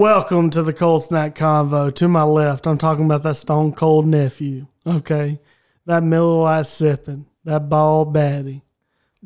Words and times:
Welcome 0.00 0.48
to 0.52 0.62
the 0.62 0.72
Cold 0.72 1.02
Snack 1.02 1.34
Convo. 1.34 1.94
To 1.96 2.08
my 2.08 2.22
left, 2.22 2.66
I'm 2.66 2.78
talking 2.78 3.04
about 3.04 3.22
that 3.24 3.36
Stone 3.36 3.74
Cold 3.74 4.06
nephew. 4.06 4.66
Okay, 4.86 5.40
that 5.84 6.02
Miller 6.02 6.40
Lite 6.42 6.66
sipping, 6.66 7.26
that 7.44 7.68
bald 7.68 8.14
baddie, 8.14 8.62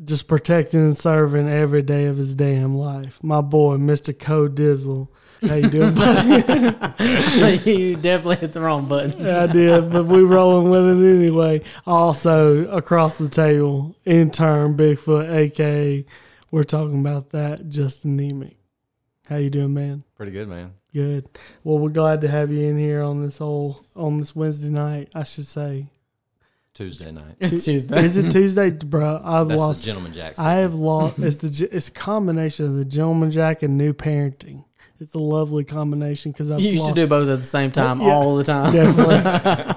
just 0.03 0.27
protecting 0.27 0.81
and 0.81 0.97
serving 0.97 1.47
every 1.47 1.81
day 1.81 2.07
of 2.07 2.17
his 2.17 2.35
damn 2.35 2.75
life. 2.75 3.23
My 3.23 3.39
boy, 3.39 3.77
Mr. 3.77 4.19
Co 4.19 4.49
Dizzle. 4.49 5.07
How 5.47 5.55
you 5.55 5.69
doing, 5.69 5.95
buddy? 5.95 7.71
you 7.71 7.95
definitely 7.95 8.35
hit 8.35 8.51
the 8.51 8.59
wrong 8.59 8.85
button. 8.85 9.25
I 9.25 9.47
did, 9.47 9.93
but 9.93 10.07
we 10.07 10.23
rolling 10.23 10.69
with 10.69 10.89
it 10.89 11.15
anyway. 11.15 11.61
Also, 11.87 12.67
across 12.67 13.17
the 13.17 13.29
table, 13.29 13.95
intern 14.03 14.75
Bigfoot, 14.75 15.33
aka, 15.33 16.05
we're 16.51 16.63
talking 16.65 16.99
about 16.99 17.29
that 17.29 17.69
Justin 17.69 18.17
Nemick. 18.17 18.57
How 19.27 19.37
you 19.37 19.49
doing, 19.49 19.73
man? 19.73 20.03
Pretty 20.15 20.31
good, 20.31 20.47
man. 20.47 20.73
Good. 20.93 21.27
Well, 21.63 21.79
we're 21.79 21.89
glad 21.89 22.21
to 22.21 22.27
have 22.27 22.51
you 22.51 22.67
in 22.67 22.77
here 22.77 23.01
on 23.01 23.21
this 23.21 23.39
whole 23.39 23.83
on 23.95 24.19
this 24.19 24.35
Wednesday 24.35 24.69
night. 24.69 25.09
I 25.15 25.23
should 25.23 25.45
say. 25.47 25.87
Tuesday 26.73 27.11
night. 27.11 27.35
It's 27.39 27.63
Tuesday. 27.63 28.03
Is 28.03 28.17
it 28.17 28.31
Tuesday, 28.31 28.69
bro? 28.85 29.21
I've 29.23 29.47
That's 29.47 29.59
lost. 29.61 29.81
the 29.81 29.85
Gentleman 29.87 30.13
Jack's. 30.13 30.39
I 30.39 30.55
have 30.55 30.73
lost. 30.75 31.17
It's 31.19 31.37
the 31.37 31.69
it's 31.71 31.87
a 31.87 31.91
combination 31.91 32.65
of 32.65 32.75
the 32.75 32.85
gentleman 32.85 33.31
jack 33.31 33.63
and 33.63 33.77
new 33.77 33.93
parenting. 33.93 34.65
It's 34.99 35.13
a 35.13 35.19
lovely 35.19 35.65
combination 35.65 36.31
because 36.31 36.49
I've 36.51 36.61
you 36.61 36.77
lost, 36.79 36.89
should 36.89 36.95
do 36.95 37.07
both 37.07 37.27
at 37.27 37.39
the 37.39 37.43
same 37.45 37.69
time 37.69 37.99
Yeah, 37.99 38.13
all 38.13 38.37
the 38.37 38.45
time. 38.45 38.71
Definitely. 38.71 39.17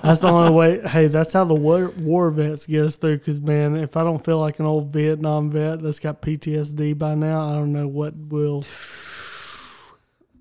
that's 0.02 0.20
the 0.20 0.28
only 0.28 0.52
way. 0.52 0.80
Hey, 0.86 1.08
that's 1.08 1.32
how 1.32 1.44
the 1.44 1.54
war, 1.56 1.88
war 1.98 2.30
vets 2.30 2.66
get 2.66 2.84
us 2.84 2.96
through. 2.96 3.18
Because 3.18 3.40
man, 3.40 3.74
if 3.74 3.96
I 3.96 4.04
don't 4.04 4.24
feel 4.24 4.38
like 4.38 4.60
an 4.60 4.66
old 4.66 4.92
Vietnam 4.92 5.50
vet 5.50 5.82
that's 5.82 5.98
got 5.98 6.22
PTSD 6.22 6.96
by 6.96 7.16
now, 7.16 7.48
I 7.48 7.54
don't 7.54 7.72
know 7.72 7.88
what 7.88 8.14
will. 8.16 8.64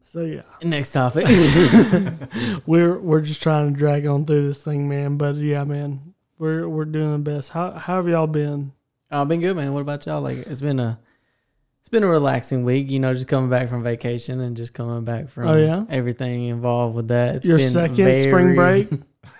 So 0.08 0.22
yeah, 0.22 0.42
Next 0.64 0.94
topic. 0.94 1.26
we're 2.66 2.98
we're 2.98 3.22
just 3.22 3.44
trying 3.44 3.74
to 3.74 3.78
drag 3.78 4.06
on 4.08 4.26
through 4.26 4.48
this 4.48 4.64
thing, 4.64 4.88
man. 4.88 5.18
But 5.18 5.36
yeah, 5.36 5.64
man, 5.66 6.14
we're 6.38 6.68
we're 6.68 6.86
doing 6.86 7.12
the 7.12 7.32
best. 7.32 7.50
How 7.50 7.72
how 7.72 7.98
have 7.98 8.08
y'all 8.08 8.26
been? 8.28 8.72
I've 9.12 9.28
been 9.28 9.42
good, 9.42 9.56
man. 9.56 9.74
What 9.74 9.82
about 9.82 10.06
y'all? 10.06 10.22
Like 10.22 10.38
it's 10.40 10.62
been 10.62 10.80
a 10.80 10.98
it's 11.82 11.90
been 11.90 12.04
a 12.04 12.08
relaxing 12.08 12.64
week, 12.66 12.90
you 12.90 13.00
know, 13.00 13.14
just 13.14 13.28
coming 13.28 13.50
back 13.50 13.70
from 13.70 13.82
vacation 13.84 14.40
and 14.42 14.58
just 14.58 14.74
coming 14.74 15.06
back 15.06 15.30
from 15.30 15.48
Oh, 15.48 15.56
yeah? 15.56 15.86
everything 15.90 16.46
involved 16.46 16.96
with 16.96 17.08
that. 17.08 17.38
It's 17.38 17.46
Your 17.48 17.60
second 17.60 17.96
very, 17.96 18.24
spring 18.24 18.56
break. 18.56 18.90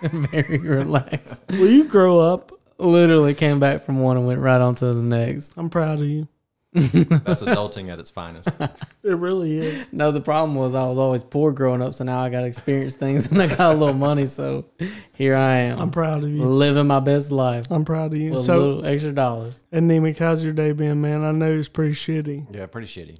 very 0.02 0.56
relaxed. 0.58 1.42
Will 1.50 1.70
you 1.70 1.84
grow 1.84 2.20
up? 2.20 2.52
Literally 2.78 3.34
came 3.34 3.60
back 3.60 3.84
from 3.84 4.00
one 4.00 4.16
and 4.16 4.26
went 4.26 4.40
right 4.40 4.60
on 4.60 4.74
to 4.76 4.86
the 4.86 5.02
next. 5.02 5.52
I'm 5.58 5.68
proud 5.68 6.00
of 6.00 6.06
you. 6.08 6.26
That's 7.24 7.42
adulting 7.42 7.90
at 7.90 7.98
its 7.98 8.10
finest. 8.10 8.60
It 8.60 9.16
really 9.16 9.58
is. 9.58 9.86
No, 9.92 10.10
the 10.10 10.20
problem 10.20 10.54
was 10.54 10.74
I 10.74 10.86
was 10.86 10.98
always 10.98 11.24
poor 11.24 11.52
growing 11.52 11.82
up, 11.82 11.94
so 11.94 12.04
now 12.04 12.20
I 12.20 12.28
got 12.28 12.40
to 12.42 12.46
experience 12.46 12.94
things 12.94 13.26
and 13.32 13.40
I 13.42 13.46
got 13.46 13.74
a 13.74 13.74
little 13.74 13.94
money, 13.94 14.26
so 14.26 14.66
here 15.12 15.34
I 15.34 15.56
am. 15.56 15.80
I'm 15.80 15.90
proud 15.90 16.24
of 16.24 16.30
you. 16.30 16.44
living 16.44 16.86
my 16.86 17.00
best 17.00 17.30
life 17.30 17.66
I'm 17.70 17.84
proud 17.84 18.12
of 18.12 18.18
you. 18.18 18.32
with 18.32 18.40
a 18.40 18.44
so, 18.44 18.58
little 18.58 18.86
extra 18.86 19.12
dollars. 19.12 19.64
and 19.72 19.90
Nemick, 19.90 20.18
how's 20.18 20.44
your 20.44 20.52
day 20.52 20.72
been, 20.72 21.00
man? 21.00 21.24
I 21.24 21.32
know 21.32 21.52
it's 21.52 21.68
pretty 21.68 21.94
shitty. 21.94 22.54
Yeah, 22.54 22.66
pretty 22.66 22.86
shitty. 22.86 23.18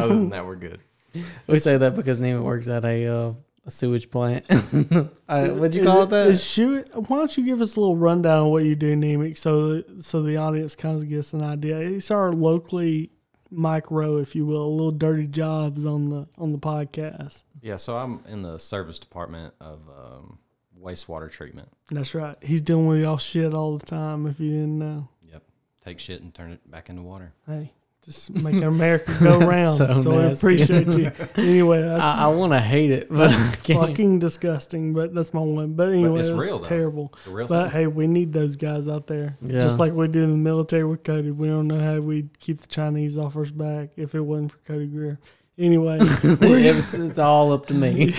Other 0.00 0.08
than 0.14 0.30
that, 0.30 0.46
we're 0.46 0.56
good. 0.56 0.80
We 1.48 1.58
say 1.58 1.76
that 1.76 1.96
because 1.96 2.20
Neiman 2.20 2.44
works 2.44 2.68
at 2.68 2.84
a 2.84 3.06
uh, 3.06 3.32
a 3.70 3.72
sewage 3.72 4.10
plant. 4.10 4.44
uh, 4.50 5.48
what'd 5.48 5.74
you 5.74 5.84
call 5.84 6.02
it 6.02 6.10
that? 6.10 6.26
Is 6.28 6.44
shoe- 6.44 6.84
why 6.92 7.18
don't 7.18 7.36
you 7.36 7.44
give 7.44 7.60
us 7.60 7.76
a 7.76 7.80
little 7.80 7.96
rundown 7.96 8.46
of 8.46 8.50
what 8.52 8.64
you 8.64 8.74
do, 8.74 8.94
Nemick, 8.96 9.36
so 9.38 9.74
the, 9.80 10.02
so 10.02 10.22
the 10.22 10.36
audience 10.36 10.74
kind 10.76 10.96
of 11.02 11.08
gets 11.08 11.32
an 11.32 11.42
idea. 11.42 11.78
It's 11.78 12.10
our 12.10 12.32
locally 12.32 13.10
micro, 13.50 14.18
if 14.18 14.34
you 14.34 14.46
will, 14.46 14.64
a 14.64 14.68
little 14.68 14.90
dirty 14.90 15.26
jobs 15.26 15.84
on 15.86 16.08
the 16.10 16.26
on 16.38 16.52
the 16.52 16.58
podcast. 16.58 17.44
Yeah, 17.62 17.76
so 17.76 17.96
I'm 17.96 18.24
in 18.28 18.42
the 18.42 18.58
service 18.58 18.98
department 18.98 19.54
of 19.60 19.80
um, 19.88 20.38
wastewater 20.80 21.30
treatment. 21.30 21.68
That's 21.90 22.14
right. 22.14 22.36
He's 22.42 22.62
dealing 22.62 22.86
with 22.86 23.00
y'all 23.00 23.18
shit 23.18 23.52
all 23.54 23.76
the 23.76 23.84
time. 23.86 24.26
If 24.26 24.40
you 24.40 24.50
didn't 24.50 24.78
know, 24.78 25.08
Yep. 25.30 25.42
Take 25.84 25.98
shit 25.98 26.22
and 26.22 26.34
turn 26.34 26.52
it 26.52 26.70
back 26.70 26.88
into 26.90 27.02
water. 27.02 27.32
hey, 27.46 27.72
just 28.04 28.30
make 28.34 28.62
America 28.62 29.14
go 29.20 29.38
round. 29.46 29.78
So 29.78 30.02
so 30.02 30.18
I 30.18 30.24
appreciate 30.26 30.88
you. 30.88 31.12
Anyway, 31.36 31.82
that's 31.82 32.02
I, 32.02 32.24
I 32.24 32.28
want 32.28 32.52
to 32.52 32.60
hate 32.60 32.90
it, 32.90 33.08
but 33.10 33.30
I 33.30 33.36
fucking 33.36 34.18
disgusting. 34.18 34.92
But 34.94 35.14
that's 35.14 35.32
my 35.34 35.40
one. 35.40 35.74
But 35.74 35.90
anyway, 35.90 36.20
it's 36.20 36.28
that's 36.28 36.40
real, 36.40 36.58
though. 36.58 36.64
terrible. 36.64 37.12
It's 37.16 37.26
a 37.26 37.30
real 37.30 37.46
But 37.46 37.70
thing. 37.70 37.80
hey, 37.80 37.86
we 37.86 38.06
need 38.06 38.32
those 38.32 38.56
guys 38.56 38.88
out 38.88 39.06
there. 39.06 39.36
Yeah. 39.42 39.60
Just 39.60 39.78
like 39.78 39.92
we 39.92 40.08
do 40.08 40.22
in 40.22 40.30
the 40.32 40.36
military 40.38 40.84
with 40.84 41.04
Cody. 41.04 41.30
We 41.30 41.48
don't 41.48 41.68
know 41.68 41.80
how 41.80 42.00
we'd 42.00 42.38
keep 42.40 42.60
the 42.60 42.68
Chinese 42.68 43.16
off 43.18 43.36
our 43.36 43.44
back 43.44 43.90
if 43.96 44.14
it 44.14 44.20
wasn't 44.20 44.52
for 44.52 44.58
Cody 44.58 44.86
Greer. 44.86 45.18
Anyway, 45.58 45.98
it's, 46.00 46.94
it's 46.94 47.18
all 47.18 47.52
up 47.52 47.66
to 47.66 47.74
me. 47.74 48.14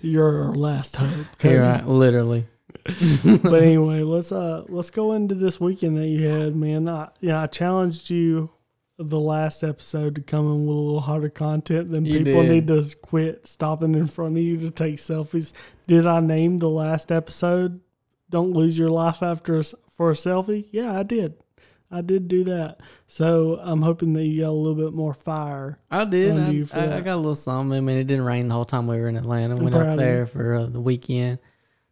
you're 0.00 0.44
our 0.48 0.54
last 0.54 0.96
hope. 0.96 1.26
Cody. 1.38 1.54
Here, 1.56 1.64
I, 1.64 1.82
literally. 1.82 2.46
but 3.42 3.62
anyway, 3.62 4.02
let's 4.02 4.32
uh 4.32 4.64
let's 4.68 4.90
go 4.90 5.12
into 5.12 5.34
this 5.34 5.60
weekend 5.60 5.96
that 5.96 6.08
you 6.08 6.26
had, 6.28 6.56
man. 6.56 6.88
I, 6.88 7.08
yeah, 7.20 7.42
I 7.42 7.46
challenged 7.46 8.10
you 8.10 8.50
the 8.98 9.20
last 9.20 9.62
episode 9.62 10.14
to 10.14 10.20
come 10.22 10.46
in 10.46 10.66
with 10.66 10.76
a 10.76 10.80
little 10.80 11.00
harder 11.00 11.28
content. 11.28 11.90
Then 11.90 12.04
You 12.06 12.24
people 12.24 12.42
did. 12.42 12.50
need 12.50 12.66
to 12.68 12.96
quit 13.02 13.46
stopping 13.46 13.94
in 13.94 14.06
front 14.06 14.36
of 14.36 14.42
you 14.42 14.58
to 14.58 14.70
take 14.70 14.96
selfies. 14.96 15.52
Did 15.86 16.06
I 16.06 16.20
name 16.20 16.58
the 16.58 16.70
last 16.70 17.12
episode? 17.12 17.80
Don't 18.30 18.52
lose 18.52 18.78
your 18.78 18.90
life 18.90 19.22
after 19.22 19.58
a, 19.60 19.64
for 19.90 20.10
a 20.10 20.14
selfie. 20.14 20.66
Yeah, 20.70 20.98
I 20.98 21.02
did. 21.02 21.34
I 21.90 22.00
did 22.00 22.26
do 22.26 22.44
that. 22.44 22.80
So 23.06 23.60
I'm 23.62 23.82
hoping 23.82 24.12
that 24.14 24.24
you 24.24 24.42
got 24.42 24.48
a 24.48 24.50
little 24.50 24.74
bit 24.74 24.92
more 24.92 25.14
fire. 25.14 25.76
I 25.90 26.04
did. 26.04 26.36
I, 26.36 26.64
I, 26.72 26.96
I 26.96 27.00
got 27.00 27.14
a 27.14 27.16
little 27.16 27.34
something. 27.36 27.76
I 27.76 27.80
mean, 27.80 27.96
it 27.96 28.04
didn't 28.04 28.24
rain 28.24 28.48
the 28.48 28.54
whole 28.54 28.64
time 28.64 28.86
we 28.86 28.98
were 28.98 29.08
in 29.08 29.16
Atlanta. 29.16 29.56
Went 29.56 29.74
up 29.74 29.96
there 29.96 30.26
for 30.26 30.54
uh, 30.54 30.66
the 30.66 30.80
weekend. 30.80 31.38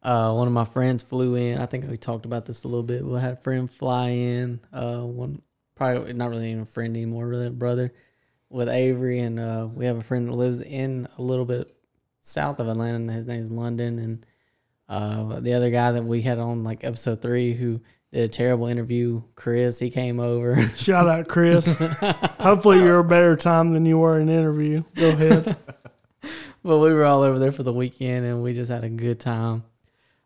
Uh, 0.05 0.33
one 0.35 0.47
of 0.47 0.53
my 0.53 0.67
friends 0.67 1.03
flew 1.03 1.35
in. 1.35 1.59
I 1.59 1.67
think 1.67 1.89
we 1.89 1.97
talked 1.97 2.27
about 2.27 2.45
this 2.45 2.65
a 2.65 2.69
little 2.69 2.83
bit. 2.83 3.05
We 3.05 3.19
had 3.19 3.33
a 3.33 3.37
friend 3.37 3.71
fly 3.71 4.11
in. 4.11 4.61
Uh, 4.73 5.01
one 5.01 5.41
probably 5.75 6.13
not 6.13 6.31
really 6.31 6.51
even 6.51 6.63
a 6.63 6.67
friend 6.67 6.95
anymore, 6.95 7.27
really 7.27 7.47
a 7.47 7.51
brother 7.51 7.93
with 8.51 8.69
Avery, 8.69 9.21
and 9.21 9.41
uh, 9.41 9.67
we 9.73 9.87
have 9.87 9.97
a 9.97 10.03
friend 10.03 10.29
that 10.29 10.35
lives 10.35 10.61
in 10.61 11.09
a 11.19 11.23
little 11.23 11.47
bit 11.47 11.75
south 12.21 12.61
of 12.61 12.69
Atlanta. 12.69 12.97
And 12.97 13.11
his 13.11 13.27
name's 13.27 13.51
London, 13.51 13.99
and 13.99 14.27
uh, 14.89 15.41
the 15.41 15.55
other 15.55 15.71
guy 15.71 15.93
that 15.93 16.05
we 16.05 16.21
had 16.21 16.39
on 16.39 16.65
like 16.65 16.85
episode 16.85 17.23
three 17.23 17.55
who 17.55 17.81
did 18.13 18.25
a 18.25 18.29
terrible 18.29 18.67
interview, 18.67 19.23
Chris. 19.37 19.79
He 19.79 19.91
came 19.91 20.21
over. 20.21 20.69
Shout 20.77 21.09
out, 21.09 21.29
Chris. 21.29 21.67
Hopefully 22.41 22.81
you're 22.81 22.99
a 22.99 23.05
better 23.05 23.37
time 23.37 23.73
than 23.73 23.87
you 23.87 23.99
were 23.99 24.21
in 24.21 24.29
interview. 24.29 24.85
Go 24.95 25.09
ahead. 25.09 25.57
But 26.65 26.79
we 26.79 26.95
were 26.95 27.05
all 27.05 27.21
over 27.21 27.39
there 27.39 27.53
for 27.53 27.63
the 27.63 27.75
weekend 27.75 28.25
and 28.25 28.43
we 28.43 28.55
just 28.55 28.71
had 28.71 28.85
a 28.85 28.89
good 28.89 29.21
time. 29.21 29.65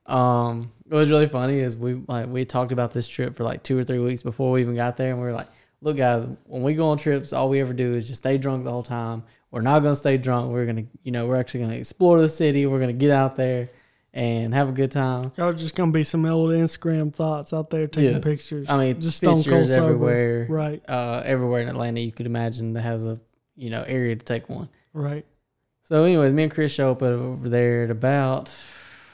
Um, 0.08 0.72
what 0.88 0.98
was 0.98 1.10
really 1.10 1.28
funny 1.28 1.58
is 1.58 1.76
we 1.76 1.94
like 2.08 2.28
we 2.28 2.44
talked 2.44 2.72
about 2.72 2.92
this 2.92 3.06
trip 3.06 3.36
for 3.36 3.44
like 3.44 3.62
two 3.62 3.78
or 3.78 3.84
three 3.84 3.98
weeks 3.98 4.22
before 4.22 4.50
we 4.52 4.62
even 4.62 4.74
got 4.74 4.96
there, 4.96 5.10
and 5.10 5.19
we 5.20 5.26
were 5.26 5.32
like, 5.34 5.48
"Look, 5.82 5.96
guys, 5.98 6.26
when 6.44 6.62
we 6.62 6.74
go 6.74 6.86
on 6.86 6.96
trips, 6.98 7.32
all 7.32 7.48
we 7.48 7.60
ever 7.60 7.72
do 7.74 7.94
is 7.94 8.08
just 8.08 8.22
stay 8.22 8.38
drunk 8.38 8.64
the 8.64 8.70
whole 8.70 8.82
time. 8.82 9.22
We're 9.50 9.60
not 9.62 9.80
gonna 9.80 9.97
stay 9.97 10.16
drunk. 10.18 10.50
We're 10.52 10.66
gonna, 10.66 10.84
you 11.02 11.12
know, 11.12 11.26
we're 11.26 11.36
actually 11.36 11.60
gonna 11.60 11.74
explore 11.74 12.20
the 12.20 12.28
city. 12.28 12.66
We're 12.66 12.80
gonna 12.80 12.92
get 12.94 13.10
out 13.10 13.36
there 13.36 13.68
and 14.14 14.54
have 14.54 14.68
a 14.70 14.72
good 14.72 14.91
time. 14.91 15.30
Y'all 15.36 15.52
just 15.52 15.74
gonna 15.74 15.92
be 15.92 16.02
some 16.04 16.24
old 16.24 16.50
Instagram 16.50 17.12
thoughts 17.14 17.52
out 17.52 17.68
there 17.70 17.86
taking 17.86 18.14
Yes. 18.14 18.24
pictures. 18.24 18.66
I 18.68 18.78
mean, 18.78 19.00
just 19.00 19.20
pictures 19.22 19.68
sober. 19.68 19.82
everywhere, 19.84 20.47
Right, 20.48 20.82
uh, 20.88 21.22
everywhere 21.24 21.60
in 21.62 21.68
Atlanta 21.68 22.00
you 22.00 22.12
could 22.12 22.26
imagine 22.26 22.72
that 22.72 22.82
has 22.82 23.04
a 23.06 23.18
you 23.56 23.68
know 23.70 23.84
area 23.86 24.16
to 24.16 24.24
take 24.24 24.48
one. 24.48 24.68
right. 24.94 25.24
So, 25.82 26.04
anyways, 26.04 26.34
me 26.34 26.42
and 26.44 26.52
Chris 26.52 26.70
show 26.72 26.91
up 26.92 27.02
over 27.02 27.48
there 27.48 27.84
at 27.84 27.91
about, 27.91 28.48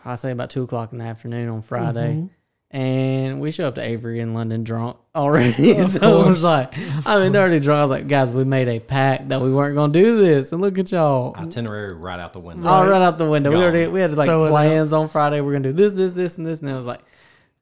I 0.05 0.17
say 0.17 0.31
about 0.31 0.51
two 0.51 0.63
o'clock 0.63 0.93
in 0.93 0.99
the 0.99 1.05
afternoon 1.05 1.49
on 1.49 1.63
Friday, 1.63 2.15
Mhm. 2.15 2.29
and 2.71 3.41
we 3.41 3.51
show 3.51 3.69
up 3.69 3.77
to 3.77 3.83
Avery 3.83 4.21
in 4.21 4.35
London 4.35 4.65
drunk 4.65 4.97
already. 5.15 5.71
Of 5.79 5.93
so 5.93 5.97
it 5.97 6.01
course. 6.01 6.27
was 6.29 6.43
like, 6.43 6.75
I 7.07 7.19
mean, 7.23 7.33
they're 7.33 7.43
already 7.43 7.61
drunk. 7.61 7.79
I 7.79 7.83
was 7.83 7.91
like, 7.91 8.09
guys, 8.09 8.33
we 8.33 8.45
made 8.45 8.69
a 8.69 8.81
pact 8.81 9.29
that 9.31 9.41
we 9.41 9.53
weren't 9.53 9.75
gonna 9.77 9.93
do 9.93 10.19
this, 10.19 10.53
and 10.53 10.61
look 10.61 10.79
at 10.79 10.91
y'all. 10.93 11.35
Itinerary 11.37 11.95
right 11.95 12.21
out 12.21 12.33
the 12.33 12.41
window. 12.41 12.69
All 12.69 12.83
Right. 12.83 12.91
right 12.91 13.03
out 13.03 13.17
the 13.19 13.29
window. 13.31 13.51
We 13.51 13.57
already 13.57 13.87
we 13.87 14.01
had 14.01 14.15
like 14.17 14.27
Throw 14.29 14.45
it 14.45 14.49
out. 14.49 14.51
plans 14.51 14.93
on 14.93 15.09
Friday. 15.09 15.41
We're 15.41 15.53
gonna 15.53 15.69
do 15.69 15.73
this, 15.73 15.93
this, 15.95 16.13
this, 16.13 16.37
and 16.37 16.47
this, 16.47 16.61
and 16.61 16.69
it 16.69 16.75
was 16.75 16.87
like, 16.87 17.01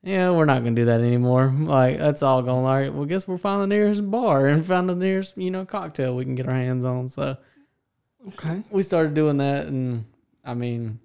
yeah, 0.03 0.31
we're 0.31 0.47
not 0.47 0.65
gonna 0.65 0.75
do 0.75 0.87
that 0.87 1.01
anymore. 1.01 1.55
Like 1.57 1.99
that's 1.99 2.23
all 2.25 2.43
going. 2.43 2.65
All 2.65 2.75
right, 2.75 2.93
well, 2.93 3.05
guess 3.05 3.29
we'll 3.29 3.39
find 3.39 3.63
the 3.63 3.67
nearest 3.69 4.11
bar 4.11 4.49
and 4.49 4.67
find 4.67 4.89
the 4.89 4.97
nearest 4.97 5.37
you 5.39 5.51
know 5.53 5.65
cocktail 5.65 6.17
we 6.17 6.25
can 6.25 6.35
get 6.35 6.49
our 6.49 6.55
hands 6.55 6.85
on. 6.85 7.09
So 7.09 7.37
Okay. 8.29 8.63
we 8.71 8.83
started 8.83 9.15
doing 9.15 9.37
that, 9.39 9.67
and 9.67 10.07
I 10.45 10.55
mean, 10.55 10.99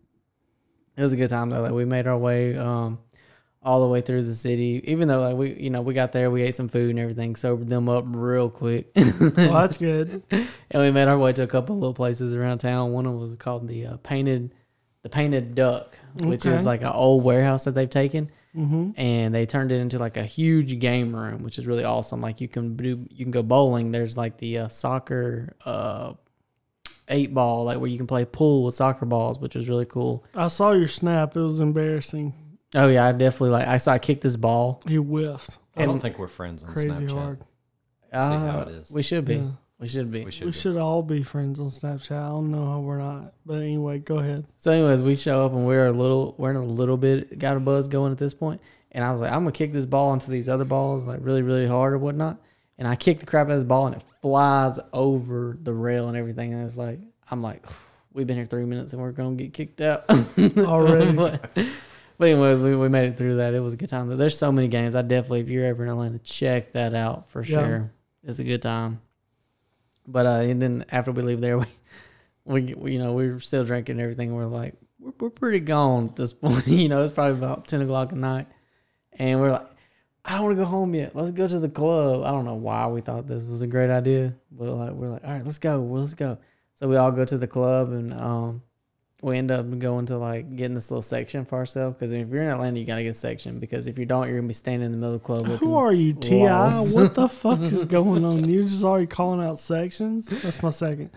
it 0.97 1.01
was 1.01 1.13
a 1.13 1.15
good 1.15 1.29
time 1.29 1.49
though. 1.49 1.61
Like 1.61 1.71
we 1.71 1.85
made 1.85 2.07
our 2.07 2.17
way 2.17 2.57
um, 2.57 2.99
all 3.63 3.81
the 3.81 3.87
way 3.87 4.01
through 4.01 4.23
the 4.23 4.35
city. 4.35 4.81
Even 4.85 5.07
though 5.07 5.21
like 5.21 5.35
we, 5.37 5.53
you 5.53 5.69
know, 5.69 5.81
we 5.81 5.93
got 5.93 6.11
there, 6.11 6.29
we 6.31 6.41
ate 6.43 6.55
some 6.55 6.67
food 6.67 6.89
and 6.89 6.99
everything, 6.99 7.35
sobered 7.35 7.69
them 7.69 7.87
up 7.89 8.03
real 8.07 8.49
quick, 8.49 8.91
Well, 8.95 9.53
that's 9.53 9.77
good. 9.77 10.23
and 10.31 10.81
we 10.83 10.91
made 10.91 11.07
our 11.07 11.17
way 11.17 11.33
to 11.33 11.43
a 11.43 11.47
couple 11.47 11.75
of 11.75 11.81
little 11.81 11.93
places 11.93 12.33
around 12.33 12.57
town. 12.59 12.91
One 12.93 13.05
of 13.05 13.13
them 13.13 13.21
was 13.21 13.33
called 13.35 13.67
the 13.67 13.85
uh, 13.87 13.97
Painted, 13.97 14.53
the 15.03 15.09
Painted 15.09 15.55
Duck, 15.55 15.97
which 16.15 16.45
Okay. 16.45 16.55
is 16.55 16.65
like 16.65 16.81
an 16.81 16.87
old 16.87 17.23
warehouse 17.23 17.65
that 17.65 17.71
they've 17.75 17.89
taken. 17.89 18.31
hmm 18.53 18.91
And 18.95 19.35
they 19.35 19.45
turned 19.45 19.71
it 19.71 19.79
into 19.79 19.99
like 19.99 20.17
a 20.17 20.23
huge 20.25 20.79
game 20.79 21.15
room, 21.15 21.43
which 21.43 21.59
is 21.59 21.67
really 21.67 21.83
awesome. 21.83 22.21
Like 22.21 22.41
you 22.41 22.47
can 22.47 22.75
do, 22.75 23.05
you 23.09 23.25
can 23.25 23.31
go 23.31 23.43
bowling. 23.43 23.91
There's 23.91 24.17
like 24.17 24.37
the 24.37 24.57
uh, 24.59 24.67
soccer, 24.69 25.55
uh, 25.65 26.13
eight 27.09 27.33
ball, 27.33 27.65
like 27.65 27.79
where 27.79 27.89
you 27.89 27.97
can 27.97 28.07
play 28.07 28.25
pool 28.25 28.63
with 28.63 28.75
soccer 28.75 29.05
balls, 29.05 29.39
which 29.39 29.55
was 29.55 29.69
really 29.69 29.85
cool. 29.85 30.23
I 30.35 30.47
saw 30.49 30.71
your 30.73 30.87
snap. 30.87 31.35
It 31.35 31.41
was 31.41 31.59
embarrassing. 31.59 32.33
Oh 32.75 32.87
yeah, 32.87 33.05
I 33.05 33.11
definitely 33.13 33.51
like. 33.51 33.67
I 33.67 33.77
saw 33.77 33.93
I 33.93 33.99
kicked 33.99 34.21
this 34.21 34.35
ball. 34.35 34.81
He 34.87 34.95
whiffed 34.97 35.57
I 35.75 35.85
don't 35.85 35.99
think 35.99 36.17
we're 36.19 36.27
friends 36.27 36.63
on 36.63 36.69
crazy 36.73 36.89
Snapchat. 37.05 37.11
hard. 37.11 37.39
See 38.11 38.17
how 38.17 38.59
Uh, 38.59 38.65
it 38.67 38.75
is. 38.75 38.91
We 38.91 39.01
should 39.03 39.25
be. 39.25 39.35
Yeah. 39.35 39.49
We 39.79 39.87
should 39.87 40.09
be. 40.11 40.25
We 40.25 40.31
should. 40.31 40.45
We 40.45 40.51
be. 40.51 40.57
should 40.57 40.75
all 40.77 41.03
be 41.03 41.21
friends 41.21 41.59
on 41.59 41.67
Snapchat. 41.67 42.11
I 42.17 42.29
don't 42.29 42.49
know 42.51 42.65
how 42.65 42.79
we're 42.79 42.97
not. 42.97 43.33
But 43.45 43.57
anyway, 43.61 43.99
go 43.99 44.17
ahead. 44.17 44.45
So, 44.57 44.71
anyways, 44.71 45.03
we 45.03 45.15
show 45.15 45.45
up 45.45 45.51
and 45.53 45.67
we're 45.67 45.85
a 45.85 45.91
little, 45.91 46.33
we're 46.39 46.49
in 46.49 46.55
a 46.55 46.65
little 46.65 46.97
bit 46.97 47.37
got 47.37 47.55
a 47.57 47.59
buzz 47.59 47.87
going 47.87 48.11
at 48.11 48.17
this 48.17 48.33
point, 48.33 48.59
and 48.91 49.03
I 49.03 49.11
was 49.11 49.21
like, 49.21 49.31
I'm 49.31 49.41
gonna 49.41 49.51
kick 49.51 49.73
this 49.73 49.85
ball 49.85 50.13
into 50.13 50.31
these 50.31 50.49
other 50.49 50.65
balls 50.65 51.03
like 51.05 51.19
really, 51.21 51.43
really 51.43 51.67
hard 51.67 51.93
or 51.93 51.99
whatnot, 51.99 52.41
and 52.77 52.87
I 52.87 52.95
kick 52.95 53.19
the 53.19 53.25
crap 53.25 53.47
out 53.47 53.51
of 53.51 53.57
this 53.59 53.67
ball 53.67 53.87
and 53.87 53.95
it 53.95 54.03
flies 54.21 54.79
over 54.93 55.57
the 55.61 55.73
rail 55.73 56.07
and 56.07 56.17
everything, 56.17 56.53
and 56.53 56.63
it's 56.65 56.77
like, 56.77 56.99
I'm 57.31 57.41
like, 57.41 57.65
we've 58.13 58.27
been 58.27 58.37
here 58.37 58.45
three 58.45 58.65
minutes 58.65 58.93
and 58.93 59.01
we're 59.01 59.11
gonna 59.11 59.35
get 59.35 59.53
kicked 59.53 59.81
out 59.81 60.03
Already. 60.57 61.11
but, 61.13 61.49
but 62.17 62.27
anyways, 62.27 62.59
we, 62.59 62.75
we 62.75 62.89
made 62.89 63.09
it 63.09 63.17
through 63.17 63.37
that. 63.37 63.53
It 63.53 63.59
was 63.59 63.73
a 63.73 63.77
good 63.77 63.89
time. 63.89 64.15
There's 64.17 64.37
so 64.37 64.51
many 64.51 64.67
games. 64.67 64.95
I 64.95 65.01
definitely, 65.01 65.41
if 65.41 65.49
you're 65.49 65.65
ever 65.65 65.83
in 65.83 65.89
Atlanta, 65.89 66.19
check 66.19 66.73
that 66.73 66.93
out 66.95 67.29
for 67.29 67.43
Yeah. 67.43 67.47
sure. 67.67 67.91
It's 68.23 68.39
a 68.39 68.43
good 68.43 68.61
time. 68.61 69.01
But 70.07 70.25
uh, 70.25 70.29
and 70.49 70.61
then 70.61 70.85
after 70.91 71.11
we 71.11 71.21
leave 71.21 71.41
there, 71.41 71.57
we, 71.59 71.65
we, 72.45 72.73
we 72.73 72.93
you 72.93 72.99
know 72.99 73.13
we 73.13 73.29
were 73.29 73.39
still 73.39 73.63
drinking 73.65 73.93
and 73.93 74.01
everything. 74.01 74.33
We're 74.33 74.45
like 74.45 74.73
we're, 74.99 75.11
we're 75.19 75.29
pretty 75.29 75.59
gone 75.59 76.05
at 76.09 76.15
this 76.15 76.33
point. 76.33 76.65
you 76.67 76.87
know, 76.89 77.03
it's 77.03 77.13
probably 77.13 77.33
about 77.37 77.67
ten 77.67 77.81
o'clock 77.81 78.11
at 78.13 78.17
night, 78.17 78.47
and 79.13 79.39
we're 79.39 79.51
like, 79.51 79.67
I 80.27 80.33
don't 80.33 80.43
want 80.43 80.57
to 80.57 80.63
go 80.63 80.69
home 80.69 80.93
yet. 80.93 81.15
Let's 81.15 81.31
go 81.31 81.47
to 81.47 81.57
the 81.57 81.69
club. 81.69 82.25
I 82.25 82.31
don't 82.31 82.43
know 82.43 82.55
why 82.55 82.85
we 82.87 82.99
thought 82.99 83.27
this 83.27 83.45
was 83.45 83.61
a 83.61 83.67
great 83.67 83.89
idea, 83.89 84.35
but 84.51 84.69
like 84.69 84.91
we're 84.91 85.07
like, 85.07 85.23
all 85.23 85.31
right, 85.31 85.45
let's 85.45 85.57
go. 85.57 85.79
Well, 85.79 86.01
let's 86.01 86.15
go. 86.15 86.37
So 86.75 86.89
we 86.89 86.97
all 86.97 87.11
go 87.11 87.23
to 87.23 87.37
the 87.37 87.47
club 87.47 87.93
and 87.93 88.13
um, 88.13 88.61
we 89.21 89.37
end 89.37 89.51
up 89.51 89.79
going 89.79 90.05
to 90.07 90.17
like 90.17 90.53
getting 90.57 90.75
this 90.75 90.91
little 90.91 91.01
section 91.01 91.45
for 91.45 91.55
ourselves 91.55 91.95
because 91.97 92.11
if 92.11 92.27
you're 92.27 92.43
in 92.43 92.49
Atlanta, 92.49 92.77
you 92.77 92.85
gotta 92.85 93.03
get 93.03 93.11
a 93.11 93.13
section 93.13 93.59
because 93.59 93.87
if 93.87 93.97
you 93.97 94.05
don't, 94.05 94.27
you're 94.27 94.37
gonna 94.37 94.49
be 94.49 94.53
standing 94.53 94.87
in 94.87 94.91
the 94.91 94.97
middle 94.97 95.15
of 95.15 95.21
the 95.21 95.25
club. 95.25 95.45
Who 95.59 95.75
are 95.75 95.93
you, 95.93 96.13
T.I.? 96.13 96.71
What 96.91 97.15
the 97.15 97.29
fuck 97.29 97.61
is 97.61 97.85
going 97.85 98.25
on? 98.25 98.49
You're 98.49 98.67
just 98.67 98.83
already 98.83 99.07
calling 99.07 99.41
out 99.41 99.59
sections? 99.59 100.27
That's 100.27 100.61
my 100.61 100.71
second. 100.71 101.11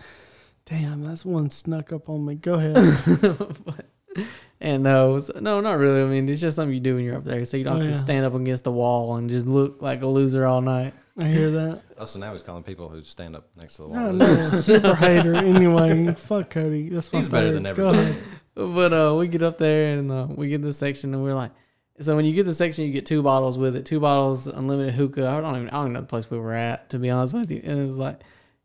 Damn, 0.65 1.03
that's 1.03 1.25
one 1.25 1.49
snuck 1.49 1.91
up 1.91 2.07
on 2.07 2.25
me. 2.25 2.35
Go 2.35 2.53
ahead. 2.53 2.77
But- 4.15 4.25
and 4.61 4.83
no, 4.83 5.19
so- 5.19 5.39
no, 5.39 5.59
not 5.61 5.77
really. 5.77 6.01
I 6.01 6.05
mean, 6.05 6.27
it's 6.29 6.41
just 6.41 6.55
something 6.55 6.73
you 6.73 6.79
do 6.79 6.95
when 6.95 7.03
you're 7.05 7.15
up 7.17 7.23
there, 7.23 7.43
so 7.45 7.57
you 7.57 7.63
don't 7.63 7.77
Oh, 7.77 7.79
have 7.79 7.87
yeah. 7.87 7.93
to 7.93 7.99
stand 7.99 8.25
up 8.25 8.33
against 8.35 8.63
the 8.63 8.71
wall 8.71 9.15
and 9.15 9.29
just 9.29 9.47
look 9.47 9.81
like 9.81 10.01
a 10.01 10.07
loser 10.07 10.45
all 10.45 10.61
night. 10.61 10.93
I 11.17 11.25
hear 11.27 11.51
that. 11.51 11.81
Oh, 12.01 12.05
so 12.05 12.17
now 12.17 12.31
he's 12.33 12.41
calling 12.41 12.63
people 12.63 12.89
who 12.89 13.03
stand 13.03 13.35
up 13.35 13.47
next 13.55 13.75
to 13.75 13.83
the 13.83 13.89
No, 13.89 14.01
wall. 14.05 14.13
no, 14.13 14.49
super 14.59 14.95
hater. 14.95 15.35
Anyway, 15.35 16.11
fuck 16.15 16.49
Cody. 16.49 16.89
That's 16.89 17.13
my 17.13 17.19
He's 17.19 17.29
better 17.29 17.49
favorite. 17.53 17.63
than 17.63 17.75
Go 17.75 17.89
everybody. 17.89 18.17
But 18.55 18.91
uh, 18.93 19.15
we 19.19 19.27
get 19.27 19.43
up 19.43 19.59
there 19.59 19.99
and 19.99 20.11
uh, 20.11 20.25
we 20.29 20.49
get 20.49 20.63
this 20.63 20.77
section 20.77 21.13
and 21.13 21.21
we're 21.23 21.35
like, 21.35 21.51
so 21.99 22.15
when 22.15 22.25
you 22.25 22.33
get 22.33 22.47
the 22.47 22.55
section, 22.55 22.85
you 22.85 22.91
get 22.91 23.05
two 23.05 23.21
bottles 23.21 23.55
with 23.59 23.75
it, 23.75 23.85
two 23.85 23.99
bottles 23.99 24.47
unlimited 24.47 24.95
hookah. 24.95 25.27
I 25.27 25.41
don't 25.41 25.55
even, 25.57 25.69
I 25.69 25.73
don't 25.73 25.81
even 25.83 25.93
know 25.93 26.01
the 26.01 26.07
place 26.07 26.31
we 26.31 26.39
were 26.39 26.53
at 26.53 26.89
to 26.89 26.97
be 26.97 27.11
honest 27.11 27.35
with 27.35 27.51
you. 27.51 27.61
And 27.63 27.87
it's 27.87 27.97
like, 27.97 28.21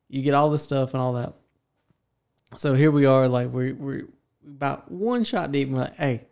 you 0.09 0.23
get 0.23 0.33
all 0.33 0.49
this 0.49 0.63
stuff 0.63 0.95
and 0.95 1.03
all 1.03 1.13
that. 1.13 1.35
So 2.57 2.73
here 2.73 2.91
we 2.91 3.05
are, 3.05 3.29
like 3.29 3.49
we're 3.51 3.75
we're 3.75 4.07
about 4.47 4.91
one 4.91 5.25
shot 5.25 5.53
deep. 5.53 5.69
And 5.69 5.77
we're 5.77 5.83
like, 5.85 5.97
hey, 5.97 6.27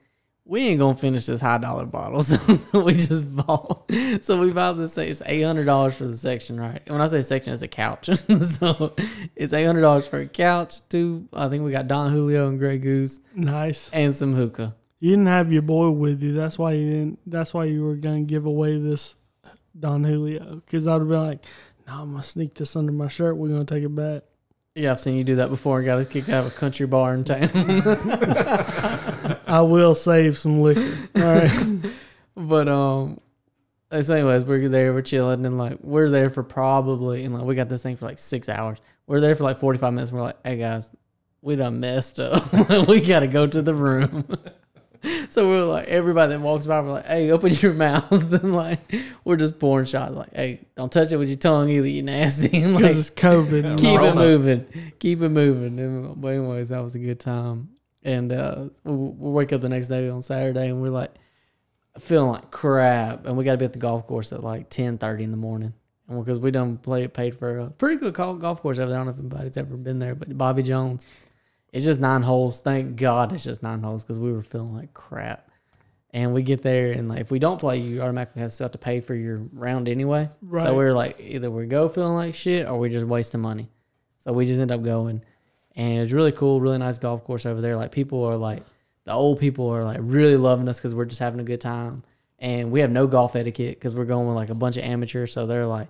we 0.46 0.68
ain't 0.68 0.78
gonna 0.78 0.94
finish 0.94 1.24
this 1.26 1.40
high 1.40 1.56
dollar 1.58 1.86
bottle, 1.86 2.22
so 2.22 2.38
we 2.82 2.94
just 2.94 3.34
bought. 3.34 3.90
So 4.20 4.38
we 4.38 4.52
bought 4.52 4.74
this. 4.74 4.96
It's 4.98 5.22
eight 5.24 5.42
hundred 5.42 5.64
dollars 5.64 5.96
for 5.96 6.04
the 6.04 6.16
section, 6.18 6.60
right? 6.60 6.82
And 6.86 6.94
when 6.94 7.00
I 7.00 7.06
say 7.06 7.22
section, 7.22 7.52
it's 7.54 7.62
a 7.62 7.68
couch. 7.68 8.06
so 8.14 8.94
it's 9.34 9.52
eight 9.54 9.64
hundred 9.64 9.80
dollars 9.80 10.06
for 10.06 10.20
a 10.20 10.26
couch. 10.28 10.86
Two, 10.90 11.28
I 11.32 11.48
think 11.48 11.64
we 11.64 11.72
got 11.72 11.88
Don 11.88 12.12
Julio 12.12 12.48
and 12.48 12.58
Grey 12.58 12.76
Goose 12.78 13.20
Nice. 13.34 13.88
and 13.90 14.14
some 14.14 14.34
hookah. 14.34 14.74
You 15.00 15.10
didn't 15.10 15.26
have 15.26 15.50
your 15.52 15.62
boy 15.62 15.90
with 15.90 16.22
you. 16.22 16.34
That's 16.34 16.58
why 16.58 16.72
you 16.72 16.90
didn't. 16.90 17.18
That's 17.26 17.54
why 17.54 17.64
you 17.64 17.82
were 17.84 17.96
gonna 17.96 18.22
give 18.22 18.44
away 18.44 18.78
this 18.78 19.14
Don 19.78 20.04
Julio. 20.04 20.56
Because 20.56 20.86
I'd 20.86 20.92
have 21.00 21.08
been 21.08 21.22
like, 21.26 21.44
"No, 21.86 22.02
I'm 22.02 22.10
gonna 22.10 22.22
sneak 22.22 22.54
this 22.54 22.76
under 22.76 22.92
my 22.92 23.08
shirt. 23.08 23.36
We're 23.38 23.48
gonna 23.48 23.64
take 23.64 23.82
it 23.84 23.94
back." 23.94 24.24
Yeah, 24.76 24.90
I've 24.90 24.98
seen 24.98 25.14
you 25.14 25.22
do 25.22 25.36
that 25.36 25.50
before 25.50 25.78
and 25.78 25.86
got 25.86 25.98
us 25.98 26.08
kicked 26.08 26.28
out 26.28 26.46
of 26.46 26.52
a 26.52 26.56
country 26.56 26.86
bar 26.86 27.14
in 27.14 27.22
town. 27.22 27.48
I 29.46 29.60
will 29.60 29.94
save 29.94 30.36
some 30.36 30.60
liquor. 30.60 31.08
All 31.14 31.22
right. 31.22 31.76
but 32.34 32.68
um, 32.68 33.20
so 34.02 34.14
anyways, 34.14 34.44
we're 34.44 34.68
there, 34.68 34.92
we're 34.92 35.02
chilling, 35.02 35.46
and 35.46 35.58
like 35.58 35.78
we're 35.80 36.10
there 36.10 36.28
for 36.28 36.42
probably, 36.42 37.24
and 37.24 37.32
like 37.34 37.44
we 37.44 37.54
got 37.54 37.68
this 37.68 37.84
thing 37.84 37.96
for 37.96 38.06
like 38.06 38.18
six 38.18 38.48
hours. 38.48 38.78
We're 39.06 39.20
there 39.20 39.36
for 39.36 39.44
like 39.44 39.58
forty 39.60 39.78
five 39.78 39.92
minutes. 39.92 40.10
And 40.10 40.18
we're 40.18 40.24
like, 40.26 40.38
hey 40.44 40.56
guys, 40.56 40.90
we 41.40 41.54
done 41.54 41.78
messed 41.78 42.18
up. 42.18 42.52
we 42.88 43.00
gotta 43.00 43.28
go 43.28 43.46
to 43.46 43.62
the 43.62 43.74
room. 43.74 44.26
so 45.28 45.48
we're 45.48 45.64
like, 45.64 45.88
everybody 45.88 46.32
that 46.32 46.40
walks 46.40 46.66
by, 46.66 46.80
we're 46.80 46.92
like, 46.92 47.06
hey, 47.06 47.30
open 47.30 47.52
your 47.52 47.74
mouth, 47.74 48.10
and 48.32 48.54
like 48.54 48.94
we're 49.24 49.36
just 49.36 49.58
pouring 49.58 49.86
shots. 49.86 50.14
Like, 50.14 50.34
hey, 50.34 50.66
don't 50.76 50.92
touch 50.92 51.12
it 51.12 51.16
with 51.16 51.28
your 51.28 51.38
tongue 51.38 51.68
either, 51.68 51.86
you 51.86 52.02
nasty. 52.02 52.62
And, 52.62 52.74
like, 52.74 52.82
Because 52.82 53.08
it's 53.08 53.10
COVID. 53.10 53.78
Keep 53.78 54.00
it 54.00 54.14
moving, 54.14 54.92
keep 54.98 55.22
it 55.22 55.28
moving. 55.28 55.78
And, 55.78 56.20
but 56.20 56.28
anyways, 56.28 56.68
that 56.68 56.82
was 56.82 56.94
a 56.94 56.98
good 56.98 57.20
time. 57.20 57.70
And 58.02 58.32
uh, 58.32 58.66
we'll, 58.84 59.12
we'll 59.12 59.32
wake 59.32 59.52
up 59.52 59.60
the 59.60 59.68
next 59.68 59.88
day 59.88 60.08
on 60.08 60.22
Saturday, 60.22 60.68
and 60.68 60.80
we're 60.80 60.90
like 60.90 61.14
feeling 61.98 62.32
like 62.32 62.50
crap, 62.50 63.26
and 63.26 63.36
we 63.36 63.44
got 63.44 63.52
to 63.52 63.58
be 63.58 63.64
at 63.64 63.72
the 63.72 63.78
golf 63.78 64.06
course 64.06 64.32
at 64.32 64.42
like 64.42 64.68
ten 64.70 64.98
thirty 64.98 65.24
in 65.24 65.30
the 65.30 65.36
morning. 65.36 65.74
And 66.08 66.22
because 66.22 66.38
we 66.38 66.50
done 66.50 66.76
play 66.76 67.04
it 67.04 67.14
paid 67.14 67.38
for 67.38 67.60
a 67.60 67.70
pretty 67.70 67.96
good 67.96 68.12
golf 68.12 68.60
course 68.60 68.78
over 68.78 68.90
there. 68.90 69.00
I 69.00 69.04
don't 69.04 69.06
know 69.06 69.12
if 69.12 69.18
anybody's 69.18 69.56
ever 69.56 69.76
been 69.76 69.98
there, 69.98 70.14
but 70.14 70.36
Bobby 70.36 70.62
Jones. 70.62 71.06
It's 71.74 71.84
just 71.84 71.98
nine 71.98 72.22
holes. 72.22 72.60
Thank 72.60 72.94
God 72.94 73.32
it's 73.32 73.42
just 73.42 73.60
nine 73.60 73.82
holes 73.82 74.04
because 74.04 74.20
we 74.20 74.32
were 74.32 74.44
feeling 74.44 74.72
like 74.72 74.94
crap. 74.94 75.50
And 76.12 76.32
we 76.32 76.42
get 76.42 76.62
there, 76.62 76.92
and 76.92 77.08
like 77.08 77.22
if 77.22 77.32
we 77.32 77.40
don't 77.40 77.58
play, 77.58 77.78
you 77.78 78.00
automatically 78.00 78.42
have 78.42 78.52
still 78.52 78.66
have 78.66 78.72
to 78.72 78.78
pay 78.78 79.00
for 79.00 79.16
your 79.16 79.38
round 79.52 79.88
anyway. 79.88 80.30
Right. 80.40 80.62
So 80.62 80.70
we 80.70 80.84
were 80.84 80.92
like, 80.92 81.18
either 81.18 81.50
we 81.50 81.66
go 81.66 81.88
feeling 81.88 82.14
like 82.14 82.36
shit, 82.36 82.68
or 82.68 82.78
we 82.78 82.90
just 82.90 83.04
wasting 83.04 83.40
money. 83.40 83.68
So 84.20 84.32
we 84.32 84.46
just 84.46 84.60
end 84.60 84.70
up 84.70 84.84
going, 84.84 85.22
and 85.74 85.98
it's 85.98 86.12
really 86.12 86.30
cool, 86.30 86.60
really 86.60 86.78
nice 86.78 87.00
golf 87.00 87.24
course 87.24 87.44
over 87.44 87.60
there. 87.60 87.74
Like 87.74 87.90
people 87.90 88.22
are 88.22 88.36
like, 88.36 88.62
the 89.02 89.12
old 89.12 89.40
people 89.40 89.66
are 89.70 89.82
like 89.82 89.98
really 90.00 90.36
loving 90.36 90.68
us 90.68 90.78
because 90.78 90.94
we're 90.94 91.06
just 91.06 91.18
having 91.18 91.40
a 91.40 91.44
good 91.44 91.60
time, 91.60 92.04
and 92.38 92.70
we 92.70 92.78
have 92.78 92.92
no 92.92 93.08
golf 93.08 93.34
etiquette 93.34 93.74
because 93.74 93.96
we're 93.96 94.04
going 94.04 94.28
with 94.28 94.36
like 94.36 94.50
a 94.50 94.54
bunch 94.54 94.76
of 94.76 94.84
amateurs. 94.84 95.32
So 95.32 95.46
they're 95.46 95.66
like, 95.66 95.88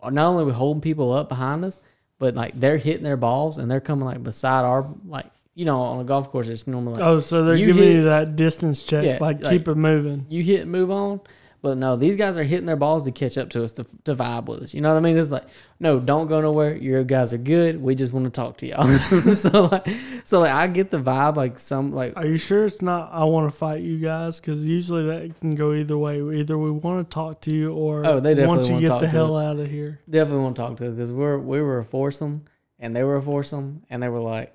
not 0.00 0.28
only 0.28 0.44
are 0.44 0.46
we 0.46 0.52
holding 0.52 0.80
people 0.80 1.12
up 1.12 1.28
behind 1.28 1.64
us, 1.64 1.80
but 2.18 2.34
like 2.34 2.58
they're 2.58 2.76
hitting 2.78 3.02
their 3.04 3.16
balls 3.16 3.58
and 3.58 3.70
they're 3.70 3.80
coming 3.80 4.04
like 4.04 4.22
beside 4.22 4.64
our 4.64 4.86
like 5.06 5.26
you 5.54 5.64
know 5.64 5.80
on 5.80 6.00
a 6.00 6.04
golf 6.04 6.30
course 6.30 6.48
it's 6.48 6.66
normally 6.66 6.94
like 7.00 7.02
Oh, 7.02 7.20
so 7.20 7.44
they're 7.44 7.56
You 7.56 7.66
giving 7.66 7.82
hit- 7.82 7.94
you 7.96 8.04
that 8.04 8.36
distance 8.36 8.82
check, 8.82 9.04
Yeah, 9.04 9.18
like, 9.20 9.42
like- 9.42 9.52
keep 9.52 9.68
it 9.68 9.74
moving. 9.74 10.26
you 10.28 10.42
hit 10.42 10.60
and 10.62 10.70
move 10.72 10.90
on. 10.90 11.20
But 11.62 11.78
no, 11.78 11.96
these 11.96 12.16
guys 12.16 12.38
are 12.38 12.44
hitting 12.44 12.66
their 12.66 12.76
balls 12.76 13.04
to 13.04 13.12
catch 13.12 13.36
up 13.36 13.48
to 13.50 13.64
us 13.64 13.72
to, 13.72 13.86
to 14.04 14.14
vibe 14.14 14.44
with 14.46 14.62
us. 14.62 14.74
You 14.74 14.80
know 14.80 14.90
what 14.92 14.98
I 14.98 15.00
mean? 15.00 15.16
It's 15.16 15.30
like, 15.30 15.44
no, 15.80 15.98
don't 15.98 16.28
go 16.28 16.40
nowhere. 16.40 16.76
Your 16.76 17.02
guys 17.02 17.32
are 17.32 17.38
good. 17.38 17.80
We 17.80 17.94
just 17.94 18.12
want 18.12 18.24
to 18.26 18.30
talk 18.30 18.58
to 18.58 18.66
y'all. 18.66 18.86
so 19.34 19.64
like, 19.64 19.88
so 20.24 20.40
like, 20.40 20.52
I 20.52 20.66
get 20.68 20.90
the 20.90 20.98
vibe. 20.98 21.36
Like 21.36 21.58
some 21.58 21.92
like 21.92 22.12
Are 22.16 22.26
you 22.26 22.36
sure 22.36 22.66
it's 22.66 22.82
not? 22.82 23.10
I 23.12 23.24
want 23.24 23.50
to 23.50 23.56
fight 23.56 23.80
you 23.80 23.98
guys 23.98 24.38
because 24.40 24.64
usually 24.64 25.06
that 25.06 25.40
can 25.40 25.50
go 25.52 25.72
either 25.72 25.98
way. 25.98 26.20
Either 26.20 26.56
we 26.56 26.70
want 26.70 27.08
to 27.10 27.14
talk 27.14 27.40
to 27.42 27.54
you, 27.54 27.72
or 27.72 28.06
Oh, 28.06 28.20
they 28.20 28.34
definitely 28.34 28.70
want 28.70 28.70
you 28.70 28.80
get 28.80 28.86
talk 28.88 29.00
the 29.00 29.06
to 29.06 29.10
hell 29.12 29.36
out 29.36 29.58
of 29.58 29.68
here. 29.70 30.00
definitely 30.08 30.42
want 30.44 30.56
to 30.56 30.62
talk 30.62 30.76
to 30.78 30.86
us 30.88 30.92
because 30.92 31.12
we're 31.12 31.38
we 31.38 31.60
were 31.60 31.78
a 31.78 31.84
foursome 31.84 32.44
and 32.78 32.94
they 32.94 33.02
were 33.02 33.16
a 33.16 33.22
foursome 33.22 33.82
and 33.90 34.02
they 34.02 34.08
were 34.08 34.20
like, 34.20 34.52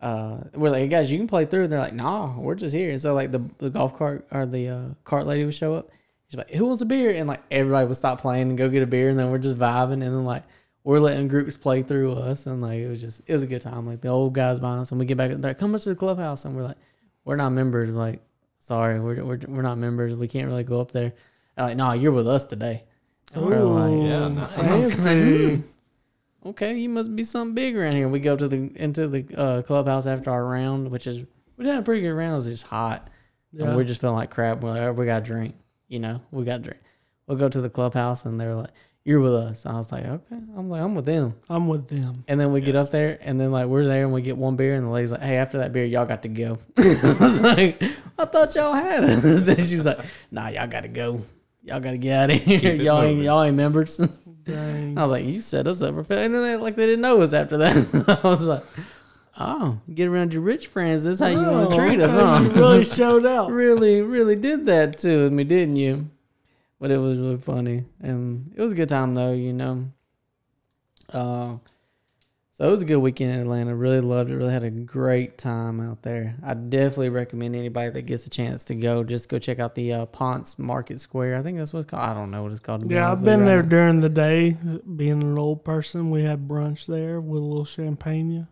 uh, 0.00 0.38
we're 0.54 0.70
like, 0.70 0.80
hey 0.80 0.88
guys, 0.88 1.12
you 1.12 1.18
can 1.18 1.28
play 1.28 1.44
through. 1.44 1.62
And 1.64 1.72
they're 1.72 1.78
like, 1.78 1.94
nah, 1.94 2.36
we're 2.38 2.56
just 2.56 2.74
here. 2.74 2.90
And 2.90 3.00
so 3.00 3.14
like 3.14 3.30
the 3.30 3.40
the 3.58 3.70
golf 3.70 3.96
cart 3.96 4.26
or 4.32 4.46
the 4.46 4.68
uh, 4.68 4.84
cart 5.04 5.26
lady 5.26 5.44
would 5.44 5.54
show 5.54 5.74
up. 5.74 5.90
She's 6.32 6.38
like, 6.38 6.50
who 6.50 6.64
wants 6.64 6.80
a 6.80 6.86
beer? 6.86 7.10
And 7.10 7.28
like 7.28 7.42
everybody 7.50 7.86
would 7.86 7.96
stop 7.98 8.22
playing 8.22 8.48
and 8.48 8.56
go 8.56 8.70
get 8.70 8.82
a 8.82 8.86
beer. 8.86 9.10
And 9.10 9.18
then 9.18 9.30
we're 9.30 9.36
just 9.36 9.58
vibing. 9.58 9.92
And 9.92 10.02
then 10.02 10.24
like 10.24 10.44
we're 10.82 10.98
letting 10.98 11.28
groups 11.28 11.58
play 11.58 11.82
through 11.82 12.14
us. 12.14 12.46
And 12.46 12.62
like 12.62 12.78
it 12.78 12.88
was 12.88 13.02
just 13.02 13.20
it 13.26 13.34
was 13.34 13.42
a 13.42 13.46
good 13.46 13.60
time. 13.60 13.86
Like 13.86 14.00
the 14.00 14.08
old 14.08 14.32
guys 14.32 14.58
behind 14.58 14.80
us 14.80 14.90
and 14.92 14.98
we 14.98 15.04
get 15.04 15.18
back. 15.18 15.28
They're 15.28 15.38
like, 15.38 15.58
come 15.58 15.74
up 15.74 15.82
to 15.82 15.90
the 15.90 15.94
clubhouse. 15.94 16.46
And 16.46 16.56
we're 16.56 16.62
like, 16.62 16.78
we're 17.26 17.36
not 17.36 17.50
members. 17.50 17.90
We're 17.90 17.98
like, 17.98 18.22
sorry, 18.60 18.98
we're 18.98 19.22
we're, 19.22 19.40
we're 19.46 19.60
not 19.62 19.76
members. 19.76 20.14
We 20.14 20.26
can't 20.26 20.48
really 20.48 20.64
go 20.64 20.80
up 20.80 20.90
there. 20.92 21.12
They're 21.54 21.66
like, 21.66 21.76
no, 21.76 21.92
you're 21.92 22.12
with 22.12 22.26
us 22.26 22.46
today. 22.46 22.84
And 23.34 23.44
we're 23.44 23.60
like, 23.62 24.08
yeah, 24.08 24.28
nice. 24.28 24.94
fancy. 24.94 25.62
okay, 26.46 26.78
you 26.78 26.88
must 26.88 27.14
be 27.14 27.24
something 27.24 27.54
big 27.54 27.76
around 27.76 27.96
here. 27.96 28.08
We 28.08 28.20
go 28.20 28.36
to 28.36 28.48
the 28.48 28.72
into 28.74 29.06
the 29.06 29.26
uh, 29.36 29.62
clubhouse 29.62 30.06
after 30.06 30.30
our 30.30 30.46
round, 30.46 30.90
which 30.90 31.06
is 31.06 31.24
we 31.58 31.66
had 31.66 31.78
a 31.78 31.82
pretty 31.82 32.00
good 32.00 32.12
round. 32.12 32.32
It 32.32 32.36
was 32.36 32.46
just 32.46 32.66
hot, 32.66 33.08
Yeah. 33.52 33.66
and 33.66 33.76
we're 33.76 33.84
just 33.84 34.00
feeling 34.00 34.16
like 34.16 34.30
crap. 34.30 34.62
We're 34.62 34.70
like, 34.70 34.80
oh, 34.82 34.92
we 34.94 35.04
got 35.06 35.24
to 35.24 35.30
drink, 35.30 35.54
you 35.92 35.98
know, 35.98 36.22
we 36.30 36.44
got 36.44 36.62
drink. 36.62 36.80
We'll 37.26 37.36
go 37.38 37.48
to 37.50 37.60
the 37.60 37.68
clubhouse, 37.68 38.24
and 38.24 38.40
they're 38.40 38.54
like, 38.54 38.70
"You're 39.04 39.20
with 39.20 39.34
us." 39.34 39.66
I 39.66 39.74
was 39.74 39.92
like, 39.92 40.04
"Okay." 40.06 40.36
I'm 40.56 40.70
like, 40.70 40.80
"I'm 40.80 40.94
with 40.94 41.04
them." 41.04 41.34
I'm 41.50 41.68
with 41.68 41.86
them. 41.86 42.24
And 42.26 42.40
then 42.40 42.50
we 42.50 42.60
get 42.62 42.74
Yes. 42.74 42.86
up 42.86 42.92
there, 42.92 43.18
and 43.20 43.38
then 43.38 43.52
like 43.52 43.66
we're 43.66 43.84
there, 43.84 44.04
and 44.04 44.12
we 44.12 44.22
get 44.22 44.36
one 44.38 44.56
beer, 44.56 44.74
and 44.74 44.86
the 44.86 44.90
lady's 44.90 45.12
like, 45.12 45.20
"Hey, 45.20 45.36
after 45.36 45.58
that 45.58 45.72
beer, 45.72 45.84
y'all 45.84 46.06
got 46.06 46.22
to 46.22 46.28
go." 46.28 46.58
I 46.78 47.16
was 47.20 47.40
like, 47.40 47.82
"I 48.18 48.24
thought 48.24 48.54
y'all 48.54 48.72
had 48.72 49.04
us." 49.04 49.46
and 49.48 49.58
she's 49.66 49.84
like, 49.84 49.98
"Nah, 50.30 50.48
y'all 50.48 50.66
got 50.66 50.80
to 50.80 50.88
go. 50.88 51.22
Y'all 51.62 51.78
got 51.80 51.92
to 51.92 51.98
get 51.98 52.12
out 52.18 52.30
of 52.30 52.42
here. 52.42 52.72
it 52.72 52.80
Y'all 52.80 53.02
ain't 53.02 53.10
moving." 53.16 53.24
y'all 53.26 53.42
ain't 53.42 53.56
members." 53.56 53.98
Dang. 54.44 54.98
I 54.98 55.02
was 55.02 55.10
like, 55.12 55.24
"You 55.26 55.40
set 55.40 55.68
us 55.68 55.82
up 55.82 55.94
for 55.94 56.02
failure," 56.04 56.24
and 56.24 56.34
then 56.34 56.42
they 56.42 56.56
like 56.56 56.74
they 56.74 56.86
didn't 56.86 57.02
know 57.02 57.20
us 57.20 57.32
after 57.34 57.58
that. 57.58 58.18
I 58.24 58.26
was 58.28 58.40
like, 58.42 58.64
Oh, 59.44 59.80
get 59.94 60.08
around 60.08 60.32
your 60.32 60.42
rich 60.42 60.66
friends. 60.66 61.04
That's 61.04 61.20
how 61.20 61.26
you 61.28 61.38
want 61.38 61.66
Oh, 61.66 61.70
to 61.70 61.76
treat 61.76 62.00
us, 62.00 62.10
huh? 62.10 62.40
You 62.42 62.50
really 62.50 62.84
showed 62.84 63.26
out. 63.26 63.50
really, 63.52 64.00
really 64.02 64.36
did 64.36 64.66
that 64.66 64.98
to 64.98 65.30
me, 65.30 65.44
didn't 65.44 65.76
you? 65.76 66.10
But 66.80 66.90
it 66.90 66.98
was 66.98 67.18
really 67.18 67.38
funny, 67.38 67.84
and 68.00 68.52
it 68.56 68.60
was 68.60 68.72
a 68.72 68.74
good 68.74 68.88
time 68.88 69.14
though. 69.14 69.32
You 69.32 69.52
know. 69.52 69.92
Uh, 71.12 71.56
so 72.54 72.68
it 72.68 72.70
was 72.70 72.82
a 72.82 72.84
good 72.84 72.98
weekend 72.98 73.32
in 73.32 73.40
Atlanta. 73.40 73.74
Really 73.74 74.00
loved 74.00 74.30
it. 74.30 74.36
Really 74.36 74.52
had 74.52 74.62
a 74.62 74.70
great 74.70 75.38
time 75.38 75.80
out 75.80 76.02
there. 76.02 76.36
I 76.44 76.52
definitely 76.52 77.08
recommend 77.08 77.56
anybody 77.56 77.90
that 77.90 78.02
gets 78.02 78.26
a 78.26 78.30
chance 78.30 78.62
to 78.64 78.74
go. 78.74 79.02
Just 79.04 79.28
go 79.30 79.38
check 79.38 79.58
out 79.58 79.74
the 79.74 79.92
uh, 79.92 80.06
Ponce 80.06 80.58
Market 80.58 81.00
Square. 81.00 81.38
I 81.38 81.42
think 81.42 81.56
that's 81.56 81.72
what 81.72 81.80
it's 81.80 81.90
called. 81.90 82.02
I 82.02 82.14
don't 82.14 82.30
know 82.30 82.42
what 82.42 82.52
it's 82.52 82.60
called. 82.60 82.86
be 82.86 82.94
Yeah, 82.94 83.10
I've 83.10 83.24
been 83.24 83.46
there 83.46 83.62
during 83.62 84.00
the 84.02 84.10
day. 84.10 84.56
Being 84.96 85.22
an 85.22 85.38
old 85.38 85.64
person, 85.64 86.10
we 86.10 86.24
had 86.24 86.46
brunch 86.46 86.86
there 86.86 87.20
with 87.20 87.40
a 87.40 87.44
little 87.44 87.64
champagne. 87.64 88.46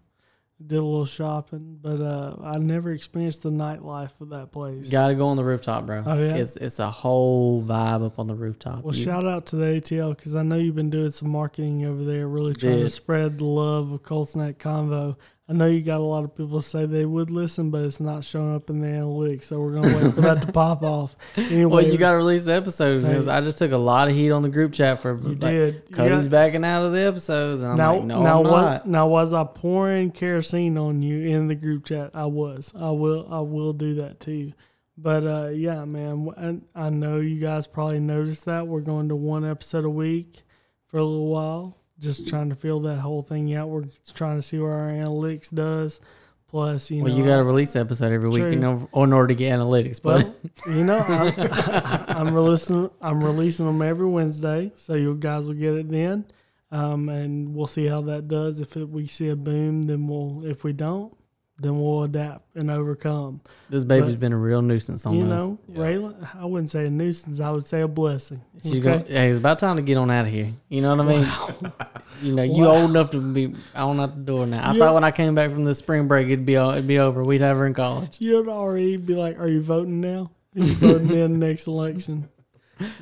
Did 0.65 0.77
a 0.77 0.85
little 0.85 1.07
shopping, 1.07 1.79
but 1.81 2.03
uh, 2.03 2.37
I 2.45 2.59
never 2.59 2.93
experienced 2.93 3.43
the 3.43 3.51
nightlife 3.51 4.21
of 4.21 4.29
that 4.29 4.53
place. 4.53 4.91
Got 4.91 5.09
to 5.09 5.15
go 5.15 5.29
on 5.29 5.39
the 5.39 5.45
rooftop, 5.45 5.87
bro. 5.87 6.03
Oh, 6.05 6.15
yeah? 6.19 6.35
it's 6.37 6.57
it's 6.57 6.79
a 6.79 6.91
whole 6.91 7.63
vibe 7.63 8.05
up 8.05 8.19
on 8.19 8.27
the 8.27 8.35
rooftop. 8.35 8.85
Well, 8.85 8.95
You- 8.95 9.03
shout 9.03 9.27
out 9.27 9.47
to 9.47 9.57
the 9.57 9.65
ATL 9.65 10.15
because 10.15 10.35
I 10.35 10.43
know 10.43 10.57
you've 10.57 10.75
been 10.75 10.91
doing 10.91 11.13
some 11.13 11.31
marketing 11.31 11.87
over 11.87 12.05
there, 12.05 12.29
really 12.29 12.53
trying 12.55 12.81
to 12.81 12.91
spread 12.91 13.39
the 13.39 13.47
love 13.47 13.91
of 13.91 14.03
Colts 14.03 14.37
Neck 14.37 14.59
Convo. 14.59 15.17
I 15.51 15.53
know 15.53 15.67
you 15.67 15.83
got 15.83 15.99
a 15.99 16.05
lot 16.05 16.23
of 16.23 16.37
people 16.37 16.63
say 16.63 16.87
they 16.87 17.05
would 17.05 17.29
listen, 17.29 17.71
but 17.71 17.83
it's 17.83 17.99
not 17.99 18.25
showing 18.25 18.55
up 18.55 18.71
in 18.71 18.81
the 18.81 18.87
analytics, 18.87 19.45
so 19.45 19.59
we're 19.59 19.73
gonna 19.73 19.97
wait 19.97 20.15
for 20.15 20.21
that 20.21 20.43
to 20.43 20.53
pop 20.53 20.85
off. 20.85 21.17
Anyway, 21.37 21.65
well, 21.65 21.85
you 21.85 21.99
got 21.99 22.13
to 22.13 22.19
release 22.19 22.45
the 22.45 22.55
episodes 22.55 23.03
because 23.03 23.27
I 23.27 23.41
just 23.41 23.59
took 23.59 23.73
a 23.73 23.77
lot 23.77 24.07
of 24.07 24.15
heat 24.15 24.31
on 24.31 24.43
the 24.43 24.49
group 24.49 24.73
chat 24.73 25.01
for 25.01 25.19
you 25.19 25.31
like, 25.31 25.41
did. 25.41 25.93
Cody's 25.93 26.29
backing 26.29 26.65
out 26.65 26.85
of 26.85 26.93
the 26.93 27.01
episodes, 27.01 27.63
and 27.63 27.73
I'm 27.73 27.77
now, 27.77 27.95
like, 27.97 28.05
no, 28.05 28.23
now 28.23 28.39
I'm 28.39 28.45
was 28.45 28.65
not. 28.65 28.87
now 28.87 29.09
was 29.09 29.33
I 29.35 29.43
pouring 29.43 30.13
kerosene 30.13 30.79
on 30.79 31.03
you 31.03 31.37
in 31.37 31.49
the 31.49 31.57
group 31.57 31.85
chat? 31.85 32.13
I 32.15 32.27
was. 32.27 32.73
I 32.79 32.91
will. 32.91 33.27
I 33.29 33.41
will 33.41 33.73
do 33.73 33.97
that 33.97 34.21
too. 34.21 34.53
But 34.97 35.27
uh, 35.27 35.49
yeah, 35.49 35.85
man, 35.85 36.63
I, 36.77 36.87
I 36.87 36.91
know 36.91 37.19
you 37.19 37.41
guys 37.41 37.67
probably 37.67 37.99
noticed 37.99 38.45
that 38.45 38.69
we're 38.69 38.83
going 38.83 39.09
to 39.09 39.17
one 39.17 39.45
episode 39.45 39.85
a 39.85 39.91
week 39.91 40.45
for 40.87 40.99
a 40.99 41.05
little 41.05 41.27
while, 41.27 41.77
just 42.01 42.27
trying 42.29 42.49
to 42.49 42.57
fill 42.57 42.81
that 42.81 42.97
whole 42.97 43.23
thing 43.23 43.55
out. 43.55 43.69
We're 43.69 43.85
trying 44.15 44.39
to 44.39 44.43
see 44.43 44.59
where 44.59 44.73
our 44.73 44.89
analytics 44.89 45.55
does. 45.55 46.01
Plus, 46.49 46.91
you 46.91 46.99
know 46.99 47.05
well, 47.05 47.13
know, 47.13 47.19
you 47.19 47.25
got 47.25 47.37
to 47.37 47.45
release 47.45 47.75
the 47.75 47.79
episode 47.81 48.13
every 48.13 48.29
week, 48.29 48.43
you 48.43 48.57
know, 48.57 48.89
in 48.93 49.13
order 49.13 49.29
to 49.29 49.35
get 49.37 49.57
analytics. 49.57 50.03
But 50.03 50.25
Well, 50.67 50.77
you 50.77 50.83
know, 50.83 50.99
I'm, 50.99 52.05
I'm 52.27 52.35
releasing. 52.35 52.91
I'm 53.01 53.23
releasing 53.23 53.67
them 53.67 53.81
every 53.83 54.09
Wednesday, 54.09 54.73
so 54.75 54.95
you 54.95 55.15
guys 55.15 55.47
will 55.47 55.55
get 55.55 55.75
it 55.75 55.89
then, 55.89 56.25
um, 56.73 57.09
and 57.09 57.55
we'll 57.55 57.69
see 57.69 57.87
how 57.87 58.01
that 58.03 58.27
does. 58.27 58.61
If 58.61 58.77
it, 58.77 58.89
we 58.89 59.07
see 59.07 59.29
a 59.29 59.37
boom, 59.37 59.87
then 59.87 60.09
we'll. 60.09 60.45
If 60.45 60.65
we 60.65 60.73
don't, 60.73 61.17
then 61.61 61.79
we'll 61.81 62.05
adapt 62.05 62.57
and 62.57 62.71
overcome. 62.71 63.41
this 63.69 63.85
baby's 63.85 64.15
but- 64.15 64.21
been 64.21 64.33
a 64.33 64.37
real 64.39 64.63
nuisance 64.63 65.05
on 65.05 65.15
you 65.15 65.25
us. 65.25 65.29
You 65.29 65.37
know, 65.37 65.59
Yeah. 65.69 65.79
Raylan, 65.79 66.29
I 66.41 66.45
wouldn't 66.47 66.71
say 66.71 66.87
a 66.87 66.91
nuisance. 66.91 67.39
I 67.39 67.51
would 67.51 67.67
say 67.67 67.83
a 67.83 67.89
blessing. 67.89 68.41
She's 68.63 68.73
Okay? 68.79 68.81
go- 68.83 69.05
hey, 69.07 69.29
it's 69.29 69.39
about 69.39 69.59
time 69.59 69.77
to 69.77 69.83
get 69.83 69.97
on 69.99 70.11
out 70.11 70.25
of 70.27 70.33
here. 70.33 70.53
You 70.71 70.81
know 70.81 70.97
what 70.97 71.07
I 71.07 71.09
mean? 71.09 71.73
You 72.23 72.35
know, 72.35 72.43
you 72.43 72.67
old 72.67 72.91
enough 72.91 73.11
to 73.11 73.21
be 73.21 73.55
on 73.75 73.99
out 73.99 74.15
the 74.15 74.21
door 74.23 74.45
now. 74.47 74.71
I 74.71 74.73
Yeah. 74.75 74.79
thought 74.81 74.95
when 74.95 75.05
I 75.05 75.11
came 75.11 75.35
back 75.35 75.53
from 75.53 75.65
the 75.65 75.75
spring 75.75 76.07
break, 76.07 76.27
it'd 76.27 76.45
be 76.45 76.57
all, 76.59 76.73
it'd 76.73 76.87
be 76.87 76.99
over. 76.99 77.25
We'd 77.25 77.41
have 77.41 77.57
her 77.57 77.67
in 77.67 77.73
college. 77.73 78.17
You'd 78.19 78.47
already 78.49 78.99
be 78.99 79.15
like, 79.15 79.39
"Are 79.39 79.49
you 79.49 79.63
voting 79.63 80.01
now? 80.03 80.31
Are 80.55 80.63
you 80.65 80.75
voting 80.75 81.11
in 81.13 81.41
the 81.41 81.47
next 81.47 81.67
election?" 81.67 82.29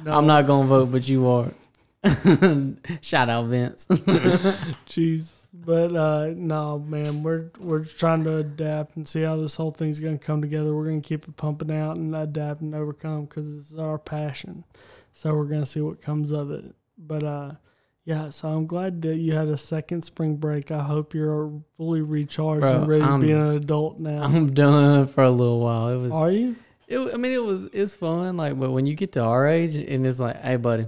No. 0.04 0.12
I'm 0.12 0.26
not 0.28 0.46
gonna 0.46 0.68
vote, 0.68 0.92
but 0.92 1.08
you 1.08 1.26
are. 1.26 1.48
Shout 3.00 3.28
out 3.28 3.46
Vince. 3.46 3.86
Jeez. 4.88 5.30
But 5.52 5.96
uh 5.96 6.32
no, 6.36 6.78
man, 6.78 7.22
we're 7.22 7.50
we're 7.58 7.84
trying 7.84 8.24
to 8.24 8.36
adapt 8.38 8.96
and 8.96 9.08
see 9.08 9.22
how 9.22 9.36
this 9.36 9.56
whole 9.56 9.70
thing's 9.70 9.98
gonna 9.98 10.18
come 10.18 10.42
together. 10.42 10.74
We're 10.74 10.84
gonna 10.84 11.00
keep 11.00 11.26
it 11.26 11.36
pumping 11.36 11.70
out 11.70 11.96
and 11.96 12.14
adapt 12.14 12.60
and 12.60 12.74
overcome 12.74 13.24
because 13.24 13.56
it's 13.56 13.74
our 13.78 13.98
passion. 13.98 14.64
So 15.12 15.34
we're 15.34 15.46
gonna 15.46 15.66
see 15.66 15.80
what 15.80 16.02
comes 16.02 16.30
of 16.32 16.50
it. 16.50 16.64
But 16.98 17.22
uh, 17.24 17.52
yeah. 18.04 18.28
So 18.28 18.48
I'm 18.48 18.66
glad 18.66 19.00
that 19.02 19.16
you 19.16 19.34
had 19.34 19.48
a 19.48 19.56
second 19.56 20.02
spring 20.02 20.36
break. 20.36 20.70
I 20.70 20.82
hope 20.82 21.14
you're 21.14 21.50
fully 21.78 22.02
recharged 22.02 22.60
Bro, 22.60 22.80
and 22.80 22.88
ready 22.88 23.02
I'm- 23.02 23.20
to 23.20 23.26
be 23.26 23.32
an 23.32 23.56
adult 23.56 23.98
now. 23.98 24.22
I'm 24.22 24.52
done 24.52 25.06
for 25.06 25.24
a 25.24 25.30
little 25.30 25.60
while. 25.60 25.88
It 25.88 25.96
was. 25.96 26.12
Are 26.12 26.30
you? 26.30 26.56
It, 26.86 26.98
I 26.98 27.16
mean, 27.16 27.32
it 27.32 27.42
was 27.42 27.64
it's 27.72 27.94
fun. 27.94 28.36
Like, 28.36 28.58
but 28.58 28.70
when 28.70 28.84
you 28.84 28.94
get 28.94 29.12
to 29.12 29.20
our 29.22 29.46
age, 29.46 29.76
and 29.76 30.06
it's 30.06 30.20
like, 30.20 30.40
hey, 30.42 30.56
buddy, 30.56 30.86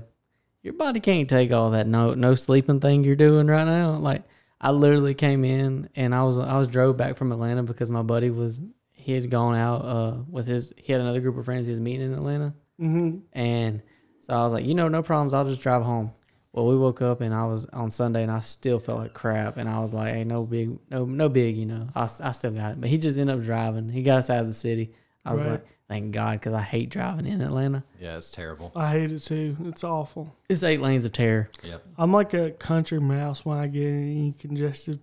your 0.62 0.74
body 0.74 1.00
can't 1.00 1.28
take 1.30 1.50
all 1.50 1.70
that 1.70 1.86
no 1.86 2.12
no 2.14 2.34
sleeping 2.34 2.80
thing 2.80 3.04
you're 3.04 3.16
doing 3.16 3.46
right 3.46 3.64
now. 3.66 3.92
Like, 3.96 4.22
I 4.60 4.70
literally 4.72 5.14
came 5.14 5.44
in 5.44 5.88
and 5.96 6.14
I 6.14 6.22
was 6.24 6.38
I 6.38 6.56
was 6.58 6.68
drove 6.68 6.96
back 6.96 7.16
from 7.16 7.32
Atlanta 7.32 7.62
because 7.62 7.88
my 7.90 8.02
buddy 8.02 8.30
was 8.30 8.60
he 8.92 9.12
had 9.12 9.30
gone 9.30 9.54
out 9.56 9.84
uh 9.84 10.16
with 10.28 10.46
his 10.46 10.72
he 10.76 10.92
had 10.92 11.00
another 11.00 11.20
group 11.20 11.38
of 11.38 11.44
friends 11.46 11.66
he 11.66 11.72
was 11.72 11.80
meeting 11.80 12.06
in 12.12 12.14
Atlanta, 12.14 12.54
Mm-hmm. 12.80 13.18
and 13.32 13.82
so 14.26 14.34
I 14.34 14.42
was 14.42 14.52
like, 14.52 14.64
you 14.64 14.74
know, 14.74 14.88
no 14.88 15.02
problems. 15.02 15.34
I'll 15.34 15.44
just 15.44 15.60
drive 15.62 15.82
home. 15.82 16.12
Well, 16.52 16.66
we 16.66 16.76
woke 16.76 17.00
up 17.02 17.20
and 17.20 17.32
I 17.34 17.46
was 17.46 17.64
on 17.66 17.90
Sunday 17.90 18.22
and 18.22 18.30
I 18.32 18.40
still 18.40 18.78
felt 18.80 18.98
like 18.98 19.14
crap. 19.14 19.56
And 19.56 19.68
I 19.68 19.78
was 19.80 19.92
like, 19.92 20.14
hey, 20.14 20.24
no 20.24 20.42
big, 20.44 20.78
no, 20.90 21.04
no 21.04 21.28
big, 21.28 21.56
you 21.56 21.64
know, 21.66 21.88
I, 21.94 22.08
I 22.20 22.32
still 22.32 22.50
got 22.50 22.72
it. 22.72 22.80
But 22.80 22.90
he 22.90 22.98
just 22.98 23.18
ended 23.18 23.36
up 23.38 23.44
driving. 23.44 23.88
He 23.88 24.02
got 24.02 24.18
us 24.18 24.30
out 24.30 24.40
of 24.40 24.46
the 24.48 24.52
city. 24.54 24.92
I 25.24 25.32
was 25.34 25.40
Right. 25.42 25.50
like, 25.52 25.66
thank 25.90 26.12
God, 26.12 26.38
because 26.38 26.54
I 26.54 26.62
hate 26.62 26.88
driving 26.88 27.26
in 27.26 27.40
Atlanta. 27.40 27.82
Yeah, 27.98 28.16
it's 28.16 28.30
terrible. 28.30 28.70
I 28.76 28.92
hate 28.92 29.10
it 29.10 29.18
too. 29.18 29.56
It's 29.64 29.82
awful. 29.82 30.32
It's 30.48 30.62
eight 30.62 30.80
lanes 30.80 31.04
of 31.04 31.10
terror. 31.10 31.50
Yep. 31.64 31.84
I'm 31.98 32.12
like 32.12 32.32
a 32.32 32.52
country 32.52 33.00
mouse 33.00 33.44
when 33.44 33.58
I 33.58 33.66
get 33.66 33.82
in 33.82 34.02
any 34.02 34.34
congested 34.38 35.00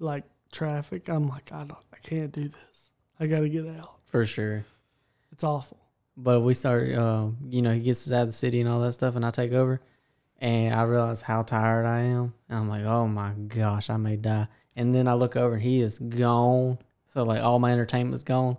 like 0.00 0.24
traffic. 0.50 1.08
I'm 1.08 1.28
like, 1.28 1.52
I 1.52 1.58
don't, 1.58 1.78
I 1.92 1.98
can't 2.02 2.32
do 2.32 2.48
this. 2.48 2.90
I 3.20 3.28
got 3.28 3.40
to 3.40 3.48
get 3.48 3.64
out. 3.78 3.98
For 4.06 4.26
sure. 4.26 4.64
It's 5.30 5.44
awful. 5.44 5.78
But 6.16 6.40
we 6.40 6.54
start, 6.54 6.92
uh, 6.92 7.28
you 7.48 7.62
know, 7.62 7.72
he 7.72 7.80
gets 7.80 8.04
us 8.08 8.12
out 8.12 8.22
of 8.22 8.28
the 8.28 8.32
city 8.32 8.60
and 8.60 8.68
all 8.68 8.80
that 8.80 8.92
stuff, 8.92 9.14
and 9.14 9.24
I 9.24 9.30
take 9.30 9.52
over, 9.52 9.80
and 10.40 10.74
I 10.74 10.82
realize 10.82 11.20
how 11.20 11.42
tired 11.42 11.86
I 11.86 12.00
am, 12.00 12.34
and 12.48 12.58
I'm 12.58 12.68
like, 12.68 12.82
oh 12.82 13.06
my 13.06 13.32
gosh, 13.32 13.88
I 13.88 13.98
may 13.98 14.16
die. 14.16 14.48
And 14.74 14.92
then 14.92 15.06
I 15.06 15.14
look 15.14 15.36
over, 15.36 15.54
and 15.54 15.62
he 15.62 15.80
is 15.80 16.00
gone. 16.00 16.78
So 17.06 17.22
like 17.22 17.40
all 17.40 17.60
my 17.60 17.70
entertainment's 17.70 18.24
gone. 18.24 18.58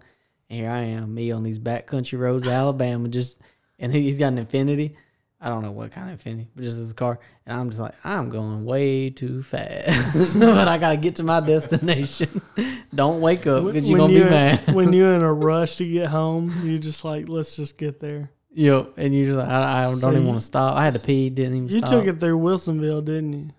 And 0.50 0.60
here 0.60 0.70
I 0.70 0.82
am, 0.82 1.14
me 1.14 1.32
on 1.32 1.44
these 1.44 1.58
backcountry 1.60 2.20
roads 2.20 2.46
of 2.46 2.52
Alabama, 2.54 3.08
just, 3.08 3.40
and 3.80 3.92
he- 3.94 4.04
he's 4.04 4.20
got 4.20 4.34
an 4.34 4.46
Infiniti. 4.46 4.96
I 5.42 5.50
don't 5.50 5.62
know 5.64 5.72
what 5.72 5.92
kind 5.92 6.10
of 6.12 6.24
Infiniti, 6.24 6.48
but 6.56 6.64
just 6.64 6.78
his 6.78 6.94
car, 6.94 7.20
and 7.46 7.58
I'm 7.58 7.70
just 7.70 7.80
like, 7.82 7.94
I'm 8.04 8.30
going 8.30 8.64
way 8.66 9.10
too 9.10 9.44
fast, 9.44 10.40
but 10.40 10.68
I 10.68 10.78
gotta 10.78 10.98
get 10.98 11.18
to 11.18 11.24
my 11.24 11.40
destination. 11.40 12.42
don't 12.96 13.22
wake 13.22 13.46
up 13.48 13.66
because 13.66 13.88
you're 13.90 14.00
gonna 14.00 14.14
be 14.14 14.20
you- 14.20 14.26
mad. 14.26 14.74
when 14.74 14.94
you're 14.94 15.14
in 15.14 15.22
a 15.22 15.34
rush 15.52 15.76
to 15.78 15.88
get 15.92 16.08
home, 16.08 16.62
you're 16.64 16.80
just 16.80 17.04
like, 17.04 17.28
let's 17.30 17.56
just 17.56 17.78
get 17.78 18.00
there. 18.00 18.32
Yep, 18.54 18.94
and 18.98 19.14
you're 19.14 19.26
just 19.26 19.38
like, 19.38 19.50
I, 19.50 19.82
I 19.82 19.86
don't 19.86 19.98
So 19.98 20.10
even 20.12 20.26
want 20.26 20.40
to 20.40 20.46
stop. 20.46 20.78
I 20.78 20.86
had 20.86 20.94
to 20.94 21.00
pee, 21.00 21.30
didn't 21.30 21.56
even 21.56 21.70
You 21.70 21.80
stop. 21.80 21.90
took 21.90 22.06
it 22.08 22.20
through 22.22 22.40
Wilsonville, 22.40 23.04
didn't 23.04 23.34
you? 23.34 23.50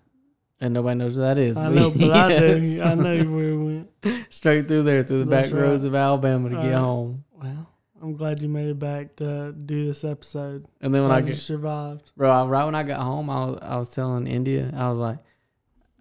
And 0.59 0.73
nobody 0.73 0.97
knows 0.97 1.15
who 1.15 1.21
that 1.21 1.37
is. 1.37 1.57
I 1.57 1.69
know, 1.69 1.89
but 1.97 2.11
I 2.11 2.39
do. 2.39 2.61
yes. 2.61 2.81
I 2.81 2.93
know 2.95 3.17
where 3.17 3.55
we 3.55 3.57
went. 4.03 4.25
Straight 4.33 4.67
through 4.67 4.83
there, 4.83 5.03
through 5.03 5.25
the 5.25 5.29
That's 5.29 5.49
back 5.51 5.59
roads 5.59 5.83
of 5.83 5.93
Alabama 5.95 6.49
to 6.49 6.55
get 6.55 6.63
Right. 6.65 6.73
home. 6.75 7.23
Well, 7.41 7.69
I'm 8.01 8.15
glad 8.15 8.41
you 8.41 8.49
made 8.49 8.67
it 8.69 8.79
back 8.79 9.15
to 9.17 9.53
do 9.53 9.85
this 9.85 10.03
episode. 10.03 10.65
And 10.81 10.93
then 10.93 11.01
when 11.03 11.11
I 11.11 11.19
Glad 11.21 11.29
you 11.29 11.33
get, 11.35 11.41
survived. 11.41 12.11
bro, 12.15 12.29
I, 12.29 12.45
right 12.45 12.63
when 12.65 12.75
I 12.75 12.83
got 12.83 12.99
home, 13.01 13.29
I 13.29 13.45
was, 13.45 13.59
I 13.61 13.77
was 13.77 13.89
telling 13.89 14.27
India, 14.27 14.71
I 14.75 14.87
was 14.89 14.97
like, 14.97 15.17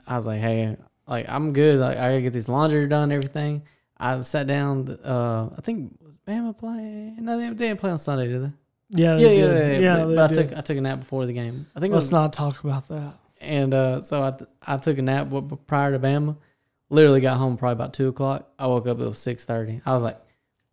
I 0.06 0.14
was 0.16 0.26
like, 0.26 0.40
hey, 0.40 0.76
like 1.08 1.26
I'm 1.28 1.52
good. 1.52 1.78
Like 1.80 1.96
I 1.96 2.10
gotta 2.10 2.22
get 2.22 2.32
this 2.32 2.48
laundry 2.48 2.86
done, 2.88 3.12
everything. 3.12 3.62
I 3.98 4.20
sat 4.22 4.46
down. 4.46 4.88
Uh, 5.04 5.48
I 5.56 5.60
think 5.62 5.96
was 6.04 6.18
Bama 6.18 6.56
playing? 6.56 7.16
No, 7.24 7.38
they, 7.38 7.48
they 7.48 7.68
didn't 7.68 7.80
play 7.80 7.90
on 7.90 7.98
Sunday, 7.98 8.28
did 8.28 8.44
they? 8.44 8.52
Yeah, 8.90 9.16
Yeah, 9.16 9.28
yeah, 9.30 9.46
yeah. 9.72 9.78
yeah. 9.78 10.04
but 10.04 10.30
I 10.30 10.34
took 10.34 10.52
I 10.58 10.60
took 10.60 10.76
a 10.76 10.80
nap 10.80 11.00
before 11.00 11.24
the 11.26 11.32
game. 11.32 11.66
I 11.74 11.80
think 11.80 11.94
Let's 11.94 12.10
not 12.10 12.32
talk 12.32 12.62
about 12.62 12.88
that. 12.88 13.14
And 13.46 13.72
uh, 13.72 14.02
so 14.02 14.22
I, 14.22 14.30
t- 14.32 14.44
I 14.66 14.76
took 14.76 14.98
a 14.98 15.02
nap 15.02 15.28
prior 15.66 15.92
to 15.92 15.98
Bama. 15.98 16.36
Literally 16.90 17.20
got 17.20 17.38
home 17.38 17.56
probably 17.56 17.72
about 17.72 17.94
two 17.94 18.08
o'clock. 18.08 18.48
I 18.58 18.66
woke 18.66 18.86
up 18.86 19.00
it 19.00 19.08
was 19.08 19.18
six 19.18 19.44
thirty. 19.44 19.80
I 19.84 19.92
was 19.92 20.02
like, 20.02 20.20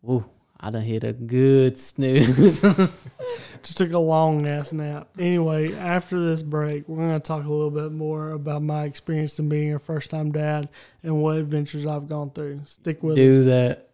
"Woo, 0.02 0.24
I 0.60 0.70
done 0.70 0.82
hit 0.82 1.02
a 1.04 1.12
good 1.12 1.78
snooze." 1.78 2.60
Just 3.62 3.78
took 3.78 3.92
a 3.92 3.98
long 3.98 4.46
ass 4.46 4.72
nap. 4.72 5.08
Anyway, 5.18 5.74
after 5.74 6.20
this 6.20 6.42
break, 6.42 6.86
we're 6.88 6.98
going 6.98 7.12
to 7.12 7.20
talk 7.20 7.44
a 7.44 7.48
little 7.50 7.70
bit 7.70 7.90
more 7.92 8.30
about 8.30 8.62
my 8.62 8.84
experience 8.84 9.38
in 9.38 9.48
being 9.48 9.74
a 9.74 9.78
first 9.78 10.10
time 10.10 10.30
dad 10.32 10.68
and 11.02 11.20
what 11.22 11.36
adventures 11.38 11.86
I've 11.86 12.08
gone 12.08 12.30
through. 12.30 12.60
Stick 12.66 13.02
with 13.02 13.16
Do 13.16 13.32
us. 13.40 13.44
that. 13.46 13.88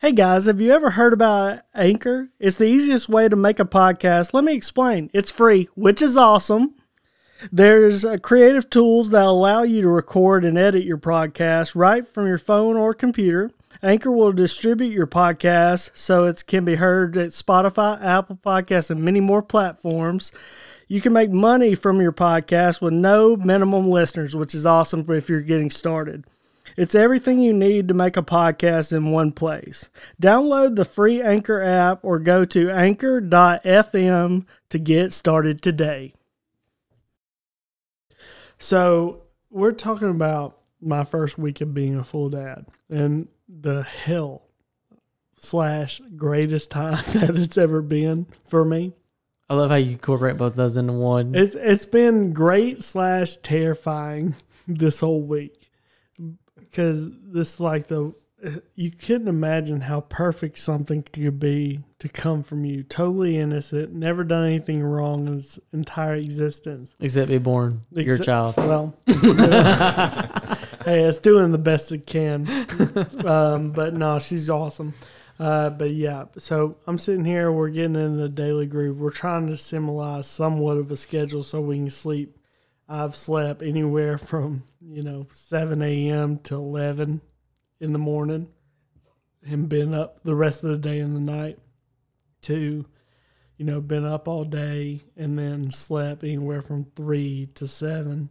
Hey 0.00 0.12
guys, 0.12 0.44
have 0.44 0.60
you 0.60 0.70
ever 0.70 0.90
heard 0.90 1.12
about 1.12 1.62
Anchor? 1.74 2.30
It's 2.38 2.54
the 2.54 2.66
easiest 2.66 3.08
way 3.08 3.28
to 3.28 3.34
make 3.34 3.58
a 3.58 3.64
podcast. 3.64 4.32
Let 4.32 4.44
me 4.44 4.54
explain. 4.54 5.10
It's 5.12 5.32
free, 5.32 5.68
which 5.74 6.00
is 6.00 6.16
awesome. 6.16 6.76
There's 7.50 8.04
uh, 8.04 8.18
creative 8.18 8.70
tools 8.70 9.10
that 9.10 9.24
allow 9.24 9.64
you 9.64 9.82
to 9.82 9.88
record 9.88 10.44
and 10.44 10.56
edit 10.56 10.84
your 10.84 10.98
podcast 10.98 11.72
right 11.74 12.06
from 12.06 12.28
your 12.28 12.38
phone 12.38 12.76
or 12.76 12.94
computer. 12.94 13.50
Anchor 13.82 14.12
will 14.12 14.30
distribute 14.30 14.92
your 14.92 15.08
podcast 15.08 15.90
so 15.94 16.26
it 16.26 16.46
can 16.46 16.64
be 16.64 16.76
heard 16.76 17.16
at 17.16 17.30
Spotify, 17.30 18.00
Apple 18.00 18.38
Podcasts, 18.40 18.90
and 18.90 19.02
many 19.02 19.18
more 19.18 19.42
platforms. 19.42 20.30
You 20.86 21.00
can 21.00 21.12
make 21.12 21.32
money 21.32 21.74
from 21.74 22.00
your 22.00 22.12
podcast 22.12 22.80
with 22.80 22.92
no 22.92 23.34
minimum 23.34 23.90
listeners, 23.90 24.36
which 24.36 24.54
is 24.54 24.64
awesome 24.64 25.04
if 25.08 25.28
you're 25.28 25.40
getting 25.40 25.70
started. 25.70 26.24
It's 26.76 26.94
everything 26.94 27.40
you 27.40 27.52
need 27.52 27.88
to 27.88 27.94
make 27.94 28.16
a 28.16 28.22
podcast 28.22 28.92
in 28.92 29.10
one 29.10 29.32
place. 29.32 29.90
Download 30.20 30.76
the 30.76 30.84
free 30.84 31.22
Anchor 31.22 31.62
app 31.62 32.00
or 32.02 32.18
go 32.18 32.44
to 32.46 32.70
anchor.fm 32.70 34.46
to 34.68 34.78
get 34.78 35.12
started 35.12 35.62
today. 35.62 36.14
So, 38.58 39.22
we're 39.50 39.72
talking 39.72 40.10
about 40.10 40.58
my 40.80 41.04
first 41.04 41.38
week 41.38 41.60
of 41.60 41.74
being 41.74 41.96
a 41.96 42.04
full 42.04 42.28
dad 42.28 42.66
and 42.88 43.28
the 43.48 43.82
hell 43.82 44.42
slash 45.38 46.00
greatest 46.16 46.70
time 46.70 47.02
that 47.12 47.36
it's 47.36 47.58
ever 47.58 47.82
been 47.82 48.26
for 48.44 48.64
me. 48.64 48.92
I 49.50 49.54
love 49.54 49.70
how 49.70 49.76
you 49.76 49.92
incorporate 49.92 50.36
both 50.36 50.56
those 50.56 50.76
into 50.76 50.92
one. 50.92 51.34
It's 51.34 51.54
it's 51.54 51.86
been 51.86 52.34
great 52.34 52.84
slash 52.84 53.36
terrifying 53.36 54.34
this 54.68 55.00
whole 55.00 55.22
week 55.22 55.67
because 56.56 57.08
this 57.10 57.60
like 57.60 57.88
the 57.88 58.14
you 58.76 58.90
couldn't 58.92 59.26
imagine 59.26 59.82
how 59.82 60.00
perfect 60.00 60.58
something 60.58 61.02
could 61.02 61.40
be 61.40 61.80
to 61.98 62.08
come 62.08 62.44
from 62.44 62.64
you, 62.64 62.84
totally 62.84 63.36
innocent, 63.36 63.92
never 63.92 64.22
done 64.22 64.46
anything 64.46 64.82
wrong 64.82 65.26
in 65.26 65.38
its 65.38 65.58
entire 65.72 66.14
existence. 66.14 66.94
Except 67.00 67.28
be 67.28 67.38
born 67.38 67.82
your 67.90 68.18
child. 68.18 68.56
Well, 68.56 68.94
hey, 69.06 69.14
it's 71.04 71.18
doing 71.18 71.50
the 71.50 71.58
best 71.58 71.90
it 71.90 72.06
can. 72.06 72.46
Um, 73.24 73.72
but 73.72 73.94
no, 73.94 74.18
she's 74.20 74.48
awesome. 74.48 74.94
Uh, 75.40 75.70
but 75.70 75.92
yeah, 75.92 76.24
so 76.36 76.78
I'm 76.86 76.98
sitting 76.98 77.24
here. 77.24 77.50
We're 77.50 77.70
getting 77.70 77.96
in 77.96 78.16
the 78.16 78.28
daily 78.28 78.66
groove. 78.66 79.00
We're 79.00 79.10
trying 79.10 79.48
to 79.48 79.56
symbolize 79.56 80.26
somewhat 80.26 80.76
of 80.76 80.90
a 80.90 80.96
schedule 80.96 81.42
so 81.42 81.60
we 81.60 81.76
can 81.76 81.90
sleep. 81.90 82.37
I've 82.88 83.14
slept 83.16 83.62
anywhere 83.62 84.16
from 84.18 84.62
you 84.80 85.02
know 85.02 85.26
7 85.30 85.82
a.m. 85.82 86.38
to 86.40 86.54
11 86.54 87.20
in 87.80 87.92
the 87.92 87.98
morning, 87.98 88.48
and 89.46 89.68
been 89.68 89.94
up 89.94 90.22
the 90.24 90.34
rest 90.34 90.64
of 90.64 90.70
the 90.70 90.78
day 90.78 90.98
and 91.00 91.14
the 91.14 91.20
night. 91.20 91.58
To 92.42 92.86
you 93.56 93.64
know, 93.64 93.80
been 93.80 94.04
up 94.04 94.28
all 94.28 94.44
day 94.44 95.00
and 95.16 95.36
then 95.36 95.72
slept 95.72 96.22
anywhere 96.22 96.62
from 96.62 96.86
three 96.94 97.48
to 97.56 97.66
seven. 97.66 98.28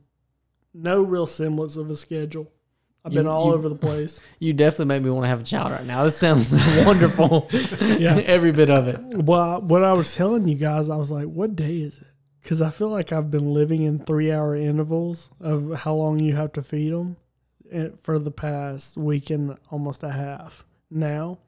No 0.73 1.01
real 1.03 1.25
semblance 1.25 1.75
of 1.75 1.89
a 1.89 1.95
schedule. 1.97 2.49
I've 3.03 3.11
You- 3.11 3.19
been 3.19 3.27
all 3.27 3.47
you- 3.47 3.53
over 3.53 3.67
the 3.67 3.75
place. 3.75 4.21
You 4.39 4.53
definitely 4.53 4.85
make 4.85 5.03
me 5.03 5.09
want 5.09 5.25
to 5.25 5.29
have 5.29 5.41
a 5.41 5.43
child 5.43 5.71
right 5.71 5.85
now. 5.85 6.05
This 6.05 6.15
sounds 6.17 6.49
wonderful. 6.85 7.49
Yeah. 7.99 8.15
Every 8.25 8.53
bit 8.53 8.69
of 8.69 8.87
it. 8.87 8.99
Well, 9.25 9.59
what 9.61 9.83
I 9.83 9.91
was 9.91 10.15
telling 10.15 10.47
you 10.47 10.55
guys, 10.55 10.89
I 10.89 10.95
was 10.95 11.11
like, 11.11 11.25
what 11.25 11.55
day 11.57 11.77
is 11.79 11.97
it? 11.97 12.07
Because 12.41 12.61
I 12.61 12.69
feel 12.69 12.89
like 12.89 13.11
I've 13.11 13.31
been 13.31 13.53
living 13.53 13.83
in 13.83 13.99
three 13.99 14.31
hour 14.31 14.55
intervals 14.55 15.29
of 15.39 15.79
how 15.79 15.93
long 15.93 16.19
you 16.19 16.35
have 16.35 16.53
to 16.53 16.63
feed 16.63 16.91
them 16.91 17.17
for 18.01 18.17
the 18.19 18.31
past 18.31 18.97
week 18.97 19.29
and 19.29 19.57
almost 19.69 20.03
a 20.03 20.11
half 20.11 20.65
now. 20.89 21.39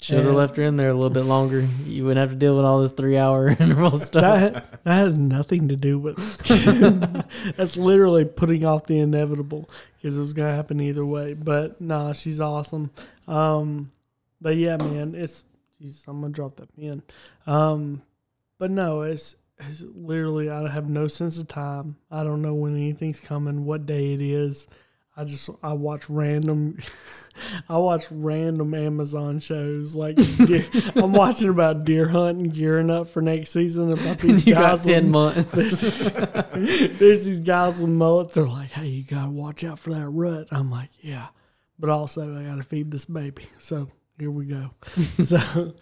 Should 0.00 0.24
have 0.24 0.34
left 0.34 0.56
her 0.56 0.62
in 0.62 0.76
there 0.76 0.90
a 0.90 0.94
little 0.94 1.10
bit 1.10 1.24
longer. 1.24 1.66
You 1.84 2.04
wouldn't 2.04 2.20
have 2.20 2.30
to 2.30 2.36
deal 2.36 2.54
with 2.54 2.64
all 2.64 2.80
this 2.80 2.92
three 2.92 3.18
hour 3.18 3.48
interval 3.58 3.98
stuff. 3.98 4.52
That, 4.52 4.84
that 4.84 4.94
has 4.94 5.18
nothing 5.18 5.68
to 5.68 5.76
do 5.76 5.98
with 5.98 6.16
That's 7.56 7.76
literally 7.76 8.24
putting 8.24 8.64
off 8.64 8.86
the 8.86 9.00
inevitable 9.00 9.68
because 9.96 10.16
it 10.16 10.20
was 10.20 10.34
going 10.34 10.50
to 10.50 10.54
happen 10.54 10.80
either 10.80 11.04
way. 11.04 11.34
But 11.34 11.80
nah, 11.80 12.12
she's 12.12 12.40
awesome. 12.40 12.92
Um, 13.26 13.90
but 14.40 14.56
yeah, 14.56 14.76
man, 14.76 15.16
it's 15.16 15.42
Jesus. 15.80 16.04
I'm 16.06 16.20
gonna 16.20 16.32
drop 16.32 16.56
that 16.56 16.74
pen. 16.76 17.02
Um, 17.46 18.02
but 18.58 18.70
no, 18.70 19.02
it's 19.02 19.36
it's 19.60 19.82
literally 19.94 20.50
I 20.50 20.68
have 20.68 20.88
no 20.88 21.08
sense 21.08 21.38
of 21.38 21.48
time. 21.48 21.96
I 22.10 22.22
don't 22.24 22.42
know 22.42 22.54
when 22.54 22.74
anything's 22.76 23.20
coming, 23.20 23.64
what 23.64 23.86
day 23.86 24.12
it 24.14 24.20
is. 24.20 24.66
I 25.16 25.24
just 25.24 25.50
I 25.64 25.72
watch 25.72 26.08
random, 26.08 26.78
I 27.68 27.76
watch 27.78 28.06
random 28.08 28.72
Amazon 28.72 29.40
shows 29.40 29.96
like 29.96 30.14
deer, 30.14 30.64
I'm 30.94 31.12
watching 31.12 31.48
about 31.48 31.84
deer 31.84 32.06
hunting, 32.06 32.50
gearing 32.50 32.88
up 32.88 33.08
for 33.08 33.20
next 33.20 33.50
season. 33.50 33.92
About 33.92 34.18
these 34.20 34.46
you 34.46 34.54
got 34.54 34.76
guys 34.78 34.86
10 34.86 35.02
with- 35.04 35.10
months. 35.12 35.52
there's 36.98 37.24
these 37.24 37.40
guys 37.40 37.80
with 37.80 37.90
mullets. 37.90 38.34
They're 38.34 38.46
like, 38.46 38.70
"Hey, 38.70 38.86
you 38.86 39.02
gotta 39.02 39.30
watch 39.30 39.64
out 39.64 39.80
for 39.80 39.90
that 39.92 40.08
rut." 40.08 40.46
I'm 40.52 40.70
like, 40.70 40.90
"Yeah," 41.00 41.26
but 41.80 41.90
also 41.90 42.38
I 42.38 42.44
gotta 42.44 42.62
feed 42.62 42.92
this 42.92 43.04
baby. 43.04 43.46
So 43.58 43.90
here 44.18 44.30
we 44.30 44.46
go. 44.46 44.70
so, 45.24 45.74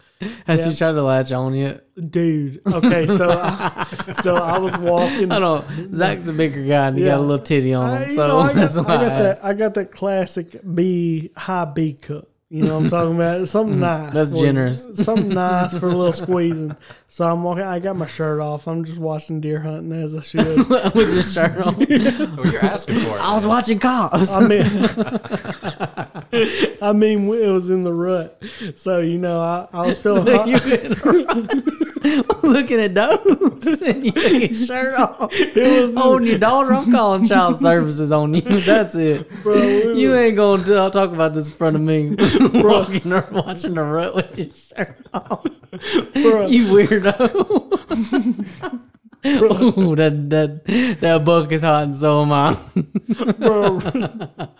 Has 0.46 0.64
Yeah. 0.64 0.70
she 0.70 0.76
tried 0.76 0.92
to 0.92 1.02
latch 1.02 1.32
on 1.32 1.54
yet? 1.54 1.84
dude, 2.10 2.60
okay, 2.66 3.06
so 3.06 3.28
I, 3.30 3.86
so 4.22 4.34
I 4.36 4.58
was 4.58 4.76
walking. 4.78 5.32
I 5.32 5.38
don't. 5.38 5.94
Zach's 5.94 6.26
a 6.28 6.32
bigger 6.32 6.62
guy 6.64 6.88
and 6.88 6.98
he 6.98 7.04
Yeah. 7.04 7.12
got 7.12 7.18
a 7.20 7.22
little 7.22 7.44
titty 7.44 7.72
on 7.74 8.02
him. 8.02 8.10
you 8.10 8.16
So 8.16 8.26
know, 8.28 8.38
I 8.40 8.52
got, 8.54 8.76
I 8.76 8.82
got 8.84 9.18
that. 9.18 9.44
I 9.44 9.54
got 9.54 9.74
that 9.74 9.90
classic 9.92 10.60
B 10.74 11.30
high 11.36 11.64
B 11.66 11.94
cup. 11.94 12.28
You 12.48 12.62
know 12.62 12.74
what 12.76 12.84
I'm 12.84 12.90
talking 12.90 13.14
about? 13.16 13.48
Something 13.48 13.80
nice. 13.80 14.10
Mm, 14.10 14.14
that's 14.14 14.30
for- 14.32 14.38
generous. 14.38 14.86
Something 14.94 15.30
nice 15.30 15.76
for 15.76 15.86
a 15.86 15.94
little 15.94 16.12
squeezing. 16.12 16.76
So 17.08 17.26
I'm 17.26 17.42
walking. 17.42 17.64
I 17.64 17.80
got 17.80 17.96
my 17.96 18.06
shirt 18.06 18.38
off. 18.40 18.68
I'm 18.68 18.84
just 18.84 18.98
watching 18.98 19.40
deer 19.40 19.58
hunting 19.58 19.90
as 20.00 20.14
I 20.14 20.20
should. 20.20 20.44
With 20.94 21.12
your 21.12 21.24
shirt 21.24 21.56
on. 21.56 21.74
Oh, 21.76 22.44
you're 22.44 22.64
asking 22.64 23.00
for 23.00 23.16
it. 23.16 23.20
I 23.20 23.34
was 23.34 23.44
watching 23.46 23.80
cops. 23.80 24.30
I 24.30 24.46
mean, 24.46 24.62
I 26.82 26.92
mean, 26.92 27.28
it 27.28 27.50
was 27.50 27.70
in 27.70 27.80
the 27.82 27.92
rut, 27.92 28.42
so 28.76 28.98
you 29.00 29.18
know, 29.18 29.40
I, 29.40 29.66
I 29.72 29.86
was 29.86 29.98
feeling 29.98 30.26
So 30.26 30.36
hot. 30.38 30.48
looking 32.44 32.78
at 32.80 32.94
those 32.94 33.80
and 33.82 34.04
you 34.06 34.12
take 34.12 34.50
your 34.50 34.58
shirt 34.66 34.98
off. 34.98 35.32
was- 35.32 35.94
Holding 35.96 36.28
your 36.28 36.38
daughter. 36.38 36.72
I'm 36.74 36.90
calling 36.92 37.26
child 37.26 37.58
services 37.58 38.12
on 38.12 38.34
you. 38.34 38.40
That's 38.60 38.94
it. 38.94 39.28
Bro, 39.42 39.54
it 39.56 39.96
You 39.96 40.14
ain't 40.14 40.36
gonna 40.36 40.62
talk 40.90 41.10
about 41.12 41.34
this 41.34 41.48
in 41.48 41.54
front 41.54 41.76
of 41.76 41.82
me. 41.82 42.14
Bro. 42.14 42.80
Walking 42.80 43.12
or 43.12 43.26
watching 43.32 43.74
the 43.74 43.82
rut 43.82 44.14
with 44.14 44.38
your 44.38 44.50
shirt 44.50 44.96
off. 45.12 45.42
bro, 46.12 46.46
You 46.46 46.66
weirdo. 46.66 47.16
Ooh, 49.24 49.96
that 49.96 50.30
that 50.30 50.64
that 51.00 51.24
buck 51.24 51.50
is 51.50 51.62
hot 51.62 51.84
and 51.84 51.96
so 51.96 52.22
am 52.22 52.32
I. 52.32 52.54
bro. 53.38 53.80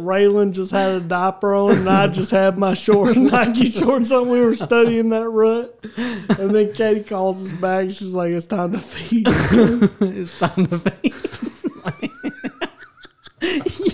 Raylan 0.00 0.52
just 0.52 0.70
had 0.72 0.92
a 0.92 1.00
diaper 1.00 1.54
on, 1.54 1.78
and 1.78 1.88
I 1.88 2.06
just 2.08 2.30
had 2.30 2.58
my 2.58 2.74
short 2.74 3.16
Nike 3.18 3.66
shorts 3.66 4.10
on. 4.10 4.28
We 4.28 4.40
were 4.40 4.56
studying 4.56 5.10
that 5.10 5.28
rut, 5.28 5.78
and 5.96 6.54
then 6.54 6.72
Katie 6.72 7.02
calls 7.02 7.44
us 7.44 7.58
back. 7.60 7.90
She's 7.90 8.14
like, 8.14 8.32
"It's 8.32 8.46
time 8.46 8.72
to 8.72 8.80
feed." 8.80 9.26
it's 9.28 10.38
time 10.38 10.66
to 10.66 10.78
feed. 10.78 11.14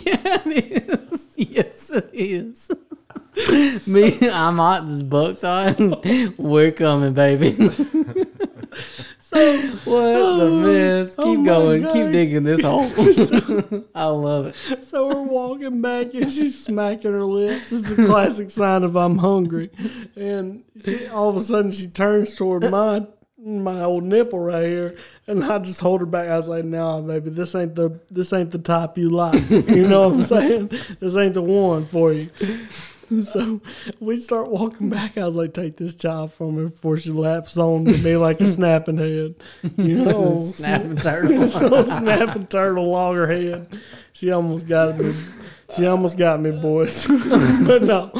yeah, 0.07 0.43
it 0.47 1.13
is. 1.13 1.29
Yes, 1.37 1.91
it 1.91 2.11
is. 2.13 2.71
Me, 3.87 4.19
I'm 4.31 4.57
hot. 4.57 4.89
This 4.89 5.03
buck's 5.03 5.43
hot. 5.43 5.77
We're 6.39 6.73
coming, 6.73 7.13
baby. 7.13 7.55
So, 9.29 9.61
What 9.85 10.13
the 10.13 10.45
oh, 10.45 10.61
mess? 10.61 11.15
Oh 11.19 11.25
Keep 11.25 11.41
oh 11.41 11.45
going. 11.45 11.83
God. 11.83 11.93
Keep 11.95 12.13
digging 12.13 12.45
this 12.45 12.61
hole. 12.63 12.89
I 13.95 14.05
love 14.07 14.47
it. 14.47 14.85
so 14.85 15.09
we're 15.09 15.23
walking 15.23 15.81
back, 15.83 16.15
and 16.15 16.31
she's 16.31 16.63
smacking 16.65 17.11
her 17.11 17.25
lips. 17.25 17.73
It's 17.73 17.91
a 17.91 18.07
classic 18.07 18.53
sign 18.53 18.85
of 18.85 18.95
I'm 18.97 19.19
hungry. 19.19 19.71
And 20.15 20.63
she, 20.85 21.09
all 21.09 21.29
of 21.29 21.35
a 21.35 21.41
sudden, 21.41 21.73
she 21.73 21.89
turns 21.89 22.37
toward 22.37 22.71
my 22.71 23.05
my 23.37 23.83
old 23.83 24.05
nipple 24.05 24.39
right 24.39 24.65
here, 24.67 24.97
and 25.27 25.43
I 25.43 25.59
just 25.59 25.81
hold 25.81 26.01
her 26.03 26.07
back. 26.07 26.29
I 26.29 26.37
was 26.37 26.47
like, 26.47 26.65
"No, 26.65 27.03
baby, 27.03 27.31
this 27.31 27.53
ain't 27.57 27.75
the 27.75 27.99
this 28.09 28.33
ain't 28.33 28.53
the 28.53 28.59
top 28.59 28.97
you 28.97 29.11
like." 29.11 29.51
You 29.51 29.89
know 29.89 30.09
what 30.09 30.19
I'm 30.19 30.23
saying? 30.69 30.71
This 31.01 31.17
ain't 31.17 31.35
the 31.35 31.43
one 31.43 31.87
for 31.87 32.13
you. 32.13 32.31
So 33.23 33.61
we 34.01 34.17
start 34.17 34.49
walking 34.51 34.89
back. 34.91 35.17
I 35.17 35.25
was 35.27 35.37
like, 35.37 35.55
"Take 35.55 35.77
this 35.77 35.95
child 35.95 36.33
from 36.33 36.57
her 36.57 36.65
before 36.69 36.97
she 36.99 37.11
laps 37.11 37.57
on 37.57 37.85
to 37.85 37.93
me 37.99 38.17
like 38.17 38.41
a 38.41 38.49
snapping 38.49 38.97
head." 38.99 39.35
You 39.77 39.99
know, 40.05 40.41
Snapping 40.41 40.97
turtle. 40.97 41.49
so 41.49 41.85
snapping 41.85 42.47
turtle 42.47 42.85
along 42.85 43.15
her 43.17 43.27
head. 43.29 43.69
She 44.13 44.31
almost 44.31 44.67
got 44.67 44.99
me. 44.99 45.13
She 45.77 45.87
almost 45.87 46.17
got 46.17 46.41
me, 46.41 46.51
boys. 46.53 47.07
but 47.07 47.83
no, 47.83 48.11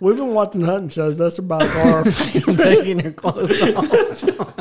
we've 0.00 0.16
been 0.16 0.34
watching 0.34 0.60
hunting 0.62 0.90
shows. 0.90 1.18
That's 1.18 1.38
about 1.38 1.62
our 1.62 2.04
favorite. 2.04 2.58
Taking 2.58 2.98
her 3.00 3.12
clothes 3.12 3.62
off. 3.76 4.56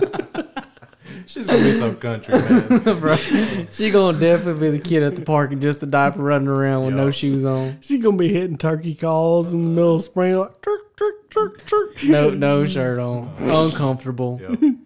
She's 1.36 1.48
gonna 1.48 1.64
be 1.66 1.74
some 1.74 1.98
country, 1.98 2.34
man. 2.80 3.00
bro. 3.02 3.18
She 3.70 3.92
gonna 3.92 4.18
definitely 4.18 4.72
be 4.72 4.78
the 4.78 4.82
kid 4.82 5.04
at 5.04 5.18
the 5.18 5.22
park 5.22 5.52
in 5.52 5.60
just 5.60 5.84
a 5.84 5.86
diaper 5.86 6.24
running 6.24 6.48
around 6.48 6.86
with 6.86 6.96
no 6.96 7.12
shoes 7.12 7.44
on. 7.44 7.78
She's 7.82 8.02
gonna 8.02 8.16
be 8.16 8.32
hitting 8.32 8.58
turkey 8.58 8.96
calls 8.96 9.52
in 9.52 9.62
the 9.62 9.68
middle 9.68 9.96
of 9.96 10.02
spring, 10.02 10.38
like 10.38 10.62
turk, 10.62 10.96
turk, 10.96 11.30
turk, 11.30 11.66
turk. 11.66 12.04
No 12.06 12.30
no 12.30 12.64
shirt 12.66 13.00
on. 13.00 13.34
Uncomfortable. 13.40 14.40
Yep. 14.42 14.60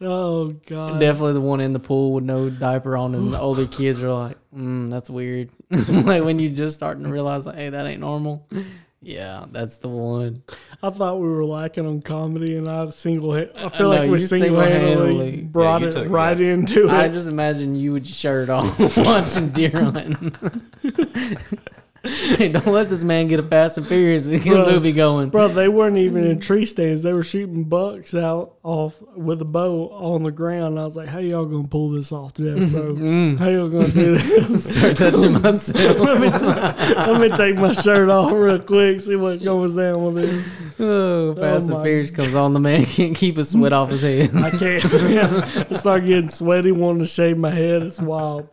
Oh 0.00 0.48
god. 0.66 1.00
Definitely 1.00 1.32
the 1.32 1.40
one 1.40 1.60
in 1.60 1.72
the 1.72 1.78
pool 1.80 2.12
with 2.12 2.22
no 2.24 2.50
diaper 2.50 2.96
on 2.96 3.14
and 3.14 3.32
the 3.32 3.40
older 3.40 3.66
kids 3.66 4.02
are 4.02 4.12
like, 4.12 4.36
mm, 4.54 4.90
that's 4.90 5.08
weird. 5.08 5.50
like 5.70 6.22
when 6.22 6.38
you 6.38 6.50
just 6.50 6.76
starting 6.76 7.04
to 7.04 7.10
realize 7.10 7.46
like, 7.46 7.56
hey, 7.56 7.70
that 7.70 7.86
ain't 7.86 8.00
normal. 8.00 8.46
Yeah, 9.00 9.46
that's 9.52 9.76
the 9.78 9.88
one. 9.88 10.42
I 10.82 10.90
thought 10.90 11.20
we 11.20 11.28
were 11.28 11.44
lacking 11.44 11.86
on 11.86 12.02
comedy, 12.02 12.56
and 12.56 12.68
I 12.68 12.88
single. 12.90 13.32
I 13.32 13.48
I 13.54 13.68
feel 13.68 13.88
like 13.88 14.10
we 14.10 14.18
single 14.18 14.60
handedly 14.60 15.42
brought 15.42 15.82
Yeah, 15.82 16.00
it 16.02 16.08
right 16.08 16.36
yeah. 16.38 16.54
into 16.54 16.86
it. 16.88 16.90
I 16.90 17.06
just 17.08 17.28
imagine 17.28 17.76
you 17.76 17.92
with 17.92 18.06
your 18.06 18.14
shirt 18.14 18.50
on 18.50 18.74
watching 18.96 19.50
deer 19.50 19.70
hunting. 19.70 20.34
hey, 22.36 22.48
don't 22.48 22.66
let 22.66 22.88
this 22.88 23.04
man 23.04 23.28
get 23.28 23.40
a 23.40 23.42
Fast 23.42 23.78
and 23.78 23.86
Furious 23.86 24.26
Bruh. 24.26 24.72
movie 24.72 24.92
going. 24.92 25.30
Bro, 25.30 25.48
they 25.48 25.68
weren't 25.68 25.96
even 25.98 26.24
in 26.24 26.40
tree 26.40 26.66
stands. 26.66 27.02
They 27.02 27.12
were 27.12 27.22
shooting 27.22 27.64
bucks 27.64 28.14
out 28.14 28.54
off 28.62 29.00
with 29.16 29.40
a 29.42 29.44
bow 29.44 29.88
on 29.90 30.22
the 30.22 30.30
ground. 30.30 30.78
I 30.78 30.84
was 30.84 30.96
like, 30.96 31.08
"How 31.08 31.18
y'all 31.18 31.44
gonna 31.46 31.68
pull 31.68 31.90
this 31.90 32.10
off, 32.12 32.34
Jeff, 32.34 32.56
bro? 32.70 32.94
Mm. 32.94 33.38
How 33.38 33.48
y'all 33.48 33.68
gonna 33.68 33.88
do 33.88 34.16
this?" 34.16 34.74
Start 34.76 34.96
touching 34.96 35.32
myself. 35.40 35.98
let, 35.98 36.20
me 36.20 36.28
let 36.28 37.20
me 37.20 37.36
take 37.36 37.56
my 37.56 37.72
shirt 37.72 38.08
off 38.10 38.32
real 38.32 38.58
quick, 38.58 39.00
see 39.00 39.16
what 39.16 39.42
goes 39.42 39.74
down 39.74 40.02
with 40.02 40.24
it. 40.24 40.44
oh, 40.80 41.34
Fast 41.34 41.66
oh 41.66 41.68
my- 41.70 41.74
and 41.76 41.84
Furious 41.84 42.10
comes 42.10 42.34
on. 42.34 42.52
The 42.54 42.60
man 42.60 42.84
can't 42.86 43.16
keep 43.16 43.36
his 43.36 43.50
sweat 43.50 43.72
off 43.72 43.90
his 43.90 44.02
head. 44.02 44.34
I 44.36 44.50
can't. 44.50 44.84
Yeah, 45.08 45.64
I 45.70 45.76
start 45.76 46.04
getting 46.06 46.28
sweaty, 46.28 46.72
wanting 46.72 47.00
to 47.00 47.06
shave 47.06 47.36
my 47.38 47.50
head. 47.50 47.82
It's 47.82 47.98
wild. 48.00 48.48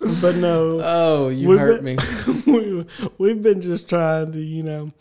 But 0.00 0.36
no, 0.36 0.80
Oh, 0.82 1.28
you 1.28 1.50
hurt 1.58 1.82
been- 1.82 1.96
me. 1.96 2.42
we, 2.46 2.86
we've 3.18 3.42
been 3.42 3.60
just 3.60 3.88
trying 3.88 4.32
to, 4.32 4.38
you 4.40 4.62
know, 4.62 4.92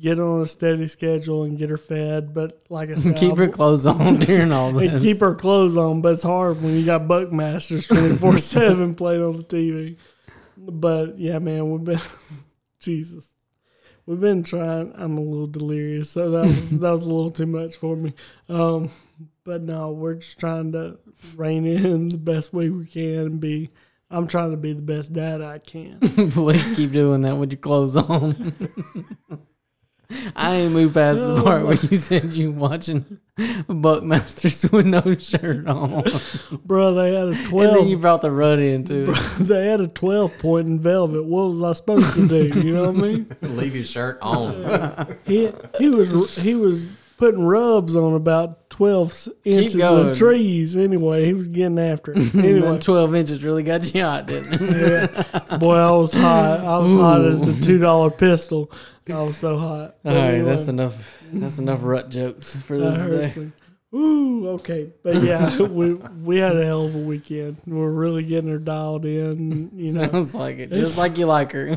get 0.00 0.20
on 0.20 0.42
a 0.42 0.46
steady 0.46 0.86
schedule 0.86 1.42
and 1.42 1.58
get 1.58 1.70
her 1.70 1.76
fed. 1.76 2.34
But 2.34 2.62
like 2.68 2.88
I 2.90 2.94
said, 2.96 3.16
keep 3.16 3.36
her 3.36 3.48
clothes 3.48 3.84
on 3.84 4.16
during 4.20 4.52
all 4.52 4.72
this. 4.72 4.92
and 4.92 5.02
keep 5.02 5.18
her 5.20 5.34
clothes 5.34 5.76
on. 5.76 6.02
But 6.02 6.14
it's 6.14 6.22
hard 6.22 6.62
when 6.62 6.74
you 6.76 6.84
got 6.86 7.02
Buckmasters 7.08 7.88
twenty 7.88 8.16
four 8.16 8.38
seven 8.38 8.94
playing 8.96 9.22
on 9.22 9.36
the 9.38 9.42
TV. 9.44 9.96
But 10.56 11.18
yeah, 11.18 11.38
man, 11.40 11.70
we've 11.70 11.84
been 11.84 12.00
Jesus. 12.80 13.32
We've 14.06 14.20
been 14.20 14.44
trying. 14.44 14.92
I'm 14.96 15.18
a 15.18 15.20
little 15.20 15.46
delirious, 15.48 16.10
so 16.10 16.30
that 16.30 16.46
was 16.46 16.70
that 16.78 16.90
was 16.92 17.02
a 17.02 17.10
little 17.10 17.30
too 17.30 17.46
much 17.46 17.74
for 17.76 17.96
me. 17.96 18.14
Um, 18.48 18.90
but 19.44 19.62
no, 19.62 19.90
we're 19.90 20.14
just 20.14 20.38
trying 20.38 20.72
to 20.72 20.98
rein 21.36 21.66
in 21.66 22.08
the 22.10 22.16
best 22.18 22.54
way 22.54 22.70
we 22.70 22.86
can 22.86 23.18
and 23.18 23.40
be. 23.40 23.70
I'm 24.10 24.26
trying 24.26 24.52
to 24.52 24.56
be 24.56 24.72
the 24.72 24.82
best 24.82 25.12
dad 25.12 25.42
I 25.42 25.58
can. 25.58 25.98
Please 26.30 26.74
keep 26.76 26.92
doing 26.92 27.22
that 27.22 27.36
with 27.36 27.52
your 27.52 27.58
clothes 27.60 27.96
on. 27.96 28.54
I 30.34 30.54
ain't 30.54 30.72
moved 30.72 30.94
past 30.94 31.18
the 31.18 31.34
Oh 31.36 31.42
part 31.42 31.60
my- 31.62 31.68
where 31.68 31.76
you 31.76 31.98
said 31.98 32.32
you 32.32 32.50
watching 32.50 33.04
Buckmasters 33.38 34.72
with 34.72 34.86
no 34.86 35.02
shirt 35.18 35.66
on. 35.68 36.04
Bro, 36.64 36.94
they 36.94 37.12
had 37.14 37.28
a 37.28 37.34
12. 37.34 37.52
And 37.52 37.60
then 37.60 37.74
12 37.74 37.88
you 37.88 37.98
brought 37.98 38.22
the 38.22 38.30
rut 38.30 38.58
into 38.58 39.10
it. 39.10 39.14
they 39.46 39.66
had 39.66 39.82
a 39.82 39.86
12 39.86 40.38
point 40.38 40.66
in 40.66 40.80
velvet. 40.80 41.24
What 41.26 41.48
was 41.48 41.60
I 41.62 41.72
supposed 41.74 42.14
to 42.14 42.26
do? 42.26 42.58
You 42.58 42.72
know 42.72 42.90
what 42.90 43.04
I 43.04 43.06
mean? 43.08 43.36
Leave 43.42 43.76
your 43.76 43.84
shirt 43.84 44.18
on. 44.22 45.18
He 45.26 45.52
he 45.78 45.90
was 45.90 46.36
he 46.36 46.54
was 46.54 46.86
putting 47.18 47.44
rubs 47.44 47.94
on 47.94 48.14
about 48.14 48.70
12 48.70 49.28
inches 49.44 49.82
of 49.82 50.16
trees. 50.16 50.76
Anyway, 50.76 51.26
he 51.26 51.34
was 51.34 51.48
getting 51.48 51.78
after 51.78 52.12
it. 52.16 52.34
Anyway, 52.38 52.78
12 52.78 53.14
inches 53.14 53.42
really 53.42 53.62
got 53.64 53.92
you 53.94 54.02
hot, 54.02 54.26
didn't 54.26 54.54
it? 54.54 55.10
yeah. 55.50 55.56
boy, 55.58 55.74
I 55.74 55.90
was 55.90 56.12
hot. 56.12 56.60
I 56.60 56.78
was 56.78 56.92
hot 56.92 57.24
as 57.24 57.46
a 57.46 57.60
two 57.62 57.78
dollar 57.78 58.10
pistol. 58.10 58.70
I 59.08 59.20
was 59.20 59.36
so 59.36 59.58
hot. 59.58 59.96
All 60.04 60.14
right, 60.14 60.34
Anyway, 60.34 60.50
that's 60.54 60.68
enough. 60.68 61.20
That's 61.32 61.58
enough 61.58 61.80
rut 61.82 62.08
jokes 62.08 62.56
for 62.56 62.78
this 62.78 63.34
day. 63.34 63.50
Ooh, 63.94 64.48
okay, 64.50 64.92
but 65.02 65.22
yeah, 65.22 65.62
we 65.62 65.94
we 65.94 66.36
had 66.36 66.56
a 66.56 66.64
hell 66.64 66.86
of 66.86 66.94
a 66.94 66.98
weekend. 66.98 67.56
We're 67.66 67.90
really 67.90 68.22
getting 68.22 68.50
her 68.50 68.58
dialed 68.58 69.04
in. 69.04 69.70
You 69.74 69.92
know, 69.94 70.08
Sounds 70.08 70.34
like 70.34 70.58
it, 70.58 70.70
just 70.70 70.98
like 70.98 71.18
you 71.18 71.26
like 71.26 71.52
her. 71.52 71.76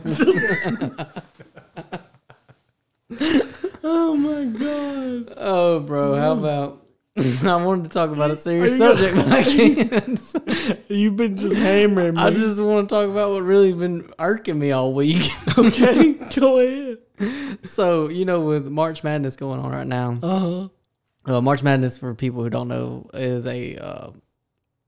Oh 3.84 4.15
my 4.15 4.46
god. 4.58 5.34
oh, 5.38 5.80
bro, 5.80 6.15
how 6.15 6.32
about? 6.34 6.78
I 7.17 7.56
wanted 7.63 7.84
to 7.84 7.89
talk 7.89 8.10
about 8.12 8.32
a 8.32 8.38
serious 8.38 8.80
Are 8.80 8.94
you 8.94 9.13
gonna- 9.13 10.15
subject, 10.17 10.36
but 10.36 10.48
I 10.48 10.74
can't. 10.74 10.80
You've 10.89 11.17
been 11.17 11.36
just 11.38 11.58
hammering 11.58 12.15
me. 12.15 12.22
I 12.22 12.30
just 12.32 12.62
want 12.62 12.88
to 12.88 12.96
talk 12.96 13.10
about 13.10 13.32
what 13.32 13.44
really 13.44 13.74
been 13.74 14.10
irking 14.17 14.58
me 14.58 14.72
all 14.72 14.94
week. 14.94 15.30
okay, 15.58 16.13
go 16.36 16.60
ahead. 16.60 16.98
so 17.67 18.08
you 18.10 18.24
know, 18.26 18.41
with 18.41 18.65
March 18.67 19.04
Madness 19.04 19.36
going 19.36 19.60
on 19.60 19.72
right 19.72 19.86
now, 19.88 20.17
Uh 20.24 20.39
huh. 21.28 21.36
uh, 21.38 21.41
March 21.41 21.63
Madness 21.63 21.98
for 21.98 22.15
people 22.15 22.44
who 22.44 22.50
don't 22.50 22.67
know 22.70 23.10
is 23.13 23.46
a. 23.46 23.76
Uh, 23.78 24.12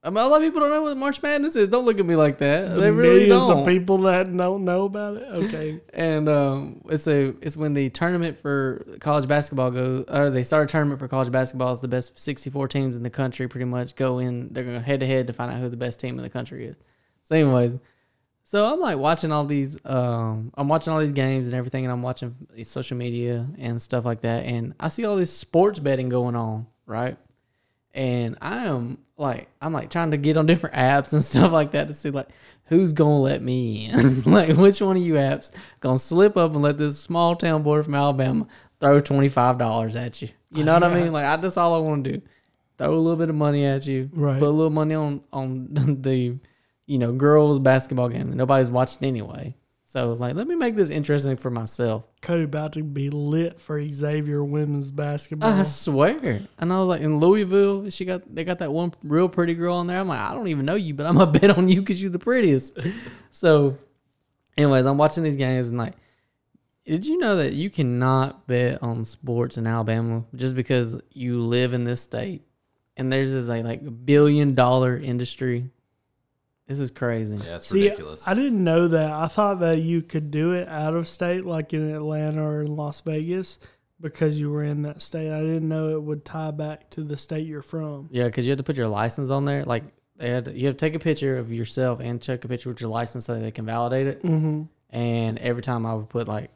I 0.06 0.10
mean, 0.10 0.18
a 0.18 0.28
lot 0.28 0.42
of 0.42 0.46
people 0.46 0.60
don't 0.60 0.70
know 0.70 0.82
what 0.82 0.98
March 0.98 1.22
Madness 1.22 1.56
is. 1.56 1.70
Don't 1.70 1.86
look 1.86 1.98
at 1.98 2.06
me 2.06 2.18
like 2.18 2.40
that. 2.40 2.76
The 2.76 2.82
they 2.82 2.92
really 2.92 3.30
millions 3.30 3.48
don't. 3.48 3.60
of 3.62 3.66
people 3.66 4.00
that 4.00 4.36
don't 4.36 4.66
know 4.66 4.84
about 4.84 5.16
it. 5.16 5.24
Okay. 5.24 5.80
and 5.94 6.28
um, 6.28 6.82
it's 6.90 7.08
a 7.08 7.34
it's 7.42 7.56
when 7.56 7.74
the 7.74 7.90
tournament 7.90 8.38
for 8.38 8.86
college 9.00 9.30
basketball 9.30 9.72
goes, 9.72 10.04
or 10.10 10.30
they 10.30 10.44
start 10.44 10.70
a 10.70 10.72
tournament 10.72 11.00
for 11.00 11.08
college 11.08 11.32
basketball. 11.32 11.72
It's 11.72 11.82
the 11.82 11.88
best 11.88 12.20
64 12.20 12.68
teams 12.68 12.98
in 12.98 13.04
the 13.04 13.10
country, 13.10 13.48
pretty 13.48 13.64
much 13.64 13.96
go 13.96 14.20
in. 14.20 14.52
They're 14.52 14.66
going 14.66 14.84
head 14.84 15.00
to 15.00 15.06
head 15.06 15.28
to 15.28 15.34
find 15.34 15.50
out 15.50 15.60
who 15.62 15.70
the 15.70 15.78
best 15.78 16.02
team 16.02 16.18
in 16.18 16.24
the 16.24 16.30
country 16.30 16.66
is. 16.66 16.76
So, 17.30 17.36
anyways, 17.36 17.80
so 18.44 18.74
I'm 18.74 18.82
like 18.82 18.98
watching 18.98 19.32
all 19.32 19.46
these, 19.46 19.78
um, 19.86 20.52
I'm 20.56 20.68
watching 20.68 20.92
all 20.92 21.00
these 21.00 21.14
games 21.14 21.48
and 21.48 21.56
everything, 21.56 21.86
and 21.86 21.94
I'm 21.94 22.02
watching 22.02 22.36
social 22.66 22.98
media 22.98 23.48
and 23.58 23.82
stuff 23.82 24.04
like 24.04 24.22
that, 24.22 24.46
and 24.46 24.74
I 24.82 24.90
see 24.90 25.06
all 25.06 25.16
this 25.16 25.32
sports 25.32 25.80
betting 25.80 26.10
going 26.10 26.36
on, 26.36 26.68
right? 26.86 27.18
And 27.94 28.38
I 28.42 28.66
am 28.66 28.98
like, 29.24 29.50
I'm 29.62 29.74
like 29.74 29.90
trying 29.90 30.12
to 30.12 30.18
get 30.18 30.38
on 30.38 30.46
different 30.46 30.76
apps 30.76 31.14
and 31.14 31.24
stuff 31.24 31.52
like 31.52 31.72
that 31.72 31.88
to 31.88 31.94
see 31.94 32.12
like 32.12 32.28
who's 32.66 32.94
gonna 32.94 33.20
let 33.20 33.42
me 33.42 33.88
in. 33.88 34.22
like, 34.26 34.56
which 34.56 34.82
one 34.82 34.98
of 34.98 35.04
you 35.04 35.16
apps 35.16 35.52
gonna 35.80 35.98
slip 35.98 36.38
up 36.38 36.54
and 36.54 36.62
let 36.62 36.78
this 36.78 37.00
small 37.00 37.36
town 37.36 37.64
boy 37.64 37.82
from 37.82 37.96
Alabama 37.96 38.48
throw 38.80 39.00
twenty 39.00 39.30
five 39.30 39.58
dollars 39.58 39.96
at 39.96 40.22
you? 40.22 40.30
You 40.52 40.64
know 40.64 40.76
what 40.76 40.84
I 40.84 40.94
mean? 40.94 41.12
Like, 41.12 41.26
I 41.26 41.36
that's 41.38 41.58
all 41.58 41.74
I 41.74 41.80
want 41.80 42.04
to 42.04 42.12
do. 42.14 42.22
Throw 42.78 42.94
a 42.94 42.96
little 42.96 43.18
bit 43.18 43.30
of 43.30 43.36
money 43.36 43.66
at 43.66 43.86
you, 43.88 44.10
Right. 44.14 44.40
Put 44.40 44.48
a 44.48 44.50
little 44.50 44.70
money 44.70 44.94
on 44.96 45.22
on 45.32 45.68
the, 46.02 46.38
you 46.86 46.98
know, 47.00 47.12
girls 47.12 47.60
basketball 47.60 48.10
game 48.10 48.26
that 48.26 48.36
nobody's 48.36 48.72
watching 48.72 49.08
anyway. 49.08 49.56
So 49.94 50.14
like, 50.14 50.34
let 50.34 50.48
me 50.48 50.56
make 50.56 50.76
this 50.76 50.90
interesting 50.90 51.38
for 51.38 51.52
myself. 51.52 52.04
Cody 52.20 52.46
about 52.46 52.74
to 52.74 52.82
be 52.82 53.12
lit 53.12 53.62
for 53.62 53.80
Xavier 53.88 54.44
women's 54.44 54.90
basketball. 54.90 55.54
I 55.54 55.62
swear. 55.62 56.42
And 56.58 56.74
I 56.74 56.80
was 56.80 56.88
like, 56.88 57.02
in 57.02 57.20
Louisville, 57.20 57.92
she 57.92 58.04
got 58.04 58.24
they 58.34 58.44
got 58.44 58.58
that 58.58 58.74
one 58.74 58.92
real 59.04 59.30
pretty 59.30 59.54
girl 59.54 59.76
on 59.76 59.86
there. 59.86 60.00
I'm 60.00 60.08
like, 60.08 60.20
I 60.20 60.34
don't 60.34 60.48
even 60.48 60.66
know 60.66 60.74
you, 60.74 60.96
but 60.96 61.06
I'm 61.06 61.18
gonna 61.18 61.32
bet 61.40 61.56
on 61.56 61.70
you 61.70 61.82
because 61.82 62.02
you're 62.02 62.10
the 62.10 62.18
prettiest. 62.18 62.76
so, 63.30 63.78
anyways, 64.58 64.88
I'm 64.88 64.98
watching 64.98 65.22
these 65.22 65.38
games 65.38 65.68
and 65.68 65.78
like, 65.78 65.94
did 66.88 67.06
you 67.06 67.20
know 67.20 67.36
that 67.36 67.54
you 67.54 67.70
cannot 67.70 68.48
bet 68.48 68.82
on 68.82 69.06
sports 69.06 69.60
in 69.60 69.68
Alabama 69.68 70.24
just 70.34 70.56
because 70.56 71.00
you 71.12 71.40
live 71.40 71.72
in 71.72 71.84
this 71.84 72.02
state? 72.02 72.42
And 72.98 73.14
there's 73.14 73.32
this 73.32 73.46
like, 73.46 73.64
like 73.64 74.06
billion 74.08 74.56
dollar 74.56 74.98
industry. 74.98 75.70
This 76.68 76.80
is 76.80 76.92
crazy. 76.92 77.36
Yeah, 77.38 77.56
it's 77.58 77.68
See, 77.68 77.84
ridiculous. 77.84 78.26
I 78.28 78.34
didn't 78.34 78.64
know 78.64 78.88
that. 78.88 79.12
I 79.12 79.28
thought 79.28 79.60
that 79.60 79.80
you 79.82 80.02
could 80.02 80.32
do 80.32 80.54
it 80.54 80.68
out 80.68 80.96
of 80.96 81.08
state, 81.08 81.44
like 81.46 81.74
in 81.74 81.94
Atlanta 81.94 82.42
or 82.44 82.62
in 82.62 82.76
Las 82.76 83.02
Vegas, 83.02 83.60
because 84.00 84.40
you 84.40 84.50
were 84.50 84.64
in 84.64 84.84
that 84.84 85.02
state. 85.02 85.32
I 85.32 85.42
didn't 85.42 85.68
know 85.68 85.90
it 85.90 86.02
would 86.02 86.24
tie 86.24 86.52
back 86.52 86.90
to 86.92 87.04
the 87.04 87.18
state 87.18 87.46
you're 87.46 87.62
from. 87.62 88.08
Yeah, 88.12 88.26
because 88.26 88.46
you 88.46 88.52
have 88.52 88.58
to 88.60 88.64
put 88.64 88.78
your 88.78 88.88
license 88.88 89.30
on 89.30 89.44
there. 89.46 89.66
Like 89.66 89.84
they 90.16 90.30
had, 90.30 90.46
to, 90.46 90.58
you 90.58 90.68
have 90.68 90.78
to 90.78 90.80
take 90.86 90.96
a 90.96 91.00
picture 91.00 91.38
of 91.38 91.52
yourself 91.52 92.00
and 92.00 92.22
take 92.22 92.46
a 92.46 92.48
picture 92.48 92.70
with 92.70 92.80
your 92.80 92.90
license 92.90 93.26
so 93.26 93.38
they 93.38 93.52
can 93.52 93.66
validate 93.66 94.08
it. 94.08 94.24
Mm-hmm. 94.24 94.64
And 94.92 95.40
every 95.40 95.64
time 95.64 95.86
I 95.86 95.94
would 95.96 96.08
put 96.08 96.30
like 96.30 96.50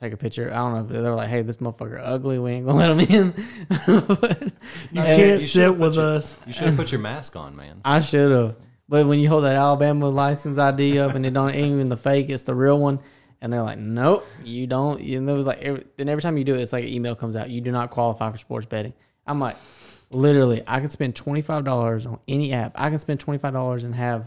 take 0.00 0.12
a 0.12 0.16
picture, 0.16 0.50
I 0.52 0.56
don't 0.56 0.72
know. 0.74 0.80
if 0.96 1.02
They 1.02 1.08
were 1.08 1.14
like, 1.14 1.28
"Hey, 1.28 1.42
this 1.42 1.58
motherfucker 1.58 2.00
ugly. 2.02 2.40
We 2.40 2.50
ain't 2.50 2.66
gonna 2.66 2.78
let 2.96 2.98
him 3.08 3.32
in." 3.36 3.44
but 3.86 4.42
You 4.90 5.02
can't 5.02 5.40
you 5.40 5.46
sit 5.46 5.76
with 5.76 5.94
your- 5.94 6.04
us. 6.16 6.40
you 6.48 6.52
should 6.52 6.66
have 6.68 6.76
put 6.76 6.90
your 6.90 7.00
mask 7.00 7.36
on, 7.36 7.54
man. 7.54 7.80
I 7.84 8.00
should 8.00 8.32
have. 8.32 8.56
But 8.92 9.06
when 9.06 9.20
you 9.20 9.28
hold 9.30 9.44
that 9.44 9.56
Alabama 9.56 10.10
license 10.10 10.58
ID 10.58 10.98
up 10.98 11.14
and 11.14 11.24
it 11.24 11.32
don't 11.32 11.54
ain't 11.54 11.72
even 11.72 11.88
the 11.88 11.96
fake, 11.96 12.28
it's 12.28 12.42
the 12.42 12.54
real 12.54 12.78
one. 12.78 13.00
And 13.40 13.50
they're 13.50 13.62
like, 13.62 13.78
nope, 13.78 14.26
you 14.44 14.66
don't. 14.66 15.00
And 15.00 15.30
it 15.30 15.32
was 15.32 15.46
like, 15.46 15.62
every, 15.62 15.86
then 15.96 16.10
every 16.10 16.20
time 16.20 16.36
you 16.36 16.44
do 16.44 16.56
it, 16.56 16.60
it's 16.60 16.74
like 16.74 16.84
an 16.84 16.90
email 16.90 17.14
comes 17.14 17.34
out. 17.34 17.48
You 17.48 17.62
do 17.62 17.72
not 17.72 17.88
qualify 17.88 18.30
for 18.30 18.36
sports 18.36 18.66
betting. 18.66 18.92
I'm 19.26 19.40
like, 19.40 19.56
literally, 20.10 20.62
I 20.66 20.78
can 20.80 20.90
spend 20.90 21.16
twenty 21.16 21.40
five 21.40 21.64
dollars 21.64 22.04
on 22.04 22.18
any 22.28 22.52
app. 22.52 22.72
I 22.74 22.90
can 22.90 22.98
spend 22.98 23.18
twenty 23.18 23.38
five 23.38 23.54
dollars 23.54 23.84
and 23.84 23.94
have, 23.94 24.26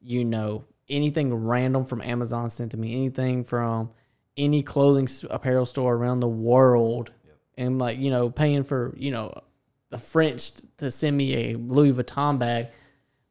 you 0.00 0.24
know, 0.24 0.64
anything 0.88 1.34
random 1.34 1.84
from 1.84 2.00
Amazon 2.00 2.50
sent 2.50 2.70
to 2.70 2.76
me, 2.76 2.94
anything 2.94 3.42
from 3.42 3.90
any 4.36 4.62
clothing 4.62 5.08
apparel 5.28 5.66
store 5.66 5.96
around 5.96 6.20
the 6.20 6.28
world, 6.28 7.10
and 7.56 7.80
like 7.80 7.98
you 7.98 8.10
know, 8.12 8.30
paying 8.30 8.62
for 8.62 8.94
you 8.96 9.10
know, 9.10 9.34
the 9.90 9.98
French 9.98 10.52
to 10.76 10.88
send 10.92 11.16
me 11.16 11.34
a 11.34 11.56
Louis 11.56 11.92
Vuitton 11.92 12.38
bag, 12.38 12.68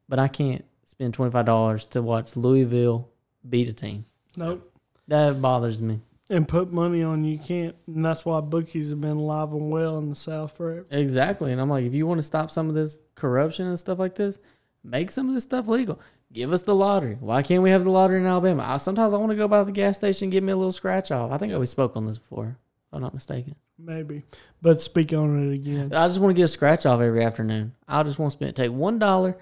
but 0.08 0.18
I 0.18 0.28
can't 0.28 0.64
spend 0.84 1.14
twenty 1.14 1.30
five 1.32 1.46
dollars 1.46 1.86
to 1.88 2.02
watch 2.02 2.36
Louisville 2.36 3.08
beat 3.48 3.68
a 3.68 3.72
team. 3.72 4.04
Nope. 4.36 4.72
That 5.06 5.40
bothers 5.40 5.80
me. 5.80 6.00
And 6.30 6.46
put 6.46 6.70
money 6.70 7.02
on 7.02 7.24
you 7.24 7.38
can't. 7.38 7.74
And 7.86 8.04
that's 8.04 8.24
why 8.24 8.40
bookies 8.40 8.90
have 8.90 9.00
been 9.00 9.16
alive 9.16 9.52
and 9.52 9.70
well 9.70 9.96
in 9.96 10.10
the 10.10 10.16
South 10.16 10.56
forever. 10.56 10.84
Exactly. 10.90 11.52
And 11.52 11.60
I'm 11.60 11.70
like, 11.70 11.84
if 11.84 11.94
you 11.94 12.06
want 12.06 12.18
to 12.18 12.26
stop 12.26 12.50
some 12.50 12.68
of 12.68 12.74
this 12.74 12.98
corruption 13.14 13.66
and 13.66 13.78
stuff 13.78 13.98
like 13.98 14.14
this, 14.14 14.38
make 14.84 15.10
some 15.10 15.28
of 15.28 15.34
this 15.34 15.44
stuff 15.44 15.68
legal. 15.68 15.98
Give 16.30 16.52
us 16.52 16.60
the 16.60 16.74
lottery. 16.74 17.16
Why 17.18 17.42
can't 17.42 17.62
we 17.62 17.70
have 17.70 17.84
the 17.84 17.90
lottery 17.90 18.20
in 18.20 18.26
Alabama? 18.26 18.62
I, 18.62 18.76
sometimes 18.76 19.14
I 19.14 19.16
want 19.16 19.30
to 19.30 19.36
go 19.36 19.48
by 19.48 19.62
the 19.62 19.72
gas 19.72 19.96
station 19.96 20.26
and 20.26 20.32
get 20.32 20.42
me 20.42 20.52
a 20.52 20.56
little 20.56 20.72
scratch 20.72 21.10
off. 21.10 21.32
I 21.32 21.38
think 21.38 21.56
we 21.56 21.64
spoke 21.64 21.96
on 21.96 22.06
this 22.06 22.18
before, 22.18 22.58
if 22.58 22.94
I'm 22.94 23.00
not 23.00 23.14
mistaken. 23.14 23.54
Maybe. 23.78 24.24
But 24.60 24.82
speak 24.82 25.14
on 25.14 25.50
it 25.50 25.54
again. 25.54 25.94
I 25.94 26.06
just 26.08 26.20
want 26.20 26.32
to 26.32 26.36
get 26.36 26.42
a 26.42 26.48
scratch 26.48 26.84
off 26.84 27.00
every 27.00 27.24
afternoon. 27.24 27.72
I 27.88 28.02
just 28.02 28.18
want 28.18 28.32
to 28.32 28.36
spend 28.36 28.54
take 28.54 28.72
one 28.72 28.98
dollar, 28.98 29.38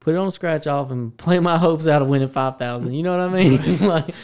put 0.00 0.14
it 0.14 0.18
on 0.18 0.30
scratch 0.30 0.66
off 0.66 0.90
and 0.90 1.16
play 1.18 1.38
my 1.40 1.58
hopes 1.58 1.86
out 1.86 2.02
of 2.02 2.08
winning 2.08 2.28
five 2.28 2.58
thousand. 2.58 2.94
You 2.94 3.02
know 3.02 3.16
what 3.18 3.28
I 3.28 3.32
mean? 3.32 3.78
like 3.86 4.14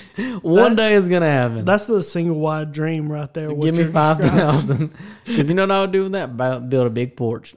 one 0.43 0.77
That- 0.77 0.83
day 0.83 0.95
it's 0.95 1.09
gonna 1.09 1.27
happen. 1.31 1.65
That's 1.65 1.87
the 1.87 2.03
single 2.03 2.39
wide 2.39 2.73
dream 2.73 3.11
right 3.11 3.33
there. 3.35 3.53
what 3.53 3.65
Give 3.67 3.75
me 3.77 3.83
you're 3.85 3.93
five 3.93 4.19
describing. 4.19 4.39
thousand. 4.41 4.95
Because 5.25 5.49
you 5.49 5.55
know 5.55 5.63
what 5.63 5.71
I 5.71 5.81
would 5.83 5.93
do 5.93 6.03
with 6.05 6.13
that? 6.13 6.37
Bu- 6.37 6.61
Build 6.61 6.87
a 6.87 6.91
big 6.91 7.17
porch. 7.17 7.55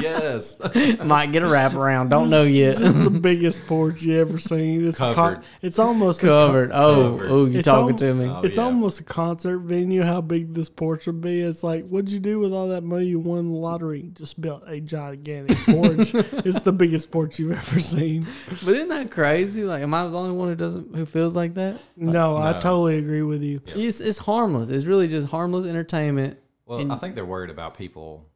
I 0.00 0.02
Yes. 0.02 0.60
Might 1.04 1.32
get 1.32 1.42
a 1.42 1.48
wrap 1.48 1.74
around. 1.74 2.08
Don't 2.10 2.30
know 2.30 2.42
yet. 2.42 2.76
Just 2.78 2.98
the 3.02 3.10
biggest 3.28 3.66
porch 3.66 4.02
you 4.02 4.20
ever 4.20 4.38
seen. 4.38 4.86
It's 4.86 4.98
a 4.98 5.12
con- 5.12 5.14
Covered. 5.14 5.44
it's 5.62 5.78
almost 5.78 6.22
a 6.22 6.26
con- 6.26 6.46
Covered. 6.48 6.70
Oh, 6.72 6.94
Covered. 7.12 7.30
oh, 7.30 7.44
you 7.46 7.58
It's 7.58 7.66
talking 7.66 7.90
al- 7.92 7.96
to 7.98 8.14
me? 8.14 8.24
Oh, 8.26 8.40
it's 8.42 8.56
yeah. 8.56 8.62
almost 8.64 9.00
a 9.00 9.04
concert 9.04 9.58
venue. 9.60 10.02
How 10.02 10.20
big 10.20 10.54
this 10.54 10.68
porch 10.68 11.06
would 11.06 11.20
be? 11.20 11.40
It's 11.40 11.62
like, 11.62 11.86
what'd 11.88 12.10
you 12.12 12.20
do 12.20 12.38
with 12.38 12.52
all 12.52 12.68
that 12.68 12.82
money 12.82 13.06
you 13.06 13.18
won 13.20 13.50
the 13.52 13.58
lottery? 13.58 14.10
Just 14.14 14.40
built 14.40 14.62
a 14.66 14.80
gigantic 14.80 15.58
porch. 15.66 16.14
it's 16.14 16.60
the 16.60 16.72
biggest 16.72 17.10
porch 17.10 17.38
you've 17.38 17.52
ever 17.52 17.80
seen. 17.80 18.26
But 18.64 18.74
isn't 18.76 18.88
that 18.88 19.10
crazy? 19.10 19.64
Like, 19.64 19.82
am 19.82 19.92
I 19.94 20.06
the 20.06 20.16
only 20.18 20.32
one 20.36 20.48
who 20.48 20.54
doesn't 20.54 20.94
who 20.94 21.06
feels 21.06 21.36
like 21.36 21.54
that? 21.54 21.78
No, 21.96 22.36
I 22.36 22.52
totally 22.54 22.98
agree 22.98 23.22
with 23.22 23.42
you. 23.42 23.60
It's, 23.66 24.00
it's 24.00 24.18
harmless. 24.18 24.70
It's 24.70 24.84
really 24.86 25.08
just 25.08 25.28
harmless 25.28 25.66
entertainment. 25.66 26.38
Well, 26.66 26.78
And- 26.78 26.92
I 26.92 26.96
think 26.96 27.14
they're 27.16 27.24
worried 27.24 27.50
about 27.50 27.76
people 27.76 28.26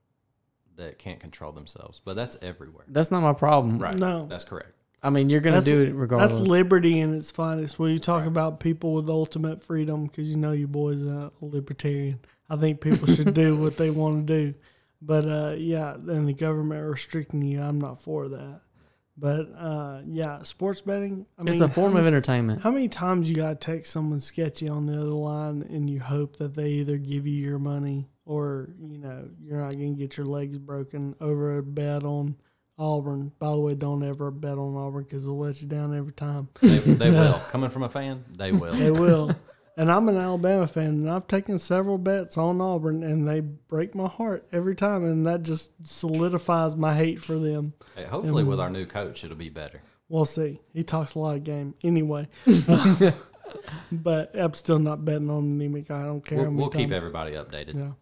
that 0.77 0.99
can't 0.99 1.21
control 1.21 1.53
themselves, 1.53 2.01
but 2.05 2.15
that's 2.17 2.37
everywhere. 2.43 2.85
That's 2.89 3.11
not 3.11 3.23
my 3.23 3.33
problem. 3.33 3.79
Right. 3.79 3.99
No. 3.99 4.27
That's 4.27 4.45
correct. 4.45 4.73
I 5.03 5.11
mean, 5.11 5.29
you're 5.29 5.43
gonna 5.43 5.61
do 5.61 5.83
it 5.83 5.93
regardless. 5.95 6.33
That's 6.33 6.49
liberty 6.49 6.99
in 6.99 7.15
its 7.15 7.31
finest. 7.31 7.79
When 7.79 7.93
you 7.93 7.99
talk 7.99 8.25
about 8.25 8.59
people 8.59 8.95
with 8.95 9.09
ultimate 9.09 9.63
freedom, 9.63 10.07
because 10.07 10.27
you 10.27 10.37
know 10.37 10.53
you 10.53 10.67
boys 10.67 11.03
are 11.03 11.31
a 11.43 11.45
libertarian. 11.45 12.21
I 12.49 12.57
think 12.57 12.81
people 12.81 13.07
should 13.15 13.35
do 13.35 13.55
what 13.61 13.77
they 13.77 13.91
want 13.91 14.27
to 14.27 14.43
do. 14.43 14.55
But 15.03 15.29
uh, 15.29 15.55
yeah, 15.59 15.93
and 15.93 16.27
the 16.27 16.33
government 16.33 16.87
restricting 16.87 17.43
you, 17.43 17.61
I'm 17.61 17.79
not 17.79 18.01
for 18.01 18.29
that. 18.29 18.63
But 19.19 19.53
uh, 19.57 20.01
yeah, 20.07 20.43
sports 20.43 20.81
betting. 20.81 21.27
I 21.39 21.43
it's 21.43 21.61
mean, 21.61 21.63
a 21.63 21.69
form 21.69 21.89
of 21.89 21.95
many- 21.95 22.07
entertainment. 22.07 22.63
How 22.63 22.71
many 22.71 22.89
times 22.89 23.29
you 23.29 23.37
gotta 23.37 23.57
text 23.57 23.93
someone 23.93 24.21
sketchy 24.21 24.71
on 24.71 24.87
the 24.87 24.95
other 24.95 25.11
line 25.11 25.67
and 25.69 25.89
you 25.91 26.01
hope 26.01 26.37
that 26.39 26.55
they 26.55 26.71
either 26.71 26.97
give 26.97 27.27
you 27.27 27.35
your 27.35 27.59
money 27.59 28.09
or 28.27 28.71
you 28.81 28.99
know 28.99 29.29
you're 29.43 29.61
not 29.61 29.73
gonna 29.73 29.91
get 29.91 30.17
your 30.17 30.27
legs 30.27 30.59
broken 30.59 31.15
over 31.21 31.59
a 31.59 31.63
bet 31.63 32.05
on 32.05 32.37
Auburn. 32.79 33.33
By 33.39 33.51
the 33.51 33.59
way, 33.59 33.75
don't 33.75 34.03
ever 34.03 34.31
bet 34.31 34.59
on 34.59 34.77
Auburn 34.77 35.05
because 35.05 35.25
they'll 35.25 35.39
let 35.39 35.61
you 35.61 35.69
down 35.69 35.97
every 35.97 36.13
time. 36.13 36.49
They, 36.61 36.79
they 36.79 37.11
will. 37.13 37.41
Coming 37.51 37.71
from 37.71 37.83
a 37.83 37.89
fan, 37.89 38.25
they 38.37 38.53
will. 38.53 38.73
They 38.73 38.91
will. 38.91 39.35
and 39.77 39.91
I'm 39.91 40.09
an 40.09 40.17
Alabama 40.17 40.67
fan, 40.67 40.87
and 40.87 41.11
I've 41.11 41.27
taken 41.27 41.59
several 41.59 41.99
bets 41.99 42.39
on 42.39 42.61
Auburn, 42.61 43.03
and 43.03 43.29
they 43.29 43.41
break 43.41 43.95
my 43.95 44.09
heart 44.09 44.47
every 44.53 44.75
time, 44.75 45.05
and 45.05 45.27
that 45.27 45.43
just 45.43 45.73
solidifies 45.87 46.77
my 46.77 46.95
hate 46.95 47.21
for 47.21 47.39
them. 47.39 47.75
Hey, 47.95 48.05
hopefully, 48.05 48.45
with 48.45 48.61
our 48.61 48.71
new 48.71 48.87
coach, 48.87 49.25
it'll 49.25 49.37
be 49.37 49.51
better. 49.51 49.83
We'll 50.09 50.25
see. 50.25 50.61
He 50.73 50.83
talks 50.83 51.15
a 51.15 51.19
lot 51.19 51.37
of 51.37 51.45
game 51.45 51.75
anyway. 51.83 52.29
but 53.93 54.39
I'm 54.39 54.55
still 54.55 54.79
not 54.79 55.05
betting 55.05 55.31
on 55.31 55.45
anemic. 55.45 55.91
I 55.91 56.03
don't 56.03 56.25
care. 56.25 56.39
We'll, 56.39 56.51
we'll 56.51 56.69
keep 56.71 56.93
everybody 56.93 57.33
updated. 57.33 57.75
Yeah. 57.75 57.93